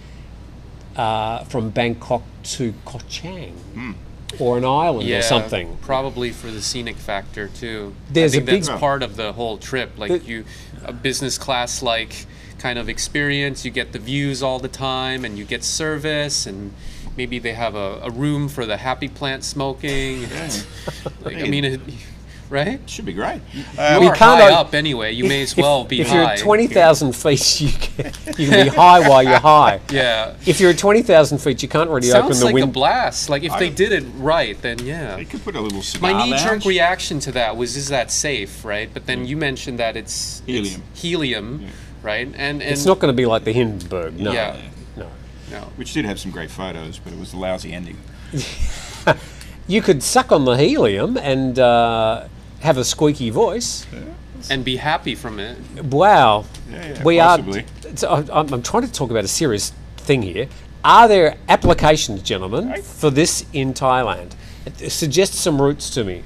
uh, 0.96 1.44
from 1.46 1.70
Bangkok 1.70 2.24
to 2.44 2.74
Koh 2.86 3.00
Chang 3.10 3.96
or 4.40 4.58
an 4.58 4.66
island 4.66 5.08
Yeah, 5.08 5.20
or 5.20 5.22
something. 5.22 5.78
Probably 5.82 6.32
for 6.32 6.50
the 6.52 6.62
scenic 6.62 6.96
factor 6.96 7.48
too. 7.50 7.94
There's 8.10 8.34
I 8.34 8.38
a 8.38 8.40
think 8.40 8.46
big- 8.50 8.64
that's 8.64 8.80
part 8.80 9.04
of 9.04 9.16
the 9.16 9.34
whole 9.34 9.58
trip. 9.58 9.98
Like 9.98 10.12
The- 10.12 10.20
you, 10.28 10.46
a 10.84 10.94
business 10.94 11.38
class 11.38 11.82
like 11.82 12.26
kind 12.60 12.80
of 12.80 12.90
experience. 12.90 13.66
You 13.66 13.72
get 13.72 13.92
the 13.92 14.00
views 14.00 14.42
all 14.42 14.60
the 14.60 14.68
time, 14.68 15.24
and 15.26 15.38
you 15.38 15.46
get 15.46 15.64
service, 15.64 16.46
and 16.48 16.74
maybe 17.16 17.38
they 17.40 17.54
have 17.54 17.76
a, 17.76 18.00
a 18.04 18.10
room 18.10 18.48
for 18.50 18.66
the 18.66 18.78
happy 18.78 19.08
plant 19.08 19.44
smoking. 19.44 20.22
like, 21.24 21.38
I 21.38 21.44
mean, 21.48 21.66
it, 21.66 21.82
right? 22.50 22.80
Should 22.90 23.06
be 23.06 23.14
great. 23.14 23.42
You 23.54 23.64
Uh, 23.78 23.98
we 24.00 24.08
are 24.08 24.16
can't 24.16 24.42
high 24.42 24.52
o- 24.52 24.56
up 24.56 24.74
anyway. 24.74 25.12
You 25.12 25.26
may 25.26 25.42
as 25.42 25.56
well 25.56 25.84
be 25.84 26.02
if 26.02 26.08
high. 26.10 26.16
you're 26.16 26.24
at 26.24 26.40
20,000 26.40 27.14
feet, 27.14 27.62
you 27.62 27.70
can, 27.70 28.12
you 28.38 28.50
can 28.50 28.70
be 28.70 28.76
high 28.76 29.08
while 29.08 29.24
you're 29.24 29.40
high. 29.40 29.80
yeah. 29.92 30.34
If 30.46 30.60
you're 30.60 30.72
at 30.72 30.78
20,000 30.78 31.38
feet, 31.40 31.62
you 31.62 31.70
can't 31.70 31.90
really 31.90 32.10
open 32.12 32.34
Sounds 32.34 32.40
the 32.40 32.46
like 32.46 32.64
a 32.64 32.68
blast. 32.68 33.30
Like 33.30 33.44
if 33.44 33.58
they 33.60 33.70
did 33.70 33.92
it 33.92 34.04
right, 34.18 34.60
then 34.62 34.80
yeah. 34.80 35.16
they 35.16 35.26
could 35.26 35.44
put 35.44 35.56
a 35.56 35.62
little 35.62 35.82
cigar 35.82 36.12
My 36.14 36.26
knee-jerk 36.26 36.66
reaction 36.66 37.20
to 37.22 37.32
that 37.34 37.58
was, 37.58 37.76
is 37.76 37.90
that 37.90 38.12
safe, 38.12 38.64
right? 38.64 38.90
But 38.94 39.06
then 39.06 39.26
you 39.26 39.38
mentioned 39.38 39.80
that 39.80 39.96
it's 39.96 40.42
it's 40.48 40.70
Helium. 40.70 40.84
helium, 40.94 41.66
right? 42.02 42.28
And 42.28 42.62
and 42.62 42.62
It's 42.62 42.86
not 42.86 43.00
going 43.00 43.14
to 43.14 43.18
be 43.18 43.26
like 43.26 43.44
the 43.44 43.54
Hindenburg, 43.54 44.20
no. 44.20 44.32
Yeah. 44.32 44.62
no. 44.96 45.10
no. 45.52 45.60
Which 45.76 45.94
did 45.94 46.06
have 46.06 46.20
some 46.20 46.32
great 46.32 46.52
photos, 46.52 47.00
but 47.00 47.14
it 47.14 47.20
was 47.20 47.34
a 47.34 47.38
lousy 47.38 47.74
ending. 47.74 47.98
You 49.70 49.82
could 49.82 50.02
suck 50.02 50.32
on 50.32 50.46
the 50.46 50.56
helium 50.56 51.18
and 51.18 51.60
uh, 51.60 52.28
have 52.62 52.78
a 52.78 52.84
squeaky 52.84 53.30
voice. 53.30 53.86
and 54.50 54.64
be 54.64 54.78
happy 54.78 55.16
from 55.16 55.40
it. 55.40 55.58
Wow. 55.86 56.46
Yeah, 56.70 56.88
yeah, 56.94 57.04
we 57.04 57.18
possibly. 57.20 57.66
are. 58.08 58.24
I'm, 58.32 58.54
I'm 58.54 58.62
trying 58.62 58.84
to 58.84 58.92
talk 58.92 59.10
about 59.10 59.24
a 59.24 59.28
serious 59.28 59.74
thing 59.98 60.22
here. 60.22 60.48
Are 60.84 61.08
there 61.08 61.38
applications, 61.50 62.22
gentlemen, 62.22 62.82
for 62.82 63.10
this 63.10 63.46
in 63.52 63.74
Thailand? 63.74 64.34
Suggest 64.90 65.34
some 65.34 65.62
routes 65.62 65.90
to 65.92 66.04
me. 66.04 66.24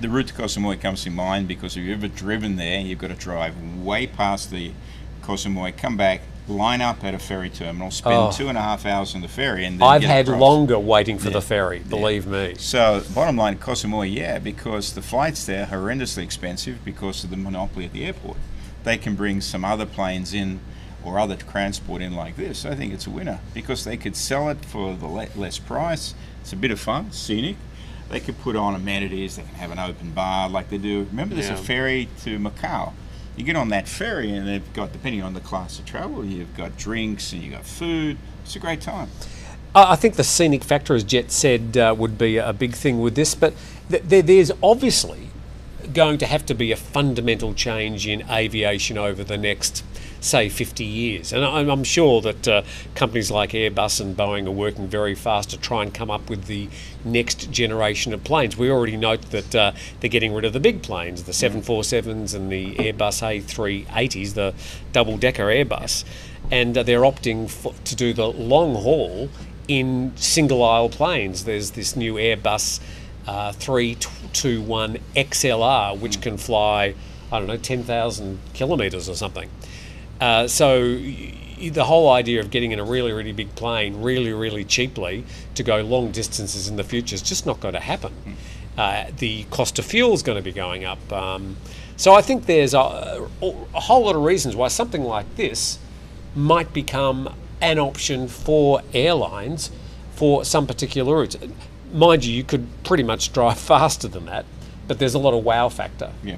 The 0.00 0.08
route 0.08 0.28
to 0.28 0.34
Koh 0.34 0.44
Samui 0.44 0.80
comes 0.80 1.02
to 1.04 1.10
mind 1.10 1.48
because 1.48 1.76
if 1.76 1.82
you've 1.82 2.02
ever 2.02 2.08
driven 2.14 2.56
there, 2.56 2.80
you've 2.80 2.98
got 2.98 3.08
to 3.08 3.14
drive 3.14 3.54
way 3.82 4.06
past 4.06 4.50
the 4.50 4.72
Koh 5.22 5.34
Samui, 5.34 5.76
come 5.76 5.96
back, 5.96 6.22
line 6.50 6.80
up 6.80 7.02
at 7.04 7.14
a 7.14 7.18
ferry 7.18 7.48
terminal, 7.50 7.90
spend 7.90 8.16
Oh. 8.16 8.30
two 8.32 8.48
and 8.48 8.58
a 8.58 8.60
half 8.60 8.84
hours 8.84 9.14
on 9.14 9.20
the 9.22 9.28
ferry, 9.28 9.64
and 9.64 9.80
then 9.80 9.86
I've 9.88 10.00
get 10.02 10.10
had 10.10 10.28
across. 10.28 10.40
longer 10.40 10.78
waiting 10.78 11.18
for 11.18 11.30
the 11.30 11.40
ferry, 11.40 11.78
believe 11.80 12.26
me. 12.26 12.54
So, 12.58 13.02
bottom 13.14 13.36
line, 13.36 13.56
Koh 13.56 13.74
more, 13.86 14.04
yeah, 14.04 14.38
because 14.38 14.92
the 14.92 15.02
flights 15.02 15.46
there 15.46 15.64
are 15.64 15.66
horrendously 15.66 16.22
expensive 16.22 16.84
because 16.84 17.24
of 17.24 17.30
the 17.30 17.36
monopoly 17.36 17.84
at 17.86 17.92
the 17.92 18.04
airport. 18.04 18.36
They 18.84 18.96
can 18.98 19.14
bring 19.14 19.40
some 19.40 19.64
other 19.64 19.86
planes 19.86 20.34
in 20.34 20.60
or 21.04 21.18
other 21.18 21.36
transport 21.36 22.02
in 22.02 22.14
like 22.14 22.36
this. 22.36 22.64
I 22.66 22.74
think 22.74 22.92
it's 22.92 23.06
a 23.06 23.10
winner 23.10 23.40
because 23.54 23.84
they 23.84 23.96
could 23.96 24.16
sell 24.16 24.48
it 24.50 24.64
for 24.64 24.94
the 24.94 25.06
le- 25.06 25.28
less 25.36 25.58
price. 25.58 26.14
It's 26.42 26.52
a 26.52 26.56
bit 26.56 26.70
of 26.70 26.80
fun, 26.80 27.10
scenic. 27.12 27.56
They 28.10 28.20
could 28.20 28.40
put 28.40 28.56
on 28.56 28.74
amenities. 28.74 29.36
They 29.36 29.42
can 29.42 29.54
have 29.54 29.70
an 29.70 29.78
open 29.78 30.10
bar 30.10 30.48
like 30.48 30.68
they 30.68 30.78
do. 30.78 31.06
Remember, 31.10 31.34
there's 31.36 31.46
Yeah. 31.48 31.54
a 31.54 31.58
ferry 31.58 32.08
to 32.24 32.38
Macau. 32.38 32.92
You 33.36 33.44
get 33.44 33.56
on 33.56 33.68
that 33.70 33.88
ferry, 33.88 34.32
and 34.32 34.46
they've 34.46 34.72
got, 34.74 34.92
depending 34.92 35.22
on 35.22 35.34
the 35.34 35.40
class 35.40 35.78
of 35.78 35.86
travel, 35.86 36.24
you've 36.24 36.54
got 36.56 36.76
drinks 36.76 37.32
and 37.32 37.42
you've 37.42 37.52
got 37.52 37.64
food. 37.64 38.18
It's 38.44 38.56
a 38.56 38.58
great 38.58 38.80
time. 38.80 39.08
I 39.74 39.94
think 39.94 40.16
the 40.16 40.24
scenic 40.24 40.64
factor, 40.64 40.94
as 40.94 41.04
Jet 41.04 41.30
said, 41.30 41.76
uh, 41.76 41.94
would 41.96 42.18
be 42.18 42.38
a 42.38 42.52
big 42.52 42.74
thing 42.74 43.00
with 43.00 43.14
this, 43.14 43.36
but 43.36 43.54
th- 43.88 44.02
there, 44.02 44.22
there's 44.22 44.50
obviously 44.62 45.28
going 45.94 46.18
to 46.18 46.26
have 46.26 46.44
to 46.46 46.54
be 46.54 46.72
a 46.72 46.76
fundamental 46.76 47.54
change 47.54 48.06
in 48.06 48.28
aviation 48.28 48.98
over 48.98 49.22
the 49.22 49.38
next, 49.38 49.84
say, 50.20 50.48
50 50.48 50.84
years. 50.84 51.32
And 51.32 51.44
I'm, 51.44 51.70
I'm 51.70 51.84
sure 51.84 52.20
that 52.20 52.46
uh, 52.46 52.62
companies 52.94 53.30
like 53.30 53.50
Airbus 53.50 54.00
and 54.00 54.16
Boeing 54.16 54.46
are 54.46 54.52
working 54.52 54.86
very 54.86 55.14
fast 55.14 55.50
to 55.50 55.58
try 55.58 55.82
and 55.82 55.92
come 55.92 56.10
up 56.10 56.28
with 56.28 56.44
the 56.44 56.68
next 57.04 57.50
generation 57.50 58.12
of 58.12 58.22
planes. 58.24 58.56
We 58.56 58.70
already 58.70 58.96
note 58.96 59.22
that 59.30 59.54
uh, 59.54 59.72
they're 60.00 60.10
getting 60.10 60.34
rid 60.34 60.44
of 60.44 60.52
the 60.52 60.60
big 60.60 60.82
planes, 60.82 61.24
the 61.24 61.32
747s 61.32 62.34
and 62.34 62.50
the 62.52 62.74
Airbus 62.76 63.22
A380s, 63.22 64.34
the 64.34 64.54
double 64.92 65.16
decker 65.16 65.46
Airbus, 65.46 66.04
and 66.50 66.76
uh, 66.76 66.82
they're 66.82 67.00
opting 67.00 67.48
for, 67.48 67.74
to 67.84 67.96
do 67.96 68.12
the 68.12 68.26
long 68.26 68.74
haul 68.74 69.28
in 69.68 70.12
single 70.16 70.62
aisle 70.64 70.88
planes. 70.88 71.44
There's 71.44 71.72
this 71.72 71.96
new 71.96 72.14
Airbus 72.14 72.80
uh, 73.26 73.52
321 73.52 74.98
XLR, 75.14 75.98
which 75.98 76.20
can 76.20 76.36
fly, 76.36 76.94
I 77.30 77.38
don't 77.38 77.46
know, 77.46 77.56
10,000 77.56 78.40
kilometres 78.52 79.08
or 79.08 79.14
something. 79.14 79.48
Uh, 80.20 80.46
so 80.46 80.80
the 80.96 81.84
whole 81.84 82.10
idea 82.10 82.40
of 82.40 82.50
getting 82.50 82.72
in 82.72 82.78
a 82.78 82.84
really, 82.84 83.12
really 83.12 83.32
big 83.32 83.54
plane 83.54 84.02
really, 84.02 84.32
really 84.32 84.64
cheaply 84.64 85.24
to 85.54 85.62
go 85.62 85.80
long 85.82 86.10
distances 86.10 86.68
in 86.68 86.76
the 86.76 86.84
future 86.84 87.14
is 87.14 87.22
just 87.22 87.46
not 87.46 87.60
going 87.60 87.74
to 87.74 87.80
happen. 87.80 88.12
Uh, 88.78 89.04
the 89.18 89.44
cost 89.44 89.78
of 89.78 89.84
fuel 89.84 90.12
is 90.14 90.22
going 90.22 90.36
to 90.36 90.42
be 90.42 90.52
going 90.52 90.84
up. 90.84 91.12
Um, 91.12 91.56
So 91.96 92.14
I 92.14 92.22
think 92.22 92.46
there's 92.46 92.72
a, 92.72 93.28
a 93.42 93.80
whole 93.80 94.04
lot 94.06 94.16
of 94.16 94.22
reasons 94.22 94.56
why 94.56 94.68
something 94.68 95.04
like 95.04 95.36
this 95.36 95.78
might 96.34 96.72
become 96.72 97.34
an 97.60 97.78
option 97.78 98.26
for 98.26 98.80
airlines 98.94 99.70
for 100.14 100.42
some 100.44 100.66
particular 100.66 101.14
routes. 101.14 101.36
Mind 101.92 102.24
you, 102.24 102.32
you 102.34 102.42
could 102.44 102.66
pretty 102.84 103.02
much 103.02 103.32
drive 103.34 103.58
faster 103.72 104.08
than 104.08 104.24
that, 104.26 104.46
but 104.88 104.98
there's 104.98 105.14
a 105.14 105.18
lot 105.18 105.34
of 105.34 105.44
wow 105.44 105.68
factor. 105.68 106.10
Yeah. 106.24 106.36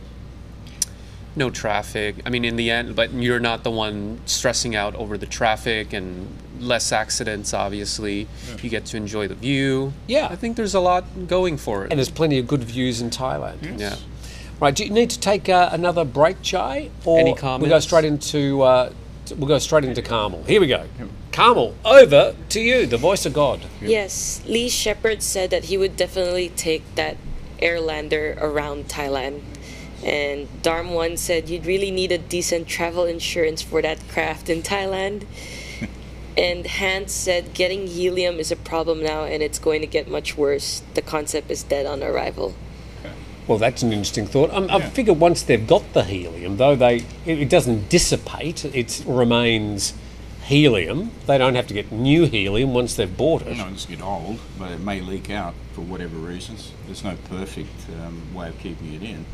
No 1.36 1.50
traffic. 1.50 2.16
I 2.26 2.30
mean, 2.30 2.44
in 2.44 2.56
the 2.56 2.70
end, 2.70 2.94
but 2.94 3.12
you're 3.12 3.40
not 3.40 3.64
the 3.64 3.70
one 3.70 4.20
stressing 4.26 4.76
out 4.76 4.94
over 4.96 5.16
the 5.16 5.26
traffic 5.26 5.92
and 5.92 6.28
less 6.60 6.92
accidents. 6.92 7.54
Obviously, 7.54 8.28
you 8.62 8.70
get 8.70 8.84
to 8.86 8.96
enjoy 8.96 9.28
the 9.28 9.34
view. 9.34 9.92
Yeah. 10.06 10.28
I 10.30 10.36
think 10.36 10.56
there's 10.56 10.74
a 10.74 10.80
lot 10.80 11.26
going 11.26 11.56
for 11.56 11.84
it. 11.84 11.90
And 11.90 11.98
there's 11.98 12.10
plenty 12.10 12.38
of 12.38 12.46
good 12.46 12.64
views 12.64 13.00
in 13.00 13.10
Thailand. 13.10 13.78
yeah. 13.78 13.96
Right, 14.60 14.76
do 14.76 14.84
you 14.84 14.90
need 14.90 15.10
to 15.10 15.18
take 15.18 15.48
uh, 15.48 15.70
another 15.72 16.04
break, 16.04 16.40
Jay? 16.40 16.92
Or 17.04 17.18
Any 17.18 17.32
we 17.32 17.68
go 17.68 17.80
straight 17.80 18.04
into 18.04 18.62
uh, 18.62 18.92
t- 19.24 19.34
we'll 19.34 19.48
go 19.48 19.58
straight 19.58 19.84
into 19.84 20.02
Carmel. 20.02 20.44
Here 20.44 20.60
we 20.60 20.68
go. 20.68 20.86
Carmel, 21.32 21.74
over 21.84 22.36
to 22.50 22.60
you, 22.60 22.86
the 22.86 22.96
voice 22.96 23.26
of 23.26 23.32
God. 23.32 23.60
Yes, 23.80 24.40
Lee 24.46 24.68
Shepard 24.68 25.22
said 25.22 25.50
that 25.50 25.64
he 25.64 25.76
would 25.76 25.96
definitely 25.96 26.50
take 26.50 26.94
that 26.94 27.16
Airlander 27.60 28.40
around 28.40 28.88
Thailand. 28.88 29.42
And 30.04 30.48
Darm 30.62 30.92
One 30.92 31.16
said 31.16 31.48
you'd 31.48 31.66
really 31.66 31.90
need 31.90 32.12
a 32.12 32.18
decent 32.18 32.66
travel 32.66 33.04
insurance 33.04 33.62
for 33.62 33.82
that 33.82 33.98
craft 34.08 34.48
in 34.48 34.62
Thailand. 34.62 35.26
and 36.36 36.66
Hans 36.66 37.12
said 37.12 37.54
getting 37.54 37.86
helium 37.86 38.36
is 38.36 38.50
a 38.50 38.56
problem 38.56 39.02
now 39.02 39.24
and 39.24 39.42
it's 39.42 39.58
going 39.58 39.80
to 39.80 39.86
get 39.86 40.08
much 40.08 40.36
worse. 40.36 40.82
The 40.94 41.02
concept 41.02 41.50
is 41.50 41.62
dead 41.62 41.86
on 41.86 42.02
arrival. 42.02 42.54
Well, 43.46 43.58
that's 43.58 43.82
an 43.82 43.92
interesting 43.92 44.26
thought. 44.26 44.50
Um, 44.52 44.68
I 44.70 44.80
figure 44.80 45.12
once 45.12 45.42
they've 45.42 45.66
got 45.66 45.92
the 45.94 46.04
helium, 46.04 46.58
though 46.58 46.76
they 46.76 46.98
it, 47.26 47.40
it 47.40 47.48
doesn't 47.48 47.88
dissipate, 47.88 48.64
it 48.64 49.02
remains 49.04 49.94
helium. 50.44 51.10
They 51.26 51.38
don't 51.38 51.54
have 51.56 51.66
to 51.68 51.74
get 51.74 51.90
new 51.90 52.26
helium 52.26 52.72
once 52.72 52.94
they've 52.94 53.14
bought 53.14 53.42
it. 53.42 53.56
No, 53.56 53.68
it's 53.68 53.86
get 53.86 54.00
old, 54.00 54.38
but 54.58 54.70
it 54.70 54.80
may 54.80 55.00
leak 55.00 55.30
out 55.30 55.54
for 55.72 55.80
whatever 55.80 56.16
reasons. 56.16 56.72
There's 56.86 57.02
no 57.02 57.16
perfect 57.28 57.74
um, 58.04 58.32
way 58.34 58.48
of 58.48 58.58
keeping 58.58 58.94
it 58.94 59.02
in. 59.02 59.24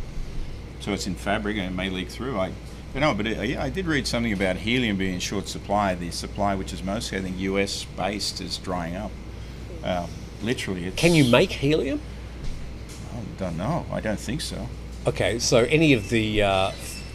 So 0.81 0.93
it's 0.93 1.07
in 1.07 1.15
fabric 1.15 1.57
and 1.57 1.67
it 1.67 1.77
may 1.77 1.91
leak 1.91 2.09
through. 2.09 2.39
I 2.39 2.53
don't 2.93 3.03
know, 3.03 3.15
but 3.15 3.27
it, 3.27 3.51
yeah, 3.51 3.63
I 3.63 3.71
did 3.71 3.87
read 3.87 4.07
something 4.07 4.33
about 4.33 4.57
helium 4.57 4.97
being 4.97 5.15
in 5.15 5.21
short 5.21 5.49
supply. 5.49 5.95
The 5.95 6.11
supply, 6.11 6.55
which 6.55 6.73
is 6.73 6.83
mostly, 6.83 7.19
I 7.19 7.23
think, 7.23 7.39
US 7.39 7.85
based, 7.85 8.41
is 8.41 8.57
drying 8.59 8.97
up. 8.97 9.11
Uh, 9.85 10.07
literally. 10.43 10.87
It's, 10.87 10.97
Can 10.97 11.15
you 11.15 11.31
make 11.31 11.51
helium? 11.51 12.01
I 13.13 13.21
don't 13.39 13.57
know. 13.57 13.87
I 13.93 14.01
don't 14.01 14.19
think 14.19 14.41
so. 14.41 14.69
Okay, 15.07 15.39
so 15.39 15.65
any 15.65 15.93
of 15.93 16.11
the 16.11 16.43
uh, 16.43 16.71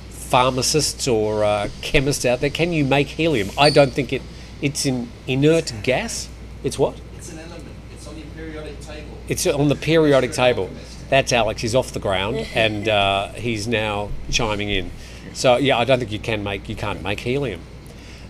pharmacists 0.09 1.07
or 1.07 1.43
uh, 1.43 1.70
chemists 1.82 2.26
out 2.26 2.39
there, 2.41 2.49
can 2.49 2.72
you 2.72 2.86
make 2.86 3.07
helium? 3.07 3.49
I 3.57 3.70
don't 3.70 3.91
think 3.91 4.14
it. 4.14 4.22
It's 4.61 4.86
an 4.86 5.09
inert 5.28 5.74
gas. 5.84 6.30
It's 6.64 6.80
what? 6.80 6.95
It's 7.18 7.32
an 7.32 7.39
element. 7.39 7.66
It's 7.93 8.07
on 8.07 8.16
the 8.16 8.22
periodic 8.22 8.80
table. 8.80 9.18
It's 9.28 9.45
on 9.45 9.68
the 9.68 9.76
periodic 9.76 10.32
table. 10.32 10.70
That's 11.14 11.32
Alex. 11.32 11.61
He's 11.61 11.76
off 11.76 11.91
the 11.91 11.99
ground 11.99 12.38
and 12.55 12.89
uh, 12.89 13.28
he's 13.34 13.68
now 13.68 14.09
chiming 14.32 14.72
in. 14.72 14.89
So 15.34 15.57
yeah, 15.57 15.78
I 15.78 15.86
don't 15.86 15.99
think 15.99 16.11
you 16.11 16.18
can 16.18 16.43
make 16.43 16.68
you 16.68 16.76
can't 16.76 17.03
make 17.03 17.20
helium. 17.20 17.61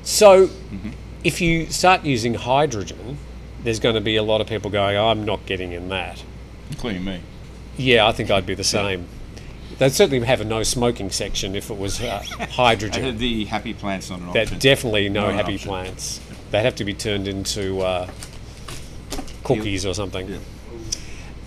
So 0.02 0.50
if 1.24 1.40
you 1.40 1.68
start 1.68 2.04
using 2.04 2.34
hydrogen, 2.34 3.20
there's 3.64 3.80
going 3.80 3.96
to 3.96 4.02
be 4.02 4.18
a 4.18 4.24
lot 4.24 4.42
of 4.42 4.48
people 4.48 4.70
going, 4.70 4.98
"I'm 4.98 5.24
not 5.24 5.46
getting 5.46 5.72
in 5.72 5.88
that." 5.90 6.22
Including 6.72 7.06
me. 7.06 7.22
Yeah, 7.78 8.06
I 8.06 8.12
think 8.12 8.30
I'd 8.30 8.46
be 8.46 8.54
the 8.54 8.66
same. 8.66 9.08
They'd 9.78 9.94
certainly 9.94 10.20
have 10.28 10.42
a 10.42 10.46
no 10.46 10.64
smoking 10.64 11.10
section 11.10 11.56
if 11.56 11.70
it 11.70 11.78
was 11.78 12.02
uh, 12.02 12.22
hydrogen. 12.52 13.18
the 13.18 13.46
happy 13.46 13.74
plant's 13.74 14.10
not 14.10 14.20
an 14.20 14.34
That 14.34 14.60
definitely 14.60 15.08
no 15.08 15.28
Not 15.32 15.36
happy 15.36 15.58
plants. 15.58 16.20
They'd 16.52 16.64
have 16.64 16.76
to 16.76 16.84
be 16.84 16.94
turned 16.94 17.30
into 17.30 17.80
uh, 17.80 18.10
cookies 19.46 19.86
or 19.86 19.94
something. 19.94 20.28
Yeah. 20.28 20.40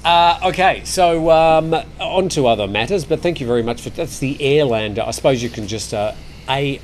Uh, 0.07 0.39
okay, 0.45 0.83
so 0.85 1.33
um, 1.33 1.75
on 1.99 2.29
to 2.29 2.47
other 2.47 2.69
matters, 2.69 3.05
but 3.05 3.19
thank 3.19 3.41
you 3.41 3.47
very 3.47 3.65
much 3.65 3.83
for 3.83 3.91
that's 3.91 4.21
the 4.21 4.37
Airlander. 4.37 5.05
I 5.05 5.11
suppose 5.11 5.43
you 5.43 5.51
can 5.51 5.67
just 5.67 5.93
uh, 5.93 6.13
A 6.49 6.81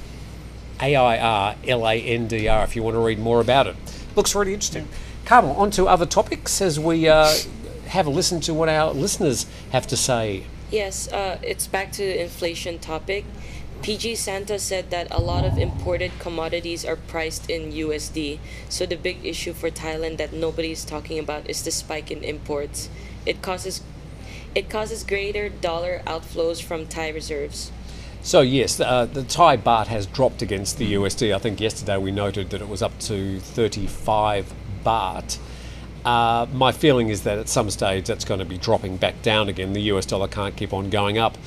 A 0.81 0.97
I 0.97 1.19
R 1.21 1.55
L 1.69 1.89
A 1.89 1.95
N 1.95 2.27
D 2.27 2.49
R 2.49 2.65
if 2.65 2.75
you 2.75 2.83
want 2.83 2.97
to 2.97 2.99
read 2.99 3.21
more 3.21 3.41
about 3.41 3.69
it. 3.69 3.77
Looks 4.17 4.35
really 4.35 4.53
interesting. 4.53 4.89
Carmel, 5.25 5.55
on 5.55 5.71
to 5.71 5.87
other 5.87 6.05
topics 6.05 6.61
as 6.61 6.81
we 6.81 7.09
uh, 7.09 7.33
have 7.87 8.09
a 8.09 8.11
listen 8.11 8.41
to 8.41 8.53
what 8.53 8.69
our 8.69 8.93
listeners 8.93 9.47
have 9.71 9.87
to 9.87 9.97
say. 9.97 10.43
Yes, 10.73 11.07
uh, 11.13 11.39
it's 11.43 11.69
back 11.69 11.93
to 11.93 12.03
the 12.03 12.21
inflation 12.21 12.81
topic. 12.81 13.25
PG 13.83 14.17
Santa 14.17 14.59
said 14.59 14.91
that 14.91 15.09
a 15.13 15.21
lot 15.21 15.45
of 15.45 15.59
imported 15.59 16.11
commodities 16.19 16.85
are 16.85 16.97
priced 16.97 17.51
in 17.51 17.73
USD. 17.73 18.41
So 18.69 18.85
the 18.85 18.97
big 18.97 19.25
issue 19.25 19.53
for 19.53 19.71
Thailand 19.71 20.19
that 20.19 20.33
nobody's 20.33 20.85
talking 20.85 21.21
about 21.21 21.49
is 21.49 21.63
the 21.63 21.71
spike 21.71 22.11
in 22.11 22.25
imports. 22.25 22.89
It 23.27 23.43
causes 23.43 23.83
it 24.55 24.69
causes 24.69 25.03
greater 25.05 25.49
dollar 25.49 26.03
outflows 26.07 26.63
from 26.63 26.87
Thai 26.87 27.09
reserves. 27.11 27.73
So 28.23 28.41
yes, 28.41 28.79
uh, 28.79 29.07
the 29.07 29.23
Thai 29.23 29.57
baht 29.57 29.87
has 29.87 30.07
dropped 30.07 30.43
against 30.43 30.79
the 30.79 30.93
USD. 30.95 31.35
I 31.35 31.39
think 31.39 31.61
yesterday 31.61 31.97
we 31.99 32.11
noted 32.13 32.51
that 32.51 32.61
it 32.61 32.69
was 32.69 32.83
up 32.83 32.97
to 33.01 33.41
35 33.41 34.53
baht. 34.85 35.39
Uh, 36.05 36.47
my 36.53 36.71
feeling 36.73 37.09
is 37.09 37.23
that 37.23 37.39
at 37.39 37.49
some 37.49 37.71
stage 37.71 38.07
that's 38.07 38.25
going 38.25 38.41
to 38.41 38.45
be 38.47 38.59
dropping 38.59 38.97
back 38.97 39.23
down 39.23 39.49
again. 39.49 39.73
The 39.73 39.83
US 39.93 40.05
dollar 40.07 40.29
can't 40.29 40.55
keep 40.57 40.73
on 40.73 40.91
going 40.91 41.17
up. 41.19 41.39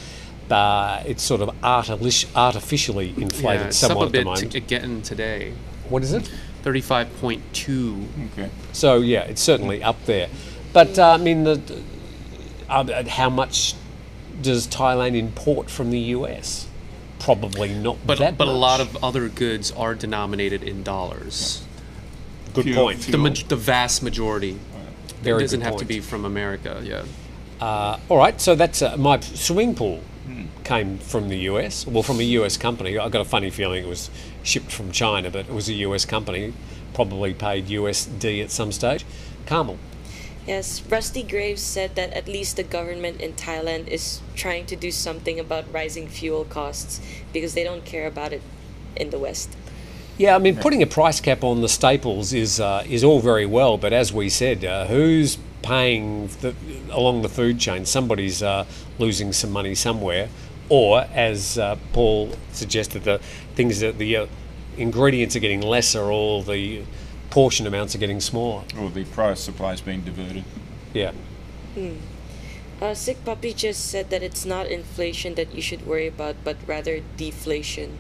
Uh, 0.49 1.01
it's 1.05 1.23
sort 1.23 1.41
of 1.41 1.49
artifici- 1.61 2.27
artificially 2.35 3.09
inflated 3.17 3.61
Yeah, 3.61 3.67
it's 3.67 3.83
up 3.83 3.89
somewhat 3.89 4.03
a 4.03 4.05
at 4.07 4.11
the 4.11 4.17
bit 4.19 4.25
moment. 4.25 4.51
to, 4.53 4.57
again 4.57 5.01
today. 5.01 5.53
what 5.89 6.03
is 6.03 6.13
it? 6.13 6.29
35.2. 6.63 8.05
Okay. 8.33 8.49
So 8.73 8.97
yeah, 8.97 9.21
it's 9.21 9.41
certainly 9.41 9.83
up 9.83 10.03
there. 10.05 10.27
But 10.75 10.99
uh, 10.99 11.11
I 11.11 11.17
mean, 11.17 11.45
the, 11.45 11.61
uh, 12.69 13.07
how 13.07 13.29
much 13.29 13.75
does 14.41 14.67
Thailand 14.67 15.15
import 15.15 15.69
from 15.69 15.89
the 15.89 15.99
US? 16.17 16.67
Probably 17.17 17.73
not 17.73 17.97
But, 18.05 18.19
that 18.19 18.37
but 18.37 18.49
a 18.49 18.51
lot 18.51 18.81
of 18.81 19.01
other 19.01 19.29
goods 19.29 19.71
are 19.71 19.95
denominated 19.95 20.63
in 20.63 20.83
dollars. 20.83 21.63
good 22.53 22.65
Fuel- 22.65 22.87
point. 22.87 22.97
The, 22.99 23.03
fuel. 23.05 23.21
maj- 23.21 23.47
the 23.47 23.55
vast 23.55 24.03
majority. 24.03 24.59
Very 25.21 25.37
it 25.37 25.41
doesn't 25.45 25.61
good 25.61 25.65
have 25.65 25.77
to 25.77 25.85
be 25.85 26.01
from 26.01 26.25
America, 26.25 26.81
yeah. 26.83 27.05
Uh, 27.61 27.97
all 28.09 28.17
right, 28.17 28.39
so 28.41 28.53
that's 28.53 28.81
uh, 28.81 28.97
my 28.97 29.17
swimming 29.21 29.75
pool 29.75 30.01
came 30.65 30.97
from 30.97 31.29
the 31.29 31.37
US. 31.51 31.87
Well, 31.87 32.03
from 32.03 32.19
a 32.19 32.23
US 32.23 32.57
company. 32.57 32.97
I 32.97 33.07
got 33.07 33.21
a 33.21 33.29
funny 33.29 33.49
feeling 33.49 33.81
it 33.85 33.87
was 33.87 34.09
shipped 34.43 34.73
from 34.73 34.91
China, 34.91 35.31
but 35.31 35.45
it 35.47 35.53
was 35.53 35.69
a 35.69 35.73
US 35.87 36.03
company. 36.03 36.53
Probably 36.93 37.33
paid 37.33 37.67
USD 37.67 38.43
at 38.43 38.51
some 38.51 38.73
stage. 38.73 39.05
Carmel. 39.45 39.77
Yes, 40.47 40.83
Rusty 40.87 41.23
Graves 41.23 41.61
said 41.61 41.95
that 41.95 42.13
at 42.13 42.27
least 42.27 42.55
the 42.55 42.63
government 42.63 43.19
in 43.19 43.33
Thailand 43.33 43.87
is 43.87 44.21
trying 44.35 44.67
to 44.67 44.75
do 44.75 44.91
something 44.91 45.39
about 45.39 45.65
rising 45.73 46.07
fuel 46.07 46.45
costs 46.45 47.01
because 47.33 47.55
they 47.55 47.63
don't 47.63 47.83
care 47.83 48.05
about 48.05 48.31
it 48.31 48.43
in 48.95 49.09
the 49.09 49.17
West. 49.17 49.49
Yeah, 50.17 50.35
I 50.35 50.39
mean, 50.39 50.55
putting 50.55 50.81
a 50.81 50.87
price 50.87 51.19
cap 51.19 51.43
on 51.43 51.61
the 51.61 51.67
staples 51.67 52.31
is 52.31 52.59
uh, 52.59 52.85
is 52.87 53.03
all 53.03 53.19
very 53.19 53.45
well, 53.45 53.77
but 53.77 53.91
as 53.91 54.13
we 54.13 54.29
said, 54.29 54.63
uh, 54.63 54.85
who's 54.85 55.37
paying 55.61 56.27
the, 56.39 56.53
along 56.91 57.21
the 57.21 57.27
food 57.27 57.59
chain? 57.59 57.85
Somebody's 57.85 58.41
uh, 58.41 58.65
losing 58.97 59.33
some 59.33 59.51
money 59.51 59.75
somewhere, 59.75 60.29
or 60.69 61.05
as 61.13 61.57
uh, 61.57 61.75
Paul 61.91 62.31
suggested, 62.53 63.03
the 63.03 63.17
things 63.55 63.81
that 63.81 63.97
the 63.97 64.15
uh, 64.15 64.27
ingredients 64.77 65.35
are 65.35 65.39
getting 65.39 65.61
lesser, 65.61 66.03
or 66.03 66.43
the 66.43 66.83
portion 67.35 67.67
amounts 67.67 67.93
are 67.93 67.97
getting 67.97 68.21
smaller. 68.21 68.63
Or 68.79 68.89
the 68.89 69.03
price 69.03 69.41
supply 69.41 69.73
is 69.73 69.81
being 69.81 69.99
diverted. 69.99 70.45
Yeah. 70.93 71.11
Uh, 72.81 72.93
Sick 72.93 73.25
Puppy 73.25 73.53
just 73.53 73.89
said 73.91 74.09
that 74.09 74.23
it's 74.23 74.45
not 74.45 74.67
inflation 74.67 75.35
that 75.35 75.53
you 75.53 75.61
should 75.61 75.85
worry 75.85 76.07
about, 76.07 76.37
but 76.45 76.55
rather 76.65 77.01
deflation. 77.17 77.97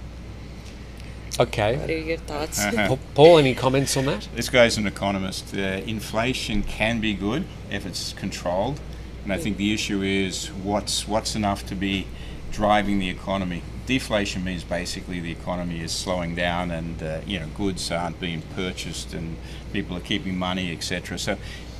Okay. 1.37 1.75
What 1.75 1.89
are 1.89 1.97
your 1.97 2.15
thoughts? 2.15 2.63
Pa- 2.75 2.97
Paul, 3.13 3.39
any 3.39 3.53
comments 3.53 3.97
on 3.97 4.05
that? 4.05 4.29
This 4.33 4.47
guy's 4.47 4.77
an 4.77 4.87
economist. 4.87 5.53
Uh, 5.53 5.81
inflation 5.85 6.63
can 6.63 7.01
be 7.01 7.13
good 7.13 7.43
if 7.69 7.85
it's 7.85 8.13
controlled, 8.13 8.79
and 9.25 9.33
I 9.33 9.37
think 9.37 9.57
the 9.57 9.73
issue 9.73 10.01
is 10.01 10.47
what's 10.47 11.09
what's 11.09 11.35
enough 11.35 11.65
to 11.65 11.75
be 11.75 12.07
driving 12.53 12.99
the 12.99 13.09
economy. 13.09 13.63
Deflation 13.85 14.43
means 14.43 14.63
basically 14.63 15.19
the 15.19 15.31
economy 15.31 15.81
is 15.81 15.91
slowing 15.91 16.33
down, 16.33 16.71
and 16.71 17.03
uh, 17.03 17.21
you 17.25 17.39
know 17.39 17.47
goods 17.55 17.91
aren't 17.91 18.19
being 18.19 18.41
purchased, 18.55 19.13
and 19.13 19.37
people 19.73 19.95
are 19.95 20.01
keeping 20.01 20.37
money, 20.37 20.71
etc. 20.71 21.19
So, 21.19 21.37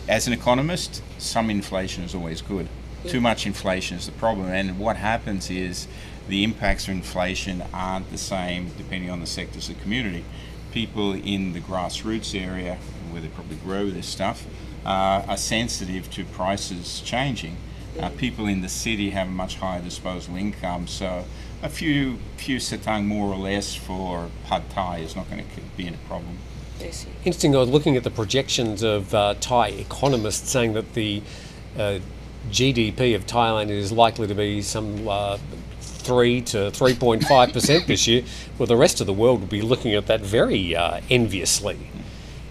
as 0.07 0.27
an 0.27 0.33
economist, 0.33 1.01
some 1.17 1.49
inflation 1.49 2.03
is 2.03 2.13
always 2.13 2.41
good. 2.41 2.67
Too 3.07 3.21
much 3.21 3.45
inflation 3.47 3.97
is 3.97 4.05
the 4.05 4.11
problem, 4.11 4.47
and 4.47 4.77
what 4.77 4.97
happens 4.97 5.49
is 5.49 5.87
the 6.27 6.43
impacts 6.43 6.87
of 6.87 6.95
inflation 6.95 7.63
aren't 7.73 8.11
the 8.11 8.17
same 8.17 8.69
depending 8.77 9.09
on 9.09 9.19
the 9.19 9.27
sectors 9.27 9.69
of 9.69 9.77
the 9.77 9.81
community. 9.81 10.23
People 10.71 11.13
in 11.13 11.53
the 11.53 11.59
grassroots 11.59 12.39
area, 12.39 12.75
where 13.09 13.21
they 13.21 13.27
probably 13.29 13.57
grow 13.57 13.89
this 13.89 14.07
stuff, 14.07 14.45
uh, 14.85 15.23
are 15.27 15.37
sensitive 15.37 16.11
to 16.11 16.25
prices 16.25 17.01
changing. 17.01 17.57
Uh, 17.99 18.09
people 18.09 18.45
in 18.45 18.61
the 18.61 18.69
city 18.69 19.11
have 19.11 19.27
a 19.27 19.31
much 19.31 19.57
higher 19.57 19.81
disposable 19.81 20.37
income, 20.37 20.85
so 20.85 21.25
a 21.65 21.69
few 21.69 22.17
few 22.37 22.57
satang 22.57 23.05
more 23.05 23.33
or 23.33 23.37
less 23.37 23.75
for 23.75 24.29
pad 24.45 24.69
thai 24.69 24.99
is 24.99 25.15
not 25.15 25.27
going 25.29 25.43
to 25.43 25.61
be 25.75 25.87
a 25.87 25.91
problem. 26.07 26.37
I. 26.79 27.07
Interesting. 27.19 27.55
I 27.55 27.59
was 27.59 27.69
looking 27.69 27.97
at 27.97 28.03
the 28.03 28.11
projections 28.11 28.83
of 28.83 29.13
uh, 29.13 29.33
Thai 29.39 29.69
economists 29.69 30.49
saying 30.49 30.73
that 30.73 30.93
the 30.93 31.23
uh, 31.77 31.99
GDP 32.51 33.15
of 33.15 33.25
Thailand 33.25 33.69
is 33.69 33.91
likely 33.91 34.27
to 34.27 34.35
be 34.35 34.61
some 34.61 35.07
uh, 35.07 35.37
three 35.79 36.41
to 36.41 36.69
three 36.71 36.93
point 36.93 37.23
five 37.23 37.51
percent 37.53 37.87
this 37.87 38.07
year, 38.07 38.23
well, 38.57 38.67
the 38.67 38.75
rest 38.75 39.01
of 39.01 39.07
the 39.07 39.13
world 39.13 39.39
will 39.39 39.47
be 39.47 39.61
looking 39.61 39.93
at 39.93 40.05
that 40.07 40.21
very 40.21 40.75
uh, 40.75 41.01
enviously. 41.09 41.77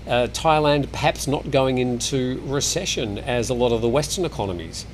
Uh, 0.07 0.27
Thailand 0.33 0.91
perhaps 0.91 1.27
not 1.27 1.51
going 1.51 1.79
into 1.79 2.43
recession 2.45 3.19
as 3.19 3.49
a 3.49 3.55
lot 3.55 3.73
of 3.73 3.81
the 3.81 3.89
Western 3.89 4.25
economies. 4.25 4.87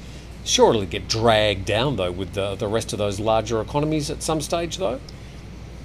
Sure, 0.44 0.70
it'll 0.70 0.86
get 0.86 1.06
dragged 1.08 1.64
down 1.64 1.96
though 1.96 2.10
with 2.12 2.32
the, 2.32 2.54
the 2.56 2.66
rest 2.68 2.92
of 2.92 2.98
those 2.98 3.20
larger 3.20 3.60
economies 3.60 4.10
at 4.10 4.22
some 4.22 4.40
stage 4.40 4.78
though. 4.78 5.00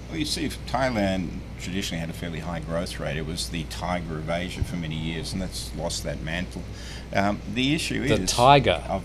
Well, 0.09 0.17
you 0.19 0.25
see, 0.25 0.49
Thailand 0.67 1.29
traditionally 1.59 1.99
had 1.99 2.09
a 2.09 2.13
fairly 2.13 2.39
high 2.39 2.59
growth 2.59 2.99
rate. 2.99 3.17
It 3.17 3.25
was 3.25 3.49
the 3.49 3.63
tiger 3.65 4.17
of 4.17 4.29
Asia 4.29 4.63
for 4.63 4.75
many 4.75 4.95
years, 4.95 5.33
and 5.33 5.41
that's 5.41 5.75
lost 5.75 6.03
that 6.03 6.21
mantle. 6.21 6.61
Um, 7.13 7.39
the 7.53 7.73
issue 7.75 8.07
The 8.07 8.13
is 8.13 8.19
the 8.19 8.27
tiger. 8.27 8.83
Of, 8.87 9.03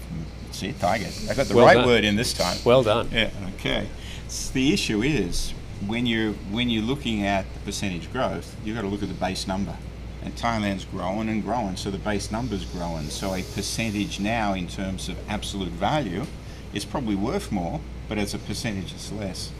see, 0.53 0.72
tiger. 0.72 1.07
I 1.30 1.34
got 1.34 1.46
the 1.46 1.55
Well 1.57 1.64
right 1.66 1.74
done. 1.74 1.86
word 1.86 2.05
in 2.05 2.16
this 2.16 2.32
time. 2.32 2.59
Well 2.64 2.82
done. 2.82 3.09
Yeah. 3.12 3.30
Okay. 3.59 3.88
S- 4.26 4.51
The 4.51 4.72
issue 4.72 5.03
is 5.03 5.53
when 5.86 6.07
you're 6.07 6.32
when 6.51 6.68
you're 6.70 6.82
looking 6.84 7.24
at 7.24 7.53
the 7.55 7.61
percentage 7.61 8.12
growth, 8.12 8.55
you've 8.64 8.76
got 8.76 8.82
to 8.82 8.88
look 8.88 9.03
at 9.03 9.09
the 9.09 9.14
base 9.14 9.46
number. 9.46 9.76
And 10.23 10.37
Thailand's 10.37 10.85
growing 10.85 11.29
and 11.31 11.43
growing, 11.43 11.77
so 11.77 11.91
the 11.91 11.99
base 11.99 12.31
number's 12.31 12.64
growing. 12.66 13.09
So 13.09 13.35
a 13.35 13.43
percentage 13.43 14.21
now, 14.21 14.53
in 14.55 14.66
terms 14.68 15.09
of 15.09 15.16
absolute 15.31 15.71
value, 15.73 16.27
is 16.75 16.85
probably 16.85 17.14
worth 17.14 17.51
more, 17.51 17.81
but 18.09 18.18
as 18.18 18.35
a 18.35 18.39
percentage, 18.39 18.93
it's 18.93 19.11
less. 19.12 19.51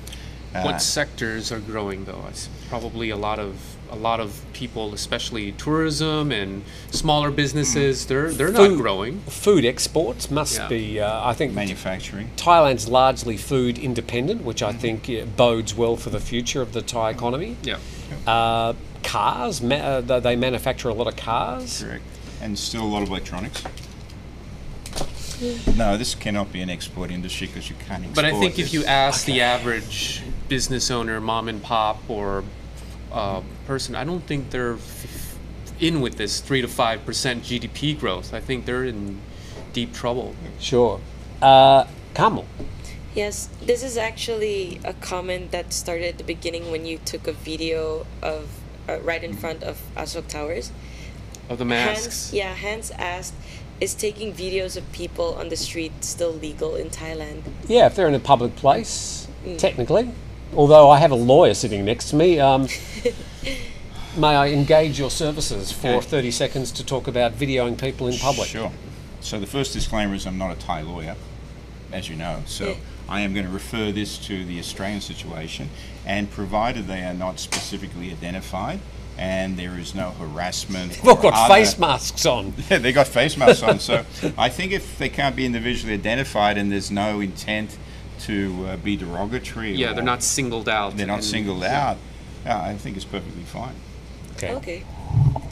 Uh, 0.55 0.63
What 0.63 0.83
sectors 0.83 1.53
are 1.53 1.61
growing 1.61 2.05
though? 2.07 2.25
It's 2.29 2.49
probably 2.69 3.11
a 3.11 3.17
lot 3.17 3.39
of 3.39 3.55
a 3.93 3.97
lot 3.97 4.19
of 4.21 4.41
people, 4.53 4.93
especially 4.95 5.53
tourism 5.53 6.31
and 6.33 6.63
smaller 6.91 7.31
businesses. 7.31 8.07
They're 8.07 8.33
they're 8.33 8.53
Food- 8.53 8.73
not 8.73 8.77
growing. 8.79 9.21
Food 9.29 9.65
exports 9.65 10.29
must 10.31 10.59
Yeah. 10.59 10.69
be, 10.69 11.01
uh, 11.01 11.25
I 11.29 11.35
think, 11.35 11.53
manufacturing. 11.55 12.31
Thailand's 12.37 12.89
largely 12.89 13.37
food 13.37 13.79
independent, 13.79 14.43
which 14.45 14.61
I 14.63 14.73
think 14.73 15.09
uh, 15.09 15.25
bodes 15.37 15.75
well 15.77 15.97
for 15.97 16.11
the 16.11 16.21
future 16.21 16.61
of 16.63 16.73
the 16.73 16.83
Thai 16.83 17.11
economy. 17.11 17.57
Yeah. 17.63 17.77
Uh, 18.27 18.75
cars, 19.03 19.61
ma- 19.63 19.75
uh, 19.77 20.01
they- 20.01 20.21
they 20.21 20.37
manufacture 20.37 20.89
a 20.89 20.95
lot 20.95 21.07
of 21.07 21.17
cars. 21.17 21.83
Correct. 21.83 22.03
And 22.41 22.59
still 22.59 22.83
a 22.83 22.87
lot 22.87 23.03
of 23.03 23.09
electronics. 23.09 23.63
No, 25.75 25.97
this 25.97 26.15
cannot 26.15 26.53
be 26.53 26.61
an 26.61 26.69
export 26.69 27.11
industry 27.11 27.47
because 27.47 27.71
you 27.71 27.77
can't 27.87 28.05
export 28.05 28.15
But 28.15 28.25
I 28.27 28.33
think 28.39 28.59
if 28.59 28.75
you 28.75 28.85
ask 28.85 29.25
the 29.25 29.41
average 29.41 30.23
business 30.49 30.91
owner, 30.91 31.19
mom 31.21 31.49
and 31.49 31.63
pop, 31.63 31.99
or 32.09 32.45
uh, 33.11 33.41
person, 33.67 33.95
I 33.95 34.05
don't 34.05 34.21
think 34.27 34.51
they're 34.51 34.75
f- 34.75 35.39
in 35.81 36.03
with 36.03 36.17
this 36.19 36.41
three 36.41 36.61
to 36.61 36.69
five 36.69 37.07
percent 37.07 37.43
GDP 37.43 37.99
growth. 37.99 38.35
I 38.35 38.41
think 38.41 38.67
they're 38.67 38.85
in 38.85 39.19
deep 39.73 39.95
trouble. 39.95 40.35
Sure. 40.59 41.01
Uh, 41.41 41.85
Carmel, 42.13 42.45
Yes, 43.15 43.49
this 43.63 43.83
is 43.83 43.97
actually 43.97 44.79
a 44.85 44.93
comment 44.93 45.51
that 45.53 45.73
started 45.73 46.07
at 46.11 46.19
the 46.19 46.25
beginning 46.25 46.71
when 46.71 46.85
you 46.85 46.99
took 46.99 47.27
a 47.27 47.33
video 47.33 48.07
of 48.23 48.49
uh, 48.91 49.01
right 49.01 49.23
in 49.23 49.33
front 49.35 49.63
of 49.63 49.81
Ashok 49.97 50.29
Towers. 50.29 50.73
Of 51.49 51.59
the 51.59 51.65
Hans, 51.65 52.33
yeah, 52.33 52.55
Hans 52.55 52.91
asked, 52.93 53.35
"Is 53.81 53.95
taking 53.95 54.33
videos 54.33 54.77
of 54.77 54.91
people 54.93 55.35
on 55.35 55.49
the 55.49 55.57
street 55.57 55.93
still 56.05 56.33
legal 56.33 56.77
in 56.77 56.91
Thailand?" 56.91 57.43
yeah, 57.67 57.87
if 57.87 57.95
they're 57.97 58.09
in 58.09 58.15
a 58.15 58.21
public 58.21 58.55
place, 58.57 59.27
technically, 59.59 60.11
although 60.55 60.89
I 60.91 60.99
have 60.99 61.11
a 61.11 61.17
lawyer 61.17 61.55
sitting 61.55 61.85
next 61.85 62.11
to 62.11 62.17
me, 62.17 62.39
um, 62.39 62.69
may 64.17 64.37
I 64.37 64.49
engage 64.51 64.99
your 64.99 65.11
services 65.11 65.73
for 65.73 65.89
Okay. 65.89 66.07
30 66.07 66.31
seconds 66.31 66.73
to 66.73 66.85
talk 66.85 67.09
about 67.09 67.33
videoing 67.37 67.77
people 67.81 68.07
in 68.07 68.17
public? 68.19 68.49
Sure. 68.49 68.71
So 69.21 69.39
the 69.41 69.47
first 69.47 69.73
disclaimer 69.73 70.15
is 70.15 70.27
I'm 70.27 70.39
not 70.39 70.53
a 70.53 70.59
Thai 70.61 70.83
lawyer, 70.83 71.17
as 71.93 72.09
you 72.09 72.15
know. 72.17 72.43
So 72.47 72.69
Yeah. 72.69 72.75
I 73.11 73.21
am 73.21 73.35
going 73.35 73.45
to 73.47 73.53
refer 73.53 73.91
this 73.93 74.17
to 74.29 74.45
the 74.45 74.59
Australian 74.61 75.01
situation, 75.01 75.69
and 76.07 76.31
provided 76.31 76.87
they 76.87 77.03
are 77.03 77.13
not 77.15 77.39
specifically 77.41 78.11
identified 78.11 78.81
and 79.19 79.59
there 79.59 79.77
is 79.79 79.95
no 79.95 80.13
harassment. 80.13 80.93
They've 80.93 81.09
all 81.09 81.17
got 81.17 81.35
other- 81.35 81.53
face 81.55 81.79
masks 81.79 82.25
on. 82.25 82.55
Yeah, 82.71 82.79
they 82.79 82.93
got 82.93 83.07
face 83.07 83.37
masks 83.37 83.63
on. 83.63 83.79
So 83.79 84.07
I 84.39 84.49
think 84.49 84.73
if 84.73 84.97
they 84.97 85.11
can't 85.11 85.37
be 85.37 85.45
individually 85.45 85.93
identified 85.93 86.57
and 86.57 86.73
there's 86.73 86.91
no 86.91 87.21
intent 87.21 87.77
to 88.21 88.67
uh, 88.67 88.77
be 88.79 88.97
derogatory, 88.97 89.73
Yeah, 89.75 89.91
or 89.91 89.95
they're 89.95 90.05
not 90.05 90.23
singled 90.23 90.69
out. 90.71 90.97
they're 90.97 91.07
not 91.07 91.17
and- 91.17 91.25
singled 91.25 91.65
out. 91.65 91.99
uh, 92.47 92.55
I 92.57 92.75
think 92.77 92.97
it's 92.97 93.05
perfectly 93.05 93.43
fine. 93.43 93.75
Okay. 94.37 94.55
Okay. 94.55 94.85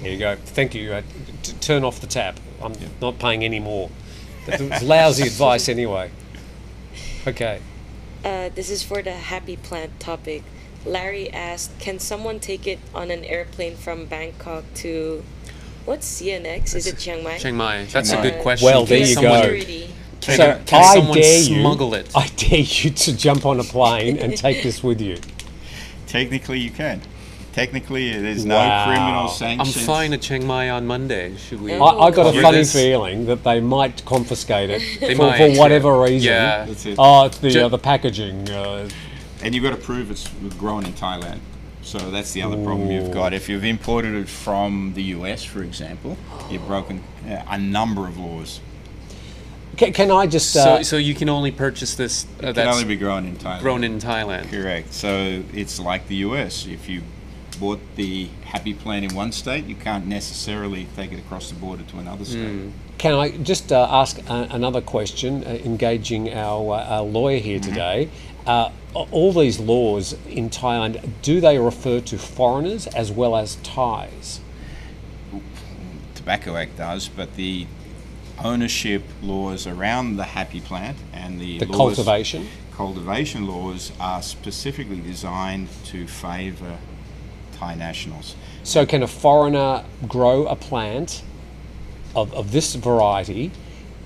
Here 0.00 0.12
you 0.12 0.18
go. 0.18 0.36
Thank 0.36 0.74
you. 0.74 0.92
Uh, 0.94 1.02
t- 1.42 1.52
turn 1.60 1.84
off 1.84 2.00
the 2.00 2.06
tap. 2.06 2.40
I'm 2.62 2.72
not 3.02 3.18
paying 3.18 3.44
any 3.44 3.60
more. 3.60 3.90
That 4.46 4.60
was 4.62 4.82
lousy 4.82 5.24
advice 5.26 5.68
anyway. 5.68 6.10
Okay. 7.28 7.60
Uh, 8.24 8.48
this 8.54 8.70
is 8.70 8.82
for 8.82 9.02
the 9.02 9.12
happy 9.12 9.56
plant 9.56 10.00
topic. 10.00 10.42
Larry 10.86 11.30
asked, 11.32 11.78
"Can 11.78 11.98
someone 11.98 12.40
take 12.40 12.66
it 12.66 12.78
on 12.94 13.10
an 13.10 13.24
airplane 13.24 13.76
from 13.76 14.06
Bangkok 14.06 14.64
to 14.76 15.22
what's 15.84 16.06
CNX? 16.06 16.74
Is 16.74 16.86
it 16.86 16.98
Chiang 16.98 17.22
Mai? 17.22 17.38
Chiang 17.38 17.56
Mai. 17.56 17.84
That's 17.84 18.12
Mai. 18.12 18.18
a 18.18 18.22
good 18.22 18.40
question. 18.42 18.66
Well, 18.66 18.84
there 18.86 18.98
Can 19.00 19.08
you 19.08 19.14
go. 19.14 19.84
Can, 20.20 20.36
so 20.36 20.60
can 20.66 20.82
I 20.82 20.94
someone 20.94 21.18
dare 21.18 21.42
smuggle 21.42 21.90
you. 21.90 21.96
it? 21.96 22.10
I 22.16 22.26
dare 22.28 22.60
you 22.60 22.90
to 22.90 23.16
jump 23.16 23.44
on 23.44 23.60
a 23.60 23.64
plane 23.64 24.18
and 24.18 24.36
take 24.36 24.62
this 24.62 24.82
with 24.82 25.00
you. 25.00 25.18
Technically, 26.06 26.58
you 26.60 26.70
can. 26.70 27.02
Technically, 27.52 28.10
there's 28.12 28.44
no 28.44 28.56
Wow. 28.56 28.84
criminal 28.86 29.60
I'm 29.60 29.66
flying 29.66 30.10
to 30.12 30.18
Chiang 30.18 30.46
Mai 30.46 30.70
on 30.70 30.86
Monday. 30.86 31.36
Should 31.36 31.60
we? 31.60 31.74
I, 31.74 31.78
I 31.78 32.10
got 32.10 32.32
a 32.34 32.40
funny 32.40 32.58
this? 32.58 32.72
feeling 32.72 33.26
that 33.26 33.42
they 33.42 33.60
might 33.60 34.04
confiscate 34.04 34.70
it 34.70 34.82
They 35.00 35.14
for, 35.14 35.22
might, 35.22 35.38
for 35.38 35.46
yeah. 35.48 35.58
whatever 35.58 35.98
reason. 36.00 36.28
Yeah. 36.32 36.64
That's 36.66 36.86
it. 36.86 36.96
Oh, 36.98 37.24
it's 37.26 37.38
the 37.38 37.50
Ju- 37.50 37.64
uh, 37.64 37.68
the 37.68 37.78
packaging. 37.78 38.48
Uh, 38.48 38.88
And 39.42 39.54
you've 39.54 39.64
got 39.64 39.70
to 39.70 39.76
prove 39.76 40.10
it's 40.10 40.28
grown 40.58 40.84
in 40.84 40.92
Thailand. 40.92 41.38
So 41.82 41.98
that's 42.10 42.32
the 42.32 42.42
other 42.42 42.62
problem 42.62 42.90
you've 42.90 43.12
got. 43.12 43.32
If 43.32 43.48
you've 43.48 43.64
imported 43.64 44.14
it 44.14 44.28
from 44.28 44.92
the 44.94 45.02
US, 45.14 45.42
for 45.42 45.62
example, 45.62 46.16
you've 46.50 46.66
broken 46.66 47.02
uh, 47.26 47.42
a 47.48 47.56
number 47.58 48.06
of 48.06 48.18
laws. 48.18 48.60
can, 49.76 49.92
can 49.94 50.10
I 50.10 50.26
just? 50.26 50.52
So, 50.52 50.60
Uh, 50.60 50.82
so 50.84 50.96
you 50.96 51.14
can 51.14 51.28
only 51.28 51.50
purchase 51.50 51.94
this 51.94 52.24
uh, 52.24 52.26
It 52.26 52.40
can 52.42 52.54
that's 52.56 52.76
only 52.76 52.88
be 52.88 52.96
grown 52.96 53.26
in 53.26 53.36
Thailand. 53.36 53.60
grown 53.62 53.84
in 53.84 53.98
Thailand. 54.00 54.50
Correct. 54.50 54.92
So 54.92 55.42
it's 55.54 55.80
like 55.80 56.06
the 56.08 56.16
US. 56.16 56.66
If 56.66 56.88
you 56.90 57.02
bought 57.58 57.80
the 57.96 58.28
happy 58.44 58.74
plant 58.74 59.04
in 59.04 59.14
one 59.14 59.32
state, 59.32 59.64
you 59.66 59.74
can't 59.74 60.06
necessarily 60.06 60.86
take 60.96 61.12
it 61.12 61.18
across 61.18 61.50
the 61.50 61.56
border 61.56 61.82
to 61.84 61.98
another 61.98 62.24
state. 62.24 62.70
Can 62.98 63.14
I 63.14 63.30
just 63.30 63.72
uh, 63.72 63.86
ask 63.90 64.18
a, 64.28 64.48
another 64.50 64.80
question, 64.80 65.44
uh, 65.44 65.50
engaging 65.64 66.32
our, 66.32 66.74
uh, 66.74 66.84
our 66.84 67.02
lawyer 67.02 67.38
here 67.38 67.60
today? 67.60 68.10
Uh, 68.46 68.70
all 68.94 69.32
these 69.32 69.60
laws 69.60 70.16
in 70.28 70.50
Thailand, 70.50 71.08
do 71.22 71.40
they 71.40 71.58
refer 71.58 72.00
to 72.00 72.18
foreigners 72.18 72.86
as 72.88 73.12
well 73.12 73.36
as 73.36 73.56
Thais? 73.56 74.40
Tobacco 76.14 76.56
Act 76.56 76.76
does, 76.76 77.08
but 77.08 77.36
the 77.36 77.66
ownership 78.42 79.02
laws 79.22 79.66
around 79.66 80.16
the 80.16 80.24
happy 80.24 80.60
plant 80.60 80.96
and 81.12 81.40
the, 81.40 81.58
The 81.58 81.66
laws, 81.66 81.96
cultivation? 81.96 82.48
cultivation 82.72 83.46
laws 83.46 83.92
are 84.00 84.22
specifically 84.22 85.00
designed 85.00 85.68
to 85.86 86.06
favour 86.06 86.78
Thai 87.58 87.74
nationals. 87.74 88.36
So, 88.62 88.86
can 88.86 89.02
a 89.02 89.06
foreigner 89.08 89.84
grow 90.06 90.46
a 90.46 90.56
plant 90.56 91.22
of, 92.14 92.32
of 92.34 92.52
this 92.52 92.74
variety 92.74 93.50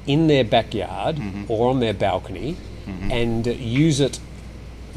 in 0.06 0.26
their 0.26 0.44
backyard 0.44 1.16
mm-hmm. 1.16 1.44
or 1.50 1.70
on 1.70 1.80
their 1.80 1.94
balcony 1.94 2.56
mm-hmm. 2.86 3.10
and 3.10 3.46
use 3.46 4.00
it 4.00 4.18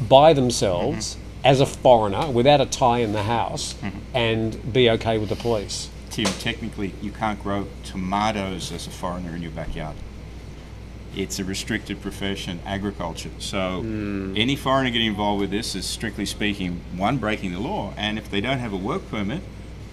by 0.08 0.32
themselves 0.32 1.14
mm-hmm. 1.14 1.46
as 1.46 1.60
a 1.60 1.66
foreigner 1.66 2.30
without 2.30 2.60
a 2.60 2.66
tie 2.66 2.98
in 2.98 3.12
the 3.12 3.22
house 3.22 3.74
and 4.14 4.72
be 4.72 4.90
okay 4.90 5.18
with 5.18 5.28
the 5.28 5.36
police? 5.36 5.90
Tim, 6.10 6.26
technically, 6.40 6.92
you 7.02 7.10
can't 7.10 7.42
grow 7.42 7.66
tomatoes 7.84 8.72
as 8.72 8.86
a 8.86 8.90
foreigner 8.90 9.36
in 9.36 9.42
your 9.42 9.50
backyard. 9.52 9.96
It's 11.16 11.38
a 11.38 11.44
restricted 11.44 12.00
profession, 12.02 12.60
agriculture. 12.66 13.30
So 13.38 13.80
any 14.36 14.54
foreigner 14.56 14.90
getting 14.90 15.06
involved 15.08 15.40
with 15.40 15.50
this 15.50 15.74
is 15.74 15.86
strictly 15.86 16.26
speaking, 16.26 16.80
one, 16.96 17.16
breaking 17.16 17.52
the 17.52 17.58
law, 17.60 17.94
and 17.96 18.18
if 18.18 18.30
they 18.30 18.40
don't 18.40 18.58
have 18.58 18.72
a 18.72 18.76
work 18.76 19.08
permit, 19.10 19.40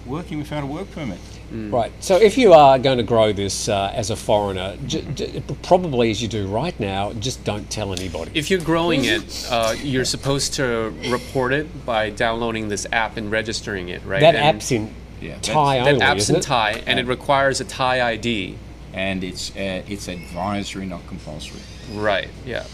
working 0.06 0.38
without 0.38 0.62
a 0.62 0.66
work 0.66 0.90
permit. 0.92 1.18
Right. 1.50 1.92
So 2.00 2.16
if 2.16 2.36
you 2.36 2.52
are 2.52 2.78
going 2.78 2.98
to 2.98 3.04
grow 3.04 3.32
this 3.32 3.68
uh, 3.68 3.92
as 3.94 4.10
a 4.10 4.16
foreigner, 4.16 4.76
j- 4.86 5.02
j- 5.14 5.42
probably 5.62 6.10
as 6.10 6.20
you 6.20 6.26
do 6.28 6.46
right 6.46 6.78
now, 6.80 7.12
just 7.14 7.44
don't 7.44 7.70
tell 7.70 7.92
anybody. 7.92 8.32
If 8.34 8.50
you're 8.50 8.60
growing 8.60 9.04
it, 9.04 9.46
uh, 9.50 9.74
you're 9.80 10.04
supposed 10.04 10.54
to 10.54 10.92
report 11.08 11.52
it 11.52 11.86
by 11.86 12.10
downloading 12.10 12.68
this 12.68 12.86
app 12.92 13.16
and 13.16 13.30
registering 13.30 13.88
it, 13.88 14.04
right? 14.04 14.20
that 14.20 14.34
And 14.34 14.56
app's 14.56 14.72
in 14.72 14.92
Yeah, 15.20 15.38
Thai 15.40 15.78
only, 15.80 15.92
that 15.98 16.02
app's 16.02 16.22
isn't 16.24 16.36
in 16.36 16.40
it? 16.40 16.44
Thai, 16.44 16.82
and 16.86 16.98
it 16.98 17.06
requires 17.06 17.60
a 17.60 17.64
Thai 17.64 18.02
ID. 18.12 18.58
And 18.94 19.24
it's 19.24 19.50
uh, 19.56 19.82
it's 19.88 20.08
advisory, 20.08 20.86
not 20.86 21.06
compulsory. 21.06 21.60
Right. 21.92 22.28
Yeah. 22.46 22.64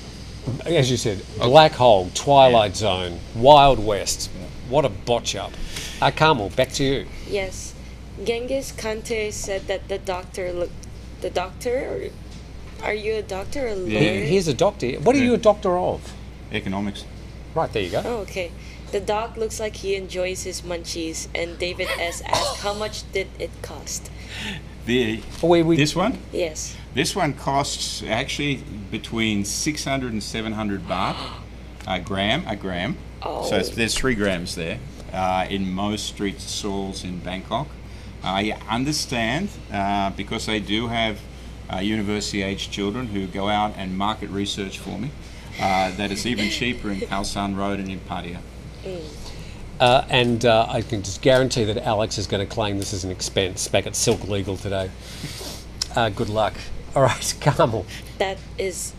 As 0.65 0.91
you 0.91 0.97
said, 0.97 1.23
Black 1.39 1.73
Hole, 1.73 2.11
Twilight 2.15 2.77
Zone, 2.77 3.19
Wild 3.35 3.79
West. 3.79 4.31
What 4.69 4.85
a 4.85 4.89
botch 4.89 5.35
up. 5.35 5.53
Uh, 6.01 6.11
Carmel, 6.11 6.51
back 6.51 6.71
to 6.75 6.85
you. 6.85 7.07
Yes. 7.27 7.75
Genghis 8.25 8.73
Kante 8.73 9.33
said 9.33 9.67
that 9.67 9.89
the 9.89 9.99
doctor 9.99 10.53
looked. 10.53 10.73
The 11.23 11.31
doctor? 11.31 12.11
Are 12.83 12.95
you 12.95 13.15
a 13.17 13.23
doctor 13.23 13.67
or 13.67 13.69
a 13.69 13.75
lawyer? 13.75 13.91
Yeah. 13.91 14.25
Here's 14.25 14.49
a 14.49 14.55
doctor. 14.55 14.93
What 15.01 15.17
are 15.17 15.19
you 15.19 15.35
a 15.35 15.39
doctor 15.39 15.77
of? 15.77 16.15
Economics. 16.53 17.05
Right, 17.55 17.71
there 17.73 17.83
you 17.83 17.91
go. 17.91 18.03
Oh, 18.05 18.17
okay. 18.21 18.53
The 18.93 19.01
dog 19.01 19.37
looks 19.37 19.61
like 19.61 19.77
he 19.77 19.95
enjoys 19.97 20.45
his 20.45 20.63
munchies, 20.63 21.29
and 21.35 21.59
David 21.59 21.89
S. 21.99 22.23
asked, 22.23 22.63
How 22.63 22.73
much 22.75 23.11
did 23.13 23.29
it 23.39 23.51
cost? 23.61 24.11
The 24.91 25.23
We, 25.41 25.63
we, 25.63 25.77
this 25.77 25.95
one. 25.95 26.19
Yes. 26.33 26.77
This 26.95 27.15
one 27.15 27.35
costs 27.35 28.03
actually 28.03 28.65
between 28.91 29.45
600 29.45 30.13
and 30.13 30.21
700 30.21 30.89
baht 30.89 31.17
a 31.87 32.01
gram, 32.01 32.45
a 32.49 32.57
gram. 32.57 32.97
Oh. 33.23 33.49
So 33.49 33.57
it's, 33.57 33.71
Oh. 33.71 33.75
there's 33.75 33.95
three 33.95 34.17
grams 34.17 34.57
there 34.57 34.81
uh, 35.13 35.47
in 35.49 35.71
most 35.73 36.07
street 36.07 36.41
stalls 36.41 37.05
in 37.05 37.21
Bangkok. 37.21 37.69
I 38.25 38.59
understand 38.69 39.49
uh, 39.73 40.11
because 40.11 40.47
they 40.47 40.59
do 40.59 40.89
have 40.89 41.21
uh, 41.73 41.79
university 41.79 42.43
age 42.43 42.71
children 42.71 43.07
who 43.07 43.29
go 43.29 43.49
out 43.49 43.75
and 43.77 43.97
market 43.97 44.29
research 44.31 44.81
for 44.81 44.99
me 44.99 45.13
uh, 45.61 45.93
that 45.93 46.11
it's 46.11 46.27
even 46.27 46.51
cheaper 46.59 46.91
in 46.91 46.99
Khao 47.01 47.25
San 47.25 47.55
Road 47.55 47.79
and 47.79 47.89
in 47.89 48.01
Pattaya. 48.01 48.41
Uh, 49.81 50.05
and 50.09 50.45
uh, 50.45 50.67
I 50.69 50.83
can 50.83 51.03
just 51.03 51.23
guarantee 51.23 51.65
that 51.65 51.79
Alex 51.79 52.19
is 52.19 52.27
going 52.27 52.47
to 52.47 52.53
claim 52.53 52.79
this 52.79 52.93
as 52.93 53.03
an 53.05 53.11
expense 53.11 53.67
back 53.67 53.87
at 53.87 53.97
Silk 53.97 54.29
Legal 54.29 54.57
today. 54.57 54.91
Uh, 55.97 56.11
good 56.11 56.29
luck. 56.29 56.55
All 56.95 57.03
right, 57.03 57.35
Carmel. 57.41 57.87
That 58.19 58.39
is 58.59 58.93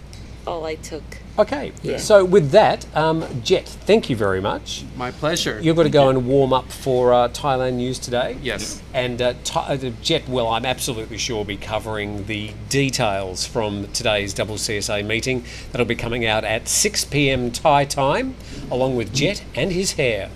all 0.48 0.66
I 0.66 0.76
took. 0.76 1.04
Okay, 1.38 1.72
so 1.98 2.26
with 2.26 2.52
that, 2.52 2.86
um, 2.96 3.24
Jet, 3.44 3.68
thank 3.68 4.10
you 4.10 4.16
very 4.16 4.42
much. 4.42 4.84
My 4.98 5.12
pleasure. 5.12 5.60
You've 5.62 5.76
got 5.76 5.84
to 5.84 5.90
go 5.90 6.10
and 6.10 6.28
warm 6.28 6.52
up 6.52 6.72
for 6.72 7.14
uh, 7.14 7.30
Thailand 7.30 7.76
news 7.76 8.00
today. 8.00 8.38
Yes. 8.42 8.82
And 8.94 9.22
uh, 9.22 9.34
Thi- 9.44 9.88
uh, 9.88 9.92
Jet 10.02 10.28
will, 10.28 10.48
I'm 10.48 10.66
absolutely 10.66 11.18
sure, 11.18 11.38
will 11.38 11.46
be 11.46 11.58
covering 11.58 12.26
the 12.26 12.52
details 12.70 13.46
from 13.46 13.88
today's 13.94 14.34
double 14.34 14.56
CSA 14.56 15.06
meeting. 15.06 15.44
That'll 15.72 15.86
be 15.86 15.96
coming 15.96 16.26
out 16.26 16.44
at 16.44 16.68
6 16.68 17.06
p.m. 17.06 17.52
Thai 17.52 17.86
time, 17.86 18.36
along 18.70 18.96
with 18.96 19.14
Jet 19.14 19.44
and 19.56 19.72
his 19.72 19.94
hair. 19.94 20.30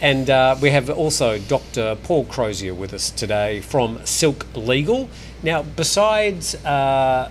And 0.00 0.30
uh, 0.30 0.56
we 0.62 0.70
have 0.70 0.88
also 0.88 1.38
Dr. 1.38 1.96
Paul 2.02 2.24
Crozier 2.24 2.72
with 2.74 2.94
us 2.94 3.10
today 3.10 3.60
from 3.60 4.04
Silk 4.06 4.46
Legal. 4.54 5.10
Now, 5.42 5.62
besides 5.62 6.54
uh, 6.64 7.30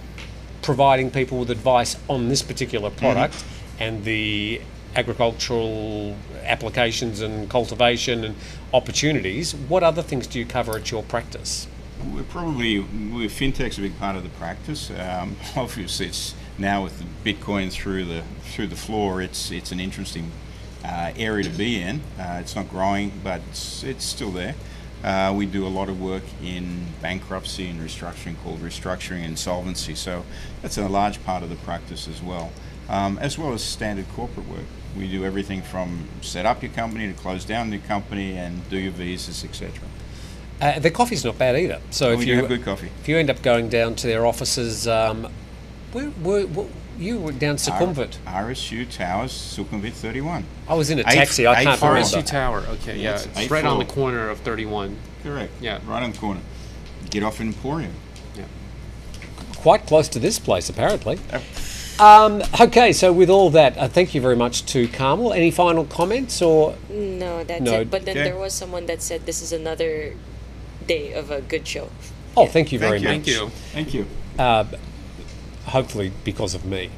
providing 0.61 1.09
people 1.09 1.39
with 1.39 1.49
advice 1.49 1.97
on 2.07 2.27
this 2.29 2.43
particular 2.43 2.91
product 2.91 3.43
and 3.79 4.03
the 4.03 4.61
agricultural 4.95 6.15
applications 6.43 7.21
and 7.21 7.49
cultivation 7.49 8.23
and 8.23 8.35
opportunities, 8.71 9.55
what 9.55 9.81
other 9.81 10.03
things 10.03 10.27
do 10.27 10.37
you 10.37 10.45
cover 10.45 10.77
at 10.77 10.91
your 10.91 11.01
practice? 11.01 11.67
We're 12.13 12.23
probably 12.23 12.79
we're 12.79 13.29
fintech's 13.29 13.77
a 13.77 13.81
big 13.81 13.97
part 13.97 14.15
of 14.15 14.23
the 14.23 14.29
practice. 14.29 14.91
Um, 14.91 15.35
obviously, 15.57 16.05
it's 16.05 16.35
now 16.57 16.83
with 16.83 16.99
the 16.99 17.33
Bitcoin 17.33 17.71
through 17.71 18.05
the 18.05 18.23
through 18.43 18.67
the 18.67 18.75
floor. 18.75 19.21
It's 19.21 19.51
it's 19.51 19.71
an 19.71 19.79
interesting 19.79 20.31
uh, 20.83 21.11
area 21.17 21.43
to 21.43 21.49
be 21.49 21.81
in. 21.81 22.01
Uh, 22.19 22.39
it's 22.41 22.55
not 22.55 22.69
growing, 22.69 23.11
but 23.23 23.41
it's, 23.49 23.83
it's 23.83 24.05
still 24.05 24.31
there. 24.31 24.55
Uh, 25.03 25.33
we 25.35 25.45
do 25.45 25.65
a 25.65 25.69
lot 25.69 25.87
of 25.87 26.01
work 26.01 26.23
in 26.43 26.85
bankruptcy 27.01 27.67
and 27.67 27.79
restructuring 27.79 28.35
called 28.43 28.59
restructuring 28.59 29.23
and 29.23 29.39
solvency. 29.39 29.95
So 29.95 30.25
that's 30.61 30.77
a 30.77 30.87
large 30.89 31.23
part 31.23 31.41
of 31.41 31.49
the 31.49 31.55
practice 31.57 32.07
as 32.07 32.21
well, 32.21 32.51
um, 32.89 33.17
as 33.19 33.37
well 33.37 33.53
as 33.53 33.63
standard 33.63 34.09
corporate 34.09 34.47
work. 34.47 34.65
We 34.97 35.09
do 35.09 35.23
everything 35.23 35.61
from 35.61 36.07
set 36.21 36.45
up 36.45 36.61
your 36.61 36.71
company 36.73 37.07
to 37.07 37.13
close 37.13 37.45
down 37.45 37.71
your 37.71 37.81
company 37.81 38.37
and 38.37 38.67
do 38.69 38.77
your 38.77 38.91
visas, 38.91 39.43
etc. 39.45 39.71
Uh, 40.59 40.79
the 40.79 40.91
coffee's 40.91 41.23
not 41.23 41.37
bad 41.37 41.55
either. 41.55 41.79
So 41.91 42.11
if 42.11 42.19
We 42.19 42.25
do 42.25 42.31
you 42.31 42.37
have 42.37 42.49
good 42.49 42.65
coffee. 42.65 42.89
if 42.99 43.07
you 43.07 43.17
end 43.17 43.29
up 43.29 43.41
going 43.41 43.69
down 43.69 43.95
to 43.95 44.07
their 44.07 44.25
offices, 44.25 44.87
um, 44.87 45.31
where, 45.93 46.07
where, 46.09 46.45
where, 46.47 46.67
you 46.99 47.17
were 47.19 47.31
down 47.31 47.55
Sukhumvit. 47.55 48.17
RSU 48.27 48.85
Towers, 48.91 49.31
Sukhumvit 49.31 49.93
31. 49.93 50.43
I 50.67 50.73
was 50.73 50.89
in 50.89 50.99
a 50.99 51.01
Eight- 51.01 51.13
taxi. 51.15 51.47
I 51.47 51.61
eight 51.61 51.63
can't 51.63 51.79
four- 51.79 51.89
remember. 51.93 52.07
RSU 52.17 52.25
Tower. 52.25 52.63
Okay, 52.73 52.97
Yeah, 52.97 53.01
yeah, 53.03 53.15
it's 53.15 53.25
it's, 53.25 53.39
eight 53.39 53.51
right 53.51 53.65
on 53.65 53.79
the 53.79 53.85
corner 53.85 54.29
of 54.29 54.39
31. 54.39 54.97
Correct. 55.23 55.51
Yeah. 55.61 55.79
Right 55.87 56.03
on 56.03 56.11
the 56.11 56.17
corner. 56.17 56.41
Get 57.09 57.23
off 57.23 57.39
Emporium. 57.41 57.93
Yeah. 58.37 58.43
quite 59.57 59.85
close 59.87 60.07
to 60.09 60.19
this 60.19 60.39
place, 60.39 60.69
apparently. 60.69 61.19
Um, 61.99 62.41
okay, 62.61 62.93
so 62.93 63.11
with 63.11 63.29
all 63.29 63.49
that, 63.49 63.77
uh, 63.77 63.87
thank 63.89 64.15
you 64.15 64.21
very 64.21 64.35
much 64.37 64.65
to 64.67 64.87
Carmel. 64.87 65.33
Any 65.33 65.51
final 65.51 65.83
comments 65.85 66.41
or? 66.41 66.75
No, 66.89 67.43
that's 67.43 67.61
No, 67.61 67.81
it. 67.81 67.91
But 67.91 68.05
then 68.05 68.17
okay. 68.17 68.29
there 68.29 68.37
was 68.37 68.53
someone 68.53 68.85
that 68.85 69.01
said 69.01 69.25
this 69.25 69.41
is 69.41 69.51
another 69.51 70.13
day 70.87 71.11
of 71.11 71.29
a 71.29 71.41
good 71.41 71.67
show. 71.67 71.89
Oh, 72.37 72.45
thank 72.45 72.71
you 72.71 72.79
very 72.79 73.01
Thank 73.01 73.27
you. 73.27 73.45
much. 73.45 73.51
Thank 73.73 73.93
you. 73.93 74.05
Thank 74.37 74.71
you. 74.73 74.79
Hopefully, 75.69 76.11
because 76.23 76.53
of 76.53 76.65
me. 76.65 76.89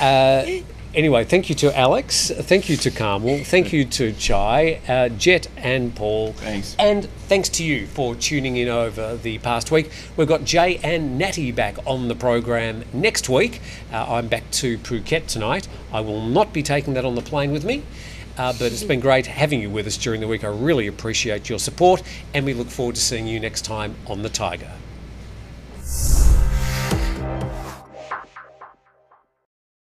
Uh, 0.00 0.46
anyway, 0.94 1.24
thank 1.24 1.48
you 1.48 1.54
to 1.56 1.76
Alex. 1.76 2.30
Thank 2.30 2.68
you 2.68 2.76
to 2.78 2.90
Carmel. 2.90 3.44
Thank 3.44 3.72
you 3.72 3.84
to 3.84 4.12
Chai, 4.12 4.80
uh, 4.88 5.08
Jet, 5.10 5.48
and 5.56 5.94
Paul. 5.94 6.32
Thanks. 6.34 6.76
And 6.78 7.04
thanks 7.28 7.48
to 7.50 7.64
you 7.64 7.86
for 7.86 8.14
tuning 8.14 8.56
in 8.56 8.68
over 8.68 9.16
the 9.16 9.38
past 9.38 9.70
week. 9.70 9.90
We've 10.16 10.28
got 10.28 10.44
Jay 10.44 10.78
and 10.82 11.18
Natty 11.18 11.52
back 11.52 11.76
on 11.86 12.08
the 12.08 12.14
program 12.14 12.84
next 12.92 13.28
week. 13.28 13.60
Uh, 13.92 14.06
I'm 14.08 14.28
back 14.28 14.50
to 14.52 14.78
Phuket 14.78 15.26
tonight. 15.26 15.68
I 15.92 16.00
will 16.00 16.22
not 16.22 16.52
be 16.52 16.62
taking 16.62 16.94
that 16.94 17.04
on 17.04 17.14
the 17.14 17.22
plane 17.22 17.52
with 17.52 17.64
me. 17.64 17.82
Uh, 18.38 18.52
but 18.52 18.72
it's 18.72 18.84
been 18.84 19.00
great 19.00 19.26
having 19.26 19.60
you 19.60 19.68
with 19.68 19.86
us 19.86 19.98
during 19.98 20.20
the 20.20 20.28
week. 20.28 20.44
I 20.44 20.48
really 20.48 20.86
appreciate 20.86 21.50
your 21.50 21.58
support, 21.58 22.02
and 22.32 22.46
we 22.46 22.54
look 22.54 22.68
forward 22.68 22.94
to 22.94 23.00
seeing 23.00 23.26
you 23.26 23.38
next 23.38 23.66
time 23.66 23.96
on 24.06 24.22
The 24.22 24.30
Thaiger. 24.30 24.70